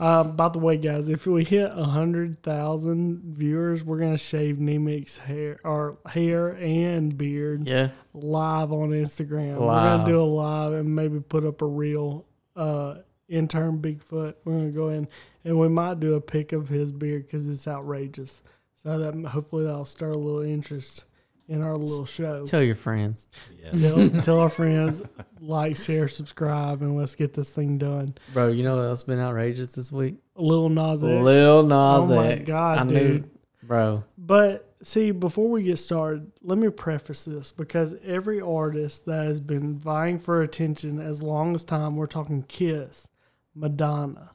Uh, 0.00 0.22
by 0.22 0.48
the 0.48 0.58
way, 0.60 0.76
guys, 0.76 1.08
if 1.08 1.26
we 1.26 1.42
hit 1.44 1.70
a 1.74 1.84
hundred 1.84 2.40
thousand 2.42 3.20
viewers, 3.36 3.82
we're 3.82 3.98
gonna 3.98 4.16
shave 4.16 4.56
Nemick's 4.56 5.16
hair, 5.18 5.58
or 5.64 5.98
hair 6.06 6.50
and 6.50 7.18
beard, 7.18 7.66
Yeah. 7.66 7.88
live 8.14 8.72
on 8.72 8.90
Instagram. 8.90 9.58
We're 9.58 9.66
gonna 9.74 10.06
do 10.06 10.20
a 10.20 10.22
live 10.22 10.72
and 10.72 10.94
maybe 10.94 11.18
put 11.20 11.44
up 11.44 11.62
a 11.62 11.66
reel. 11.66 12.24
Uh, 12.54 12.96
intern 13.28 13.78
Bigfoot. 13.82 14.34
We're 14.44 14.52
gonna 14.54 14.70
go 14.70 14.88
in 14.88 15.06
and 15.44 15.58
we 15.58 15.68
might 15.68 16.00
do 16.00 16.14
a 16.14 16.20
pic 16.20 16.52
of 16.52 16.68
his 16.68 16.92
beard 16.92 17.26
because 17.26 17.48
it's 17.48 17.68
outrageous. 17.68 18.40
So 18.84 18.98
that 18.98 19.28
hopefully 19.30 19.64
that'll 19.64 19.84
stir 19.84 20.10
a 20.12 20.16
little 20.16 20.40
interest 20.40 21.04
in 21.48 21.62
our 21.62 21.74
little 21.76 22.04
show. 22.06 22.44
Tell 22.44 22.62
your 22.62 22.74
friends, 22.74 23.28
Yes. 23.72 23.80
Tell, 23.80 24.10
tell 24.22 24.38
our 24.40 24.50
friends, 24.50 25.02
like, 25.40 25.76
share, 25.76 26.06
subscribe, 26.08 26.82
and 26.82 26.96
let's 26.96 27.14
get 27.14 27.32
this 27.34 27.50
thing 27.50 27.78
done. 27.78 28.14
bro. 28.34 28.48
You 28.48 28.62
know 28.62 28.76
what 28.76 28.82
else 28.82 29.02
been 29.02 29.18
outrageous 29.18 29.70
this 29.70 29.90
week? 29.90 30.16
Lil 30.36 30.68
Nas 30.68 31.02
X. 31.02 31.22
Lil 31.24 31.62
Nas 31.64 31.72
Oh 31.72 32.06
my 32.06 32.34
God, 32.36 32.78
I 32.78 32.82
knew, 32.84 32.94
dude. 32.98 33.30
bro. 33.62 34.04
But 34.16 34.70
see, 34.82 35.10
before 35.10 35.48
we 35.48 35.62
get 35.64 35.78
started, 35.78 36.30
let 36.42 36.58
me 36.58 36.68
preface 36.68 37.24
this 37.24 37.50
because 37.50 37.94
every 38.04 38.40
artist 38.40 39.06
that 39.06 39.24
has 39.26 39.40
been 39.40 39.78
vying 39.78 40.18
for 40.18 40.42
attention 40.42 41.00
as 41.00 41.22
long 41.22 41.54
as 41.54 41.64
time, 41.64 41.96
we're 41.96 42.06
talking 42.06 42.42
Kiss, 42.42 43.08
Madonna, 43.54 44.30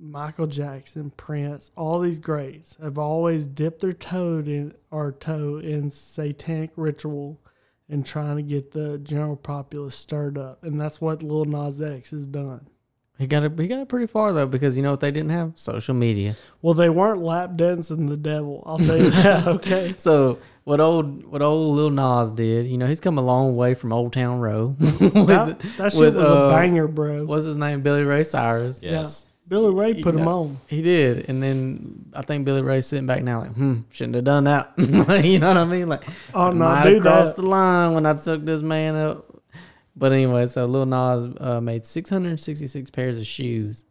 Michael 0.00 0.46
Jackson, 0.46 1.10
Prince, 1.16 1.70
all 1.76 1.98
these 2.00 2.18
greats 2.18 2.76
have 2.80 2.98
always 2.98 3.46
dipped 3.46 3.80
their 3.80 3.92
toe 3.92 4.38
in 4.38 4.74
or 4.90 5.12
toe 5.12 5.58
in 5.58 5.90
satanic 5.90 6.70
ritual 6.76 7.40
and 7.88 8.06
trying 8.06 8.36
to 8.36 8.42
get 8.42 8.72
the 8.72 8.98
general 8.98 9.36
populace 9.36 9.96
stirred 9.96 10.38
up. 10.38 10.62
And 10.62 10.80
that's 10.80 11.00
what 11.00 11.22
Lil 11.22 11.46
Nas 11.46 11.80
X 11.80 12.10
has 12.10 12.26
done. 12.26 12.68
He 13.18 13.26
got 13.26 13.42
it. 13.42 13.58
He 13.58 13.66
got 13.66 13.80
it 13.80 13.88
pretty 13.88 14.06
far 14.06 14.32
though, 14.32 14.46
because 14.46 14.76
you 14.76 14.82
know 14.84 14.92
what 14.92 15.00
they 15.00 15.10
didn't 15.10 15.30
have? 15.30 15.52
Social 15.56 15.94
media. 15.94 16.36
Well, 16.62 16.74
they 16.74 16.88
weren't 16.88 17.20
lap 17.20 17.56
dancing 17.56 18.06
the 18.06 18.16
devil. 18.16 18.62
I'll 18.64 18.78
tell 18.78 18.96
you 18.96 19.10
that, 19.10 19.46
okay? 19.48 19.94
So 19.98 20.38
what 20.62 20.80
old 20.80 21.26
what 21.26 21.42
old 21.42 21.76
Lil 21.76 21.90
Nas 21.90 22.30
did? 22.30 22.66
You 22.66 22.78
know, 22.78 22.86
he's 22.86 23.00
come 23.00 23.18
a 23.18 23.22
long 23.22 23.56
way 23.56 23.74
from 23.74 23.92
Old 23.92 24.12
Town 24.12 24.38
Road. 24.38 24.78
with, 24.80 25.26
that, 25.26 25.58
that 25.78 25.92
shit 25.92 26.00
with, 26.00 26.16
was 26.16 26.26
uh, 26.26 26.44
a 26.44 26.50
banger, 26.50 26.86
bro. 26.86 27.24
what's 27.24 27.46
his 27.46 27.56
name? 27.56 27.82
Billy 27.82 28.04
Ray 28.04 28.22
Cyrus. 28.22 28.78
Yes. 28.80 29.28
Billy 29.48 29.72
Ray 29.74 30.02
put 30.02 30.14
him 30.14 30.28
on. 30.28 30.58
He 30.68 30.82
did, 30.82 31.28
and 31.28 31.42
then 31.42 32.10
I 32.12 32.22
think 32.22 32.44
Billy 32.44 32.60
Ray's 32.62 32.86
sitting 32.86 33.06
back 33.06 33.22
now, 33.22 33.40
like, 33.40 33.52
hmm, 33.54 33.80
shouldn't 33.90 34.16
have 34.16 34.24
done 34.24 34.44
that. 34.44 34.72
you 34.78 35.38
know 35.38 35.48
what 35.48 35.56
I 35.56 35.64
mean? 35.64 35.88
Like, 35.88 36.04
Oh, 36.34 36.50
no, 36.50 36.82
do 36.84 36.94
have 36.94 37.02
crossed 37.02 37.36
that. 37.36 37.42
the 37.42 37.48
line 37.48 37.94
when 37.94 38.04
I 38.06 38.12
took 38.14 38.44
this 38.44 38.60
man 38.62 38.94
up. 38.94 39.24
But 39.96 40.12
anyway, 40.12 40.46
so 40.46 40.66
Lil 40.66 40.86
Nas 40.86 41.34
uh, 41.40 41.60
made 41.60 41.86
666 41.86 42.90
pairs 42.90 43.18
of 43.18 43.26
shoes. 43.26 43.84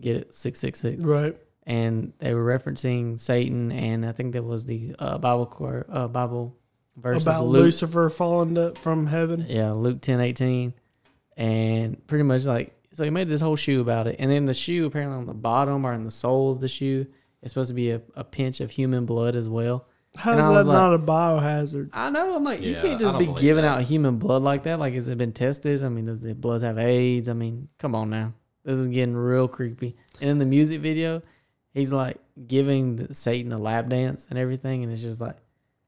Get 0.00 0.16
it, 0.16 0.34
six 0.34 0.58
six 0.58 0.80
six, 0.80 1.02
Right. 1.04 1.36
and 1.64 2.12
they 2.18 2.34
were 2.34 2.44
referencing 2.44 3.20
Satan, 3.20 3.70
and 3.70 4.04
I 4.04 4.10
think 4.12 4.32
that 4.32 4.42
was 4.44 4.66
the 4.66 4.96
uh, 4.98 5.18
Bible 5.18 5.46
quote, 5.46 5.86
uh, 5.88 6.08
Bible 6.08 6.56
verse 6.96 7.22
About 7.22 7.46
Luke. 7.46 7.62
Lucifer 7.64 8.08
falling 8.10 8.56
to, 8.56 8.72
from 8.74 9.06
heaven. 9.06 9.46
Yeah, 9.48 9.70
Luke 9.72 10.00
ten 10.00 10.20
eighteen, 10.20 10.74
and 11.36 12.04
pretty 12.08 12.24
much 12.24 12.44
like 12.46 12.72
so 12.96 13.04
he 13.04 13.10
made 13.10 13.28
this 13.28 13.40
whole 13.42 13.56
shoe 13.56 13.80
about 13.80 14.06
it, 14.06 14.16
and 14.18 14.30
then 14.30 14.46
the 14.46 14.54
shoe 14.54 14.86
apparently 14.86 15.18
on 15.18 15.26
the 15.26 15.34
bottom 15.34 15.84
or 15.84 15.92
in 15.92 16.04
the 16.04 16.10
sole 16.10 16.50
of 16.52 16.60
the 16.60 16.68
shoe 16.68 17.06
is 17.42 17.50
supposed 17.50 17.68
to 17.68 17.74
be 17.74 17.90
a, 17.90 18.00
a 18.14 18.24
pinch 18.24 18.60
of 18.60 18.70
human 18.70 19.04
blood 19.04 19.36
as 19.36 19.48
well. 19.48 19.86
How's 20.16 20.40
I 20.40 20.54
that 20.54 20.66
like- 20.66 20.74
not 20.74 20.94
a 20.94 20.98
biohazard? 20.98 21.90
I 21.92 22.08
know. 22.08 22.34
I'm 22.36 22.42
like, 22.42 22.62
you 22.62 22.74
can't 22.76 22.98
just 22.98 23.18
be 23.18 23.26
giving 23.26 23.62
that. 23.64 23.80
out 23.80 23.82
human 23.82 24.16
blood 24.16 24.42
like 24.42 24.62
that. 24.62 24.78
Like, 24.78 24.94
has 24.94 25.08
it 25.08 25.18
been 25.18 25.32
tested? 25.32 25.84
I 25.84 25.90
mean, 25.90 26.06
does 26.06 26.22
the 26.22 26.34
blood 26.34 26.62
have 26.62 26.78
AIDS? 26.78 27.28
I 27.28 27.34
mean, 27.34 27.68
come 27.78 27.94
on 27.94 28.08
now. 28.08 28.32
This 28.64 28.78
is 28.78 28.88
getting 28.88 29.14
real 29.14 29.46
creepy. 29.46 29.94
And 30.22 30.30
in 30.30 30.38
the 30.38 30.46
music 30.46 30.80
video, 30.80 31.20
he's 31.74 31.92
like 31.92 32.16
giving 32.46 32.96
the, 32.96 33.14
Satan 33.14 33.52
a 33.52 33.58
lap 33.58 33.88
dance 33.88 34.26
and 34.30 34.38
everything, 34.38 34.82
and 34.82 34.90
it's 34.90 35.02
just 35.02 35.20
like, 35.20 35.36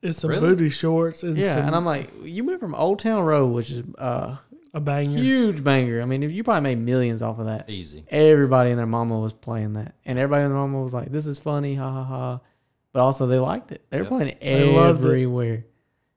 It's 0.03 0.19
some 0.19 0.29
Really? 0.31 0.41
booty 0.51 0.69
shorts 0.71 1.23
and 1.23 1.37
yeah. 1.39 1.55
some, 1.55 1.67
And 1.69 1.75
I'm 1.75 1.87
like, 1.87 2.11
you 2.23 2.45
went 2.45 2.61
from 2.61 2.75
Old 2.75 2.99
Town 2.99 3.25
Road, 3.25 3.49
which 3.55 3.71
is 3.71 3.83
uh, 3.97 4.37
a 4.75 4.81
banger. 4.81 5.19
huge 5.19 5.65
banger. 5.65 6.03
I 6.03 6.05
mean, 6.05 6.23
if 6.23 6.33
you 6.33 6.45
probably 6.45 6.61
made 6.63 6.79
millions 6.79 7.23
off 7.23 7.39
of 7.39 7.47
that. 7.47 7.69
Easy. 7.71 8.05
Everybody 8.11 8.71
and 8.71 8.79
their 8.79 8.87
mama 8.87 9.19
was 9.19 9.33
playing 9.33 9.75
that, 9.75 9.95
and 10.05 10.19
everybody 10.19 10.45
and 10.45 10.53
their 10.53 10.59
mama 10.61 10.83
was 10.83 10.93
like, 10.93 11.11
"This 11.11 11.27
is 11.27 11.39
funny, 11.39 11.75
ha 11.75 11.91
ha 11.91 12.05
ha," 12.05 12.41
but 12.93 13.01
also 13.01 13.27
they 13.27 13.39
liked 13.39 13.73
it. 13.73 13.83
They 13.91 13.99
were 13.99 14.05
Yep. 14.05 14.09
playing 14.11 14.29
it 14.29 14.41
They 14.41 14.77
everywhere, 14.77 15.65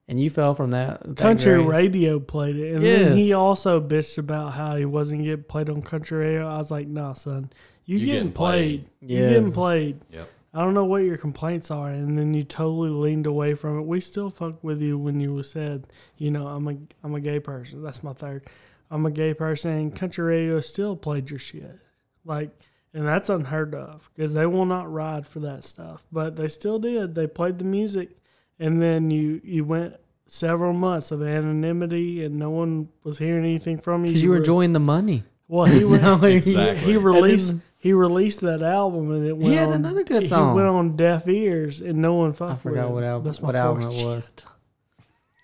and 0.07 0.19
you 0.19 0.29
fell 0.29 0.53
from 0.53 0.71
that. 0.71 1.01
that 1.03 1.17
Country 1.17 1.55
grace. 1.63 1.67
radio 1.75 2.19
played 2.19 2.55
it, 2.57 2.75
and 2.75 2.83
then 2.83 3.17
he 3.17 3.33
also 3.33 3.79
bitched 3.79 4.17
about 4.17 4.53
how 4.53 4.75
he 4.75 4.85
wasn't 4.85 5.23
getting 5.23 5.43
played 5.43 5.69
on 5.69 5.81
country 5.81 6.17
radio. 6.25 6.47
I 6.47 6.57
was 6.57 6.71
like, 6.71 6.87
"Nah, 6.87 7.13
son, 7.13 7.49
you, 7.85 7.97
You 7.97 8.05
getting, 8.05 8.19
getting 8.21 8.33
played. 8.33 8.85
played. 8.99 9.09
You 9.11 9.17
getting 9.29 9.51
played. 9.51 9.99
Yep. 10.11 10.29
I 10.53 10.61
don't 10.61 10.73
know 10.73 10.85
what 10.85 11.03
your 11.03 11.17
complaints 11.17 11.71
are." 11.71 11.89
And 11.89 12.17
then 12.17 12.33
you 12.33 12.43
totally 12.43 12.89
leaned 12.89 13.25
away 13.25 13.53
from 13.53 13.79
it. 13.79 13.85
We 13.85 13.99
still 14.01 14.29
fuck 14.29 14.63
with 14.63 14.81
you 14.81 14.97
when 14.97 15.19
you 15.19 15.41
said, 15.43 15.87
"You 16.17 16.31
know, 16.31 16.47
I'm 16.47 16.67
a 16.67 16.75
I'm 17.03 17.15
a 17.15 17.21
gay 17.21 17.39
person. 17.39 17.81
That's 17.83 18.03
my 18.03 18.13
third. 18.13 18.47
I'm 18.89 19.05
a 19.05 19.11
gay 19.11 19.33
person." 19.33 19.71
And 19.71 19.95
country 19.95 20.23
radio 20.25 20.59
still 20.59 20.95
played 20.95 21.29
your 21.29 21.39
shit, 21.39 21.79
like. 22.25 22.51
And 22.93 23.07
that's 23.07 23.29
unheard 23.29 23.73
of 23.73 24.09
because 24.13 24.33
they 24.33 24.45
will 24.45 24.65
not 24.65 24.91
ride 24.91 25.25
for 25.25 25.39
that 25.39 25.63
stuff. 25.63 26.03
But 26.11 26.35
they 26.35 26.49
still 26.49 26.77
did. 26.77 27.15
They 27.15 27.25
played 27.25 27.57
the 27.57 27.63
music, 27.63 28.17
and 28.59 28.81
then 28.81 29.09
you 29.09 29.39
you 29.45 29.63
went 29.63 29.95
several 30.27 30.73
months 30.73 31.09
of 31.11 31.21
anonymity, 31.23 32.21
and 32.21 32.37
no 32.37 32.49
one 32.49 32.89
was 33.05 33.17
hearing 33.17 33.45
anything 33.45 33.77
from 33.77 34.03
you. 34.03 34.09
because 34.11 34.23
you 34.23 34.27
were 34.29 34.33
were- 34.33 34.39
enjoying 34.39 34.73
the 34.73 34.81
money. 34.81 35.23
Well, 35.47 35.67
he 35.67 35.85
went. 35.91 36.03
No, 36.03 36.17
he, 36.17 36.33
exactly. 36.35 36.83
he 36.91 36.97
released. 36.97 37.53
And 37.83 37.87
then- 37.87 37.89
he 37.89 37.93
released 37.93 38.41
that 38.41 38.61
album, 38.61 39.11
and 39.11 39.25
it 39.25 39.33
went. 39.35 39.49
He 39.49 39.55
had 39.55 39.69
on, 39.69 39.73
another 39.75 40.03
good 40.03 40.21
He 40.23 40.27
song. 40.27 40.55
went 40.55 40.67
on 40.67 40.95
deaf 40.95 41.27
ears, 41.27 41.81
and 41.81 41.97
no 41.97 42.13
one 42.13 42.33
fucked 42.33 42.51
I 42.51 42.55
forgot 42.57 42.87
with 42.89 42.95
what 42.95 43.03
album 43.03 43.23
That's 43.25 43.41
what 43.41 43.55
album 43.55 43.83
it 43.91 44.03
was. 44.05 44.31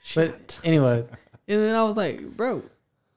Shit. 0.04 0.32
But 0.32 0.60
anyways, 0.64 1.08
and 1.48 1.60
then 1.62 1.76
I 1.76 1.84
was 1.84 1.98
like, 1.98 2.22
bro, 2.38 2.64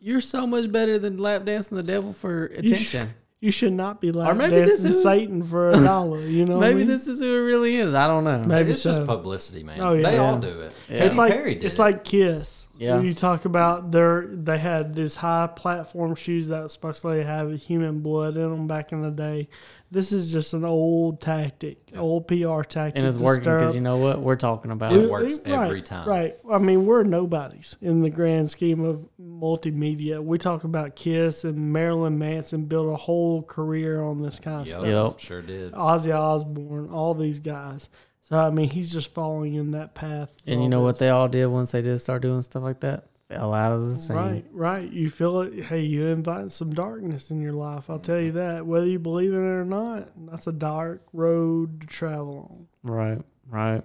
you're 0.00 0.20
so 0.20 0.46
much 0.46 0.70
better 0.72 0.98
than 0.98 1.18
lap 1.18 1.44
dancing 1.44 1.76
the 1.76 1.82
devil 1.82 2.12
for 2.12 2.46
attention. 2.46 3.10
You 3.42 3.50
should 3.50 3.72
not 3.72 4.00
be 4.02 4.12
like 4.12 4.36
maybe 4.36 4.56
this 4.56 4.82
dancing 4.82 4.98
is- 4.98 5.02
Satan 5.02 5.42
for 5.42 5.70
a 5.70 5.72
dollar. 5.82 6.20
You 6.20 6.44
know, 6.44 6.56
what 6.58 6.64
I 6.66 6.68
Maybe 6.70 6.80
mean? 6.80 6.88
this 6.88 7.08
is 7.08 7.20
who 7.20 7.26
it 7.34 7.38
really 7.46 7.76
is. 7.76 7.94
I 7.94 8.06
don't 8.06 8.24
know. 8.24 8.38
Maybe 8.44 8.70
it's 8.70 8.82
just 8.82 9.06
publicity, 9.06 9.62
man. 9.62 9.80
Oh, 9.80 9.94
yeah. 9.94 10.10
They 10.10 10.18
all 10.18 10.38
do 10.38 10.60
it. 10.60 10.74
Yeah. 10.90 11.04
It's 11.04 11.16
like 11.16 11.32
Perry 11.32 11.54
did 11.54 11.64
it's 11.64 11.76
it. 11.76 11.78
like 11.78 12.04
Kiss. 12.04 12.66
Yeah. 12.80 12.96
When 12.96 13.04
you 13.04 13.12
talk 13.12 13.44
about 13.44 13.90
their 13.92 14.26
they 14.26 14.58
had 14.58 14.94
these 14.94 15.14
high 15.14 15.48
platform 15.54 16.14
shoes 16.14 16.48
that 16.48 16.62
was 16.62 16.72
supposed 16.72 17.02
to 17.02 17.08
have 17.22 17.52
human 17.60 18.00
blood 18.00 18.36
in 18.38 18.50
them 18.50 18.66
back 18.66 18.90
in 18.92 19.02
the 19.02 19.10
day. 19.10 19.48
This 19.92 20.12
is 20.12 20.32
just 20.32 20.54
an 20.54 20.64
old 20.64 21.20
tactic, 21.20 21.78
old 21.94 22.26
PR 22.28 22.62
tactic, 22.62 22.96
and 22.96 23.06
it's 23.06 23.18
working 23.18 23.42
because 23.44 23.74
you 23.74 23.80
know 23.82 23.98
what 23.98 24.20
we're 24.22 24.36
talking 24.36 24.70
about. 24.70 24.92
It 24.94 25.00
We- 25.00 25.06
works 25.08 25.44
we- 25.44 25.52
every 25.52 25.74
right, 25.76 25.84
time. 25.84 26.08
Right. 26.08 26.36
I 26.50 26.58
mean, 26.58 26.86
we're 26.86 27.02
nobodies 27.02 27.76
in 27.82 28.00
the 28.00 28.08
grand 28.08 28.48
scheme 28.50 28.82
of 28.84 29.06
multimedia. 29.20 30.22
We 30.24 30.38
talk 30.38 30.64
about 30.64 30.96
Kiss 30.96 31.44
and 31.44 31.72
Marilyn 31.72 32.18
Manson 32.18 32.64
built 32.66 32.88
a 32.92 32.96
whole 32.96 33.42
career 33.42 34.00
on 34.02 34.22
this 34.22 34.38
kind 34.40 34.62
of 34.62 34.66
Yep, 34.68 34.74
stuff. 34.78 34.86
Yep. 34.86 35.18
sure 35.18 35.42
did. 35.42 35.72
Ozzy 35.72 36.16
Osbourne, 36.16 36.88
all 36.90 37.14
these 37.14 37.40
guys. 37.40 37.88
So 38.30 38.38
I 38.38 38.50
mean, 38.50 38.70
he's 38.70 38.92
just 38.92 39.12
following 39.12 39.54
in 39.54 39.72
that 39.72 39.94
path. 39.94 40.34
And 40.46 40.62
you 40.62 40.68
know 40.68 40.82
what 40.82 40.98
they 40.98 41.08
all 41.10 41.28
did 41.28 41.46
once 41.46 41.72
they 41.72 41.82
did 41.82 41.98
start 41.98 42.22
doing 42.22 42.42
stuff 42.42 42.62
like 42.62 42.80
that? 42.80 43.06
Fell 43.28 43.52
out 43.54 43.72
of 43.72 43.88
the 43.88 43.96
scene. 43.96 44.16
Right, 44.16 44.44
right. 44.50 44.90
You 44.92 45.08
feel 45.10 45.40
it. 45.42 45.64
Hey, 45.66 45.82
you 45.82 46.06
invite 46.08 46.50
some 46.50 46.72
darkness 46.74 47.30
in 47.30 47.40
your 47.40 47.52
life. 47.52 47.88
I'll 47.90 47.98
tell 48.00 48.18
you 48.20 48.32
that. 48.32 48.66
Whether 48.66 48.86
you 48.86 48.98
believe 48.98 49.32
in 49.32 49.38
it 49.38 49.54
or 49.56 49.64
not, 49.64 50.08
that's 50.30 50.46
a 50.48 50.52
dark 50.52 51.02
road 51.12 51.80
to 51.82 51.86
travel 51.86 52.66
on. 52.84 52.92
Right. 52.92 53.22
Right. 53.48 53.82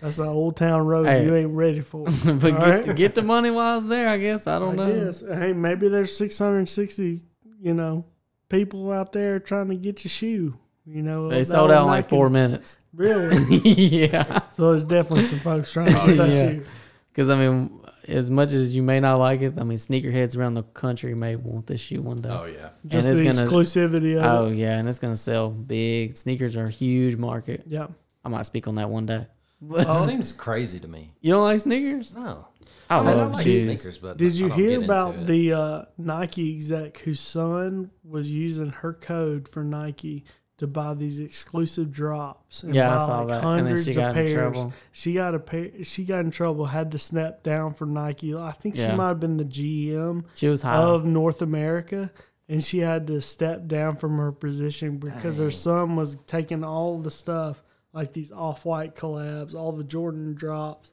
That's 0.00 0.18
an 0.18 0.26
old 0.28 0.56
town 0.56 0.86
road 0.86 1.06
Hey. 1.06 1.24
you 1.26 1.34
ain't 1.34 1.50
ready 1.54 1.80
for. 1.80 2.04
but 2.24 2.40
get, 2.40 2.54
Alright. 2.54 2.96
get 2.96 3.14
the 3.16 3.22
money 3.22 3.50
while 3.50 3.78
it's 3.78 3.86
there, 3.88 4.08
I 4.08 4.16
guess. 4.18 4.46
I 4.46 4.58
don't 4.60 4.78
I 4.78 4.86
know. 4.88 5.04
guess. 5.06 5.20
Hey, 5.26 5.52
maybe 5.52 5.88
there's 5.88 6.16
660, 6.16 7.20
you 7.60 7.74
know, 7.74 8.04
people 8.48 8.90
out 8.92 9.12
there 9.12 9.38
trying 9.40 9.68
to 9.68 9.76
get 9.76 10.04
your 10.04 10.10
shoe. 10.10 10.58
You 10.90 11.02
know, 11.02 11.28
They 11.28 11.40
that 11.40 11.44
sold 11.46 11.70
out 11.70 11.82
in 11.82 11.86
like 11.88 12.04
Nike- 12.06 12.08
four 12.10 12.30
minutes. 12.30 12.76
Really? 12.94 13.36
yeah. 13.64 14.40
so 14.56 14.70
there's 14.70 14.82
definitely 14.82 15.24
some 15.24 15.38
folks 15.40 15.72
trying 15.72 15.86
to 15.86 15.92
get 16.16 16.16
Yeah. 16.16 16.50
shoe. 16.50 16.64
Because, 17.12 17.30
I 17.30 17.36
mean, 17.36 17.78
as 18.08 18.28
much 18.30 18.50
as 18.50 18.74
you 18.74 18.82
may 18.82 18.98
not 18.98 19.16
like 19.16 19.40
it, 19.42 19.54
I 19.56 19.62
mean, 19.62 19.78
sneakerheads 19.78 20.36
around 20.36 20.54
the 20.54 20.64
country 20.64 21.14
may 21.14 21.36
want 21.36 21.66
this 21.68 21.80
shoe 21.80 22.02
one 22.02 22.20
day. 22.22 22.30
Oh 22.30 22.46
yeah. 22.46 22.70
Just 22.86 23.06
it's 23.06 23.18
the 23.18 23.24
gonna- 23.26 23.46
exclusivity 23.48 24.16
of 24.18 24.24
Oh, 24.24 24.46
it. 24.46 24.56
yeah. 24.56 24.78
And 24.78 24.88
it's 24.88 24.98
going 24.98 25.12
to 25.12 25.18
sell 25.18 25.50
big. 25.50 26.16
Sneakers 26.16 26.56
are 26.56 26.64
a 26.64 26.70
huge 26.70 27.16
market. 27.16 27.64
Yeah. 27.68 27.86
I 28.24 28.28
might 28.30 28.46
speak 28.46 28.66
on 28.66 28.74
that 28.76 28.90
one 28.90 29.06
day. 29.06 29.26
Oh. 29.70 29.76
It 30.04 30.08
seems 30.08 30.32
crazy 30.32 30.80
to 30.80 30.88
me. 30.88 31.12
You 31.20 31.34
don't 31.34 31.44
like 31.44 31.60
sneakers? 31.60 32.14
No. 32.16 32.46
I 32.90 32.96
I, 32.96 33.00
mean, 33.00 33.08
I 33.10 33.14
love 33.14 33.32
like 33.34 33.42
sneakers, 33.42 33.98
but 33.98 34.16
Did 34.16 34.32
I 34.32 34.36
you 34.36 34.48
don't 34.48 34.58
hear 34.58 34.68
get 34.80 34.84
about 34.84 35.26
the 35.26 35.52
uh, 35.52 35.84
Nike 35.98 36.56
exec 36.56 36.98
whose 36.98 37.20
son 37.20 37.90
was 38.02 38.30
using 38.30 38.70
her 38.70 38.92
code 38.94 39.46
for 39.46 39.62
Nike 39.62 40.24
to 40.58 40.66
buy 40.66 40.94
these 40.94 41.18
exclusive 41.20 41.90
drops? 41.90 42.62
And 42.62 42.74
Yeah, 42.74 42.94
I 42.94 42.98
buy, 42.98 43.06
saw 43.06 43.18
like, 43.20 43.28
that. 43.28 43.34
And 43.36 43.42
then 43.44 43.64
Hundreds 43.66 43.84
she 43.84 43.90
of 43.92 43.96
got 43.96 44.08
in 44.08 44.14
pairs. 44.14 44.32
trouble. 44.34 44.72
She 44.92 45.12
got 45.14 45.34
a 45.34 45.38
pair. 45.38 45.70
She 45.84 46.04
got 46.04 46.20
in 46.20 46.30
trouble. 46.30 46.66
Had 46.66 46.90
to 46.92 46.98
step 46.98 47.42
down 47.42 47.74
for 47.74 47.86
Nike. 47.86 48.34
I 48.34 48.52
think 48.52 48.76
she 48.76 48.86
might 48.92 49.08
have 49.08 49.20
been 49.20 49.36
the 49.36 49.44
GM 49.44 50.24
She 50.34 50.48
was 50.48 50.62
high. 50.62 50.76
of 50.76 51.04
North 51.04 51.40
America, 51.42 52.10
and 52.48 52.62
she 52.62 52.78
had 52.78 53.06
to 53.08 53.20
step 53.20 53.66
down 53.66 53.96
from 53.96 54.16
her 54.18 54.32
position 54.32 54.98
because 54.98 55.38
her 55.38 55.50
son 55.50 55.96
was 55.96 56.16
taking 56.26 56.64
all 56.64 56.98
the 56.98 57.10
stuff, 57.10 57.62
like 57.92 58.12
these 58.12 58.30
off-white 58.32 58.94
collabs, 58.94 59.54
all 59.54 59.72
the 59.72 59.84
Jordan 59.84 60.34
drops, 60.34 60.90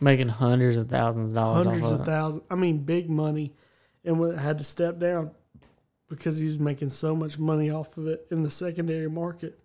making 0.00 0.28
hundreds 0.28 0.76
of 0.76 0.88
thousands 0.88 1.30
of 1.32 1.34
dollars 1.36 1.66
hundreds 1.66 1.86
off 1.86 1.92
of 1.92 2.00
of 2.00 2.06
thousands. 2.06 2.44
I 2.50 2.54
mean, 2.54 2.78
big 2.78 3.08
money, 3.10 3.52
and 4.04 4.38
had 4.38 4.58
to 4.58 4.64
step 4.64 4.98
down 4.98 5.32
because 6.08 6.38
he 6.38 6.46
was 6.46 6.58
making 6.58 6.90
so 6.90 7.14
much 7.14 7.38
money 7.38 7.70
off 7.70 7.96
of 7.96 8.06
it 8.06 8.26
in 8.30 8.42
the 8.42 8.50
secondary 8.50 9.08
market. 9.10 9.58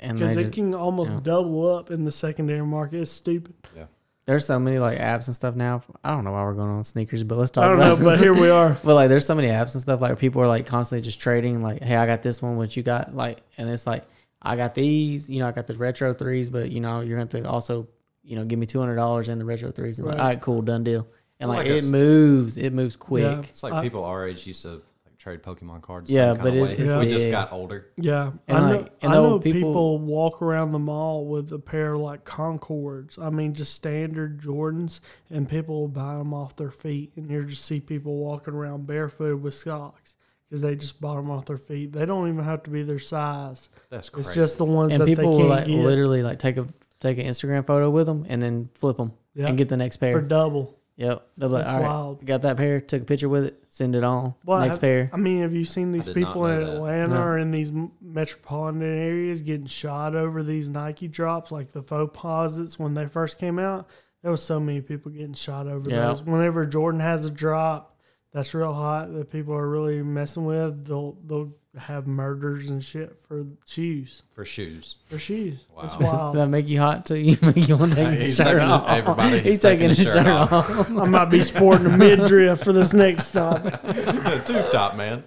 And 0.00 0.18
Because 0.18 0.36
it 0.36 0.42
just, 0.42 0.54
can 0.54 0.74
almost 0.74 1.12
yeah. 1.12 1.20
double 1.22 1.74
up 1.74 1.90
in 1.90 2.04
the 2.04 2.12
secondary 2.12 2.64
market. 2.64 3.00
It's 3.00 3.10
stupid. 3.10 3.54
Yeah. 3.76 3.86
there's 4.26 4.44
so 4.46 4.58
many 4.58 4.78
like 4.78 4.98
apps 4.98 5.26
and 5.26 5.34
stuff 5.34 5.56
now. 5.56 5.82
I 6.04 6.10
don't 6.10 6.22
know 6.24 6.32
why 6.32 6.44
we're 6.44 6.54
going 6.54 6.70
on 6.70 6.84
sneakers, 6.84 7.24
but 7.24 7.36
let's 7.38 7.50
talk 7.50 7.64
I 7.64 7.68
don't 7.68 7.78
about 7.78 7.98
know, 7.98 8.04
but 8.04 8.18
here 8.20 8.32
we 8.34 8.48
are. 8.60 8.76
But 8.84 8.94
like, 8.94 9.08
there's 9.08 9.26
so 9.26 9.34
many 9.34 9.48
apps 9.48 9.72
and 9.74 9.82
stuff 9.82 10.00
like 10.00 10.16
people 10.18 10.40
are 10.42 10.46
like 10.46 10.66
constantly 10.66 11.04
just 11.04 11.20
trading. 11.20 11.62
Like, 11.62 11.82
hey, 11.82 11.96
I 11.96 12.06
got 12.06 12.22
this 12.22 12.40
one, 12.40 12.56
what 12.56 12.76
you 12.76 12.82
got? 12.84 13.14
Like, 13.14 13.42
and 13.56 13.68
it's 13.68 13.86
like, 13.86 14.04
I 14.40 14.54
got 14.54 14.74
these. 14.76 15.28
You 15.28 15.40
know, 15.40 15.48
I 15.48 15.52
got 15.52 15.66
the 15.66 15.74
retro 15.74 16.14
threes, 16.14 16.48
but 16.50 16.70
you 16.70 16.78
know, 16.80 17.00
you're 17.00 17.16
going 17.16 17.26
to 17.28 17.48
also, 17.50 17.88
you 18.22 18.36
know, 18.36 18.44
give 18.44 18.58
me 18.60 18.66
two 18.66 18.78
hundred 18.78 18.96
dollars 18.96 19.28
in 19.28 19.38
the 19.40 19.44
retro 19.44 19.72
threes. 19.72 19.98
And 19.98 20.06
like, 20.06 20.16
Right. 20.16 20.22
all 20.22 20.28
right, 20.28 20.40
cool, 20.40 20.62
done 20.62 20.84
deal. 20.84 21.08
And 21.40 21.48
like, 21.50 21.58
Like 21.58 21.66
it 21.68 21.78
s- 21.82 21.90
moves, 21.90 22.56
it 22.56 22.72
moves 22.72 22.94
quick. 22.94 23.24
Yeah. 23.24 23.40
It's 23.40 23.62
like 23.64 23.72
I- 23.72 23.82
people 23.82 24.04
our 24.04 24.28
age 24.28 24.46
used 24.46 24.62
to 24.62 24.68
like, 24.68 24.82
trade 25.18 25.42
Pokemon 25.42 25.82
cards. 25.82 26.10
Yeah, 26.10 26.26
Yeah, 26.28 26.34
but 26.34 26.42
but 26.44 26.54
it- 26.54 26.62
way. 26.62 26.72
it's 26.78 26.92
we 26.92 27.08
just 27.08 27.30
got 27.30 27.52
older. 27.52 27.86
Yeah, 27.96 28.32
And 28.46 28.56
I 28.58 28.60
know. 28.70 28.76
like- 28.78 28.92
and 29.02 29.12
I 29.12 29.14
know 29.16 29.38
people, 29.40 29.60
people- 29.70 29.98
walk 29.98 30.40
around 30.40 30.72
the 30.72 30.78
mall 30.78 31.26
with 31.26 31.52
a 31.52 31.58
pair 31.58 31.94
of 31.94 32.00
like 32.00 32.24
Concords. 32.24 33.18
I 33.18 33.28
mean, 33.30 33.52
just 33.54 33.74
standard 33.74 34.40
Jordans, 34.40 35.00
and 35.30 35.48
people 35.48 35.80
will 35.80 35.88
buy 35.88 36.16
them 36.16 36.32
off 36.32 36.56
their 36.56 36.70
feet, 36.70 37.12
and 37.16 37.28
you 37.30 37.44
just 37.44 37.64
see 37.64 37.80
people 37.80 38.16
walking 38.16 38.54
around 38.54 38.86
barefoot 38.86 39.40
with 39.40 39.54
socks 39.54 40.14
because 40.48 40.62
they 40.62 40.76
just 40.76 41.00
bought 41.00 41.16
them 41.16 41.30
off 41.30 41.46
their 41.46 41.58
feet. 41.58 41.92
They 41.92 42.06
don't 42.06 42.28
even 42.28 42.44
have 42.44 42.62
to 42.62 42.70
be 42.70 42.82
their 42.84 42.98
size. 43.00 43.68
That's 43.90 44.08
crazy. 44.08 44.28
It's 44.28 44.34
just 44.34 44.58
the 44.58 44.64
ones 44.64 44.92
And 44.92 45.02
that 45.02 45.06
people 45.06 45.24
they 45.24 45.28
will 45.30 45.38
can't 45.38 45.50
like 45.50 45.66
get 45.66 45.84
literally 45.84 46.22
like 46.22 46.38
take 46.38 46.56
a 46.56 46.66
take 47.00 47.18
an 47.18 47.26
Instagram 47.26 47.64
photo 47.66 47.90
with 47.90 48.06
them 48.06 48.24
and 48.28 48.40
then 48.42 48.70
flip 48.74 48.96
them 48.96 49.12
Yeah. 49.34 49.46
and 49.48 49.58
get 49.58 49.68
the 49.68 49.76
next 49.76 49.98
pair. 49.98 50.12
for 50.12 50.20
double. 50.20 50.74
yep, 50.96 51.26
they'll 51.36 51.48
be 51.48 51.54
like, 51.54 51.64
That's 51.64 51.74
all 51.74 51.80
right, 51.82 51.88
wild. 51.88 52.26
got 52.26 52.42
that 52.42 52.56
pair, 52.56 52.80
took 52.80 53.02
a 53.02 53.04
picture 53.04 53.28
with 53.28 53.44
it, 53.44 53.62
send 53.68 53.94
it 53.94 54.02
on, 54.04 54.34
Well, 54.44 54.60
next 54.60 54.78
I- 54.78 54.80
pair. 54.80 55.10
I 55.12 55.16
mean, 55.16 55.42
have 55.42 55.54
you 55.54 55.64
seen 55.64 55.92
these 55.92 56.08
people 56.08 56.46
in 56.46 56.60
that. 56.60 56.74
Atlanta 56.74 57.14
No. 57.14 57.22
or 57.22 57.38
in 57.38 57.50
these 57.50 57.72
metropolitan 58.00 58.82
areas 58.82 59.42
getting 59.42 59.66
shot 59.66 60.14
over 60.14 60.42
these 60.42 60.68
Nike 60.70 61.08
drops, 61.08 61.52
like 61.52 61.72
the 61.72 61.82
Foamposites 61.82 62.78
when 62.78 62.94
they 62.94 63.06
first 63.06 63.38
came 63.38 63.58
out? 63.58 63.86
There 64.22 64.30
was 64.30 64.42
so 64.42 64.58
many 64.58 64.80
people 64.80 65.12
getting 65.12 65.34
shot 65.34 65.66
over 65.66 65.88
Yeah. 65.88 66.08
those. 66.08 66.22
Whenever 66.24 66.66
Jordan 66.66 67.00
has 67.00 67.24
a 67.24 67.30
drop 67.30 67.96
that's 68.32 68.52
real 68.54 68.72
hot 68.74 69.12
that 69.14 69.30
people 69.30 69.54
are 69.54 69.68
really 69.68 70.02
messing 70.02 70.44
with, 70.44 70.86
they'll 70.86 71.16
they'll 71.24 71.52
have 71.78 72.06
murders 72.06 72.70
and 72.70 72.82
shit 72.84 73.16
for 73.28 73.46
shoes. 73.66 74.22
for 74.34 74.44
shoes. 74.44 74.96
For 75.08 75.18
shoes. 75.18 75.58
Wow. 75.74 75.82
It's 75.84 75.94
Does 75.96 76.12
wild. 76.12 76.36
that 76.36 76.48
make 76.48 76.68
you 76.68 76.80
hot 76.80 77.06
too? 77.06 77.16
You 77.18 77.36
make 77.42 77.68
you 77.68 77.76
want 77.76 77.92
to 77.92 77.96
take 77.98 78.08
Hey, 78.18 78.24
your 78.26 78.34
shirt 78.34 78.60
off. 78.60 78.88
everybody, 78.90 79.36
he's, 79.38 79.42
he's 79.44 79.58
taking 79.60 79.88
taking 79.88 79.88
his 79.90 79.98
his 79.98 80.06
shirt, 80.08 80.26
shirt 80.26 80.52
off. 80.52 80.90
I 80.90 81.04
might 81.04 81.26
be 81.30 81.42
sporting 81.42 81.86
a 81.86 81.96
midriff 81.96 82.60
for 82.62 82.72
this 82.72 82.92
next 82.92 83.26
stop. 83.28 83.62
Tube 84.44 84.70
top 84.70 84.96
man. 84.96 85.24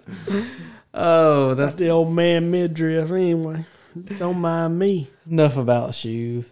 Oh, 0.94 1.54
That's 1.54 1.72
that's 1.72 1.76
the 1.80 1.90
old 1.90 2.12
man 2.14 2.52
midriff 2.52 3.12
anyway. 3.12 3.66
Don't 4.20 4.40
mind 4.40 4.78
me. 4.80 5.10
enough 5.30 5.58
about 5.58 5.94
shoes. 5.96 6.52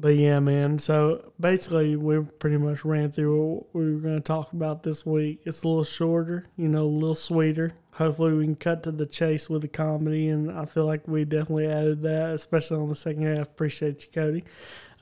But 0.00 0.16
yeah, 0.16 0.40
man. 0.40 0.78
So 0.78 1.30
basically, 1.38 1.94
we 1.94 2.20
pretty 2.20 2.56
much 2.56 2.86
ran 2.86 3.12
through 3.12 3.44
what 3.46 3.74
we 3.74 3.92
were 3.92 4.00
going 4.00 4.14
to 4.14 4.20
talk 4.20 4.52
about 4.52 4.82
this 4.82 5.04
week. 5.04 5.40
It's 5.44 5.62
a 5.62 5.68
little 5.68 5.84
shorter, 5.84 6.46
you 6.56 6.68
know, 6.68 6.84
a 6.84 6.86
little 6.86 7.14
sweeter. 7.14 7.74
Hopefully, 7.92 8.32
we 8.32 8.44
can 8.44 8.56
cut 8.56 8.82
to 8.84 8.92
the 8.92 9.04
chase 9.04 9.50
with 9.50 9.60
the 9.60 9.68
comedy, 9.68 10.28
and 10.28 10.50
I 10.50 10.64
feel 10.64 10.86
like 10.86 11.06
we 11.06 11.26
definitely 11.26 11.66
added 11.66 12.00
that, 12.02 12.30
especially 12.30 12.78
on 12.78 12.88
the 12.88 12.96
second 12.96 13.24
half. 13.24 13.48
Appreciate 13.48 14.02
you, 14.02 14.08
Cody. 14.14 14.44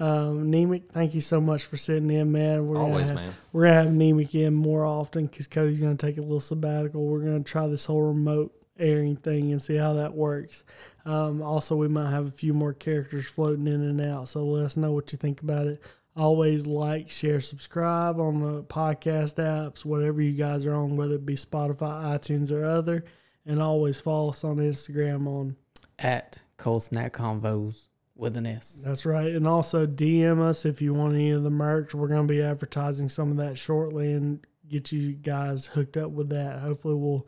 Um, 0.01 0.51
Nemick, 0.51 0.91
thank 0.91 1.15
you 1.15 1.21
so 1.21 1.41
much 1.41 1.65
for 1.65 1.77
sitting 1.77 2.11
in, 2.11 2.33
man. 2.33 2.67
We're 2.67 2.79
Always, 2.79 3.11
gonna, 3.11 3.21
man. 3.21 3.35
We're 3.53 3.67
gonna 3.67 3.83
have 3.85 3.93
Nemick 3.93 4.35
in 4.35 4.55
more 4.55 4.85
often 4.85 5.27
because 5.27 5.47
Cody's 5.47 5.81
gonna 5.81 5.95
take 5.95 6.19
a 6.19 6.23
little 6.23 6.41
sabbatical. 6.41 7.05
We're 7.05 7.21
gonna 7.21 7.45
try 7.45 7.69
this 7.69 7.85
whole 7.85 8.03
remote 8.03 8.53
airing 8.79 9.17
thing 9.17 9.53
and 9.53 9.63
see 9.63 9.77
how 9.77 9.95
that 9.95 10.15
works. 10.15 10.65
Um, 11.05 11.43
also, 11.43 11.77
we 11.77 11.89
might 11.89 12.11
have 12.11 12.27
a 12.27 12.33
few 12.33 12.53
more 12.55 12.73
characters 12.73 13.27
floating 13.27 13.67
in 13.67 13.83
and 13.83 14.01
out. 14.01 14.29
So 14.29 14.45
let 14.45 14.65
us 14.65 14.77
know 14.77 14.93
what 14.93 15.13
you 15.13 15.19
think 15.19 15.41
about 15.41 15.67
it. 15.67 15.83
Always 16.17 16.67
like, 16.67 17.09
share, 17.09 17.41
subscribe 17.41 18.19
on 18.19 18.41
the 18.41 18.63
podcast 18.65 19.37
apps, 19.37 19.85
whatever 19.85 20.21
you 20.21 20.33
guys 20.33 20.67
are 20.67 20.75
on, 20.75 20.97
whether 20.97 21.15
it 21.15 21.27
be 21.27 21.37
Spotify, 21.37 22.19
iTunes, 22.19 22.51
or 22.51 22.65
other. 22.65 23.05
And 23.47 23.63
always 23.63 24.01
follow 24.01 24.31
us 24.31 24.45
on 24.45 24.57
Instagram 24.57 25.27
on 25.27 25.57
At 25.99 26.43
Cold 26.57 26.83
Snack 26.83 27.15
Convos 27.15 27.87
with 28.19 28.37
an 28.37 28.47
S. 28.47 28.83
That's 28.85 29.07
right. 29.07 29.33
And 29.33 29.47
also 29.47 29.87
DM 29.87 30.41
us 30.41 30.67
if 30.67 30.83
you 30.83 30.93
want 30.93 31.15
any 31.15 31.31
of 31.31 31.45
the 31.45 31.51
merch. 31.51 31.95
We're 31.95 32.09
going 32.09 32.27
to 32.27 32.33
be 32.33 32.43
advertising 32.43 33.09
some 33.09 33.31
of 33.31 33.37
that 33.39 33.57
shortly 33.57 34.13
and 34.13 34.45
get 34.69 34.93
you 34.93 35.13
guys 35.13 35.67
hooked 35.67 35.97
up 35.97 36.11
with 36.11 36.29
that. 36.31 36.59
Hopefully 36.59 36.97
we'll 36.97 37.27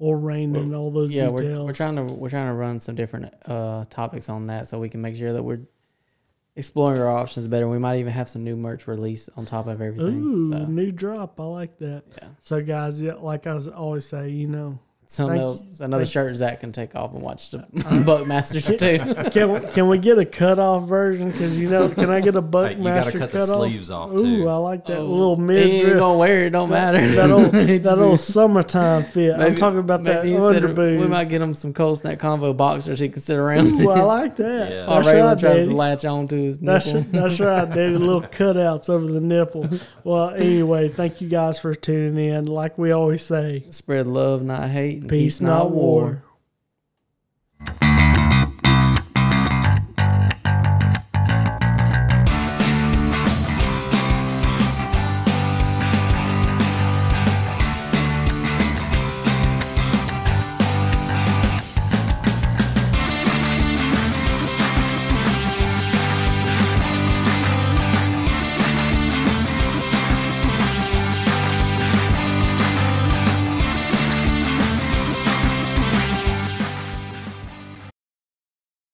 we'll 0.00 0.62
and 0.62 0.74
all 0.74 0.90
those 0.90 1.12
Yeah, 1.12 1.28
details. 1.28 1.42
we're, 1.42 1.64
we're 1.66 1.72
trying 1.74 1.96
to 1.96 2.02
we're 2.04 2.30
trying 2.30 2.46
to 2.48 2.54
run 2.54 2.80
some 2.80 2.94
different 2.96 3.32
uh, 3.46 3.84
topics 3.90 4.28
on 4.28 4.46
that 4.48 4.66
so 4.68 4.78
we 4.80 4.88
can 4.88 5.00
make 5.00 5.14
sure 5.16 5.32
that 5.32 5.42
we're 5.42 5.60
exploring 6.56 7.00
our 7.00 7.08
options 7.08 7.46
better. 7.46 7.68
We 7.68 7.78
might 7.78 7.98
even 8.00 8.12
have 8.12 8.28
some 8.28 8.42
new 8.42 8.56
merch 8.56 8.86
release 8.86 9.28
on 9.36 9.46
top 9.46 9.66
of 9.66 9.80
everything. 9.80 10.20
Ooh, 10.20 10.50
so, 10.50 10.66
new 10.66 10.90
drop. 10.90 11.38
I 11.38 11.44
like 11.44 11.78
that. 11.78 12.04
yeah. 12.20 12.28
So 12.40 12.60
guys, 12.62 13.00
yeah, 13.00 13.14
like 13.14 13.46
I 13.46 13.56
always 13.74 14.06
say, 14.06 14.30
you 14.30 14.48
know, 14.48 14.78
Something 15.12 15.38
Thank 15.38 15.44
else, 15.44 15.80
another 15.80 16.04
thank- 16.04 16.12
shirt 16.12 16.36
Zach 16.36 16.60
can 16.60 16.70
take 16.70 16.94
off 16.94 17.12
and 17.12 17.20
watch 17.20 17.50
the 17.50 17.58
uh-huh. 17.62 17.96
Buckmasters 18.04 18.78
too. 18.78 19.30
Can 19.32 19.50
we, 19.52 19.68
can 19.72 19.88
we 19.88 19.98
get 19.98 20.18
a 20.18 20.24
cut 20.24 20.60
off 20.60 20.86
version? 20.88 21.32
Because 21.32 21.58
you 21.58 21.68
know, 21.68 21.88
can 21.88 22.10
I 22.10 22.20
get 22.20 22.36
a 22.36 22.40
Hey, 22.40 22.46
you 22.46 22.50
gotta 22.52 22.76
Buckmaster 22.76 23.18
cut 23.18 23.32
the 23.32 23.38
cutoff? 23.40 23.56
sleeves 23.58 23.90
off 23.90 24.12
Ooh, 24.12 24.18
too. 24.18 24.48
I 24.48 24.54
like 24.58 24.86
that 24.86 24.98
Oh, 24.98 25.06
little 25.06 25.34
he 25.34 25.42
mid 25.42 25.66
ain't 25.66 25.84
drip. 25.84 25.98
gonna 25.98 26.16
wear 26.16 26.44
it. 26.46 26.50
Don't 26.50 26.70
matter. 26.70 27.04
That 27.16 27.28
old, 27.28 27.44
that 27.50 27.66
weird. 27.66 27.86
old 27.98 28.20
summertime 28.20 29.02
fit. 29.02 29.34
I'm 29.34 29.56
talking 29.56 29.80
about 29.80 30.04
that 30.04 30.24
maybe 30.24 30.36
instead. 30.36 30.76
We 30.78 31.08
might 31.08 31.28
get 31.28 31.42
him 31.42 31.54
some 31.54 31.74
cold 31.74 31.98
snack 31.98 32.20
convo 32.20 32.56
boxers 32.56 33.00
he 33.00 33.08
can 33.08 33.20
sit 33.20 33.36
around. 33.36 33.66
Ooh, 33.82 33.90
I 33.90 34.02
like 34.02 34.36
that. 34.36 34.70
Yeah. 34.70 34.86
While 34.86 35.02
That's 35.02 35.08
Raylan 35.08 35.26
right, 35.26 35.38
tries 35.40 35.56
Daddy. 35.56 35.66
to 35.66 35.74
latch 35.74 36.04
onto 36.04 36.36
his 36.36 36.60
nipple. 36.60 36.72
That's, 36.74 36.86
nipple. 36.86 37.20
that's 37.20 37.40
right, 37.40 37.68
Daddy. 37.68 37.96
Little 37.96 38.22
cutouts 38.28 38.88
over 38.88 39.10
the 39.10 39.20
nipple. 39.20 39.68
Well, 40.04 40.30
anyway, 40.30 40.88
thank 40.88 41.20
you 41.20 41.28
guys 41.28 41.58
for 41.58 41.74
tuning 41.74 42.24
in. 42.32 42.46
Like 42.46 42.78
we 42.78 42.92
always 42.92 43.24
say, 43.24 43.64
Spread 43.70 44.06
love, 44.06 44.44
not 44.44 44.70
hate. 44.70 44.99
Peace, 45.08 45.40
not 45.40 45.70
war. 45.70 46.22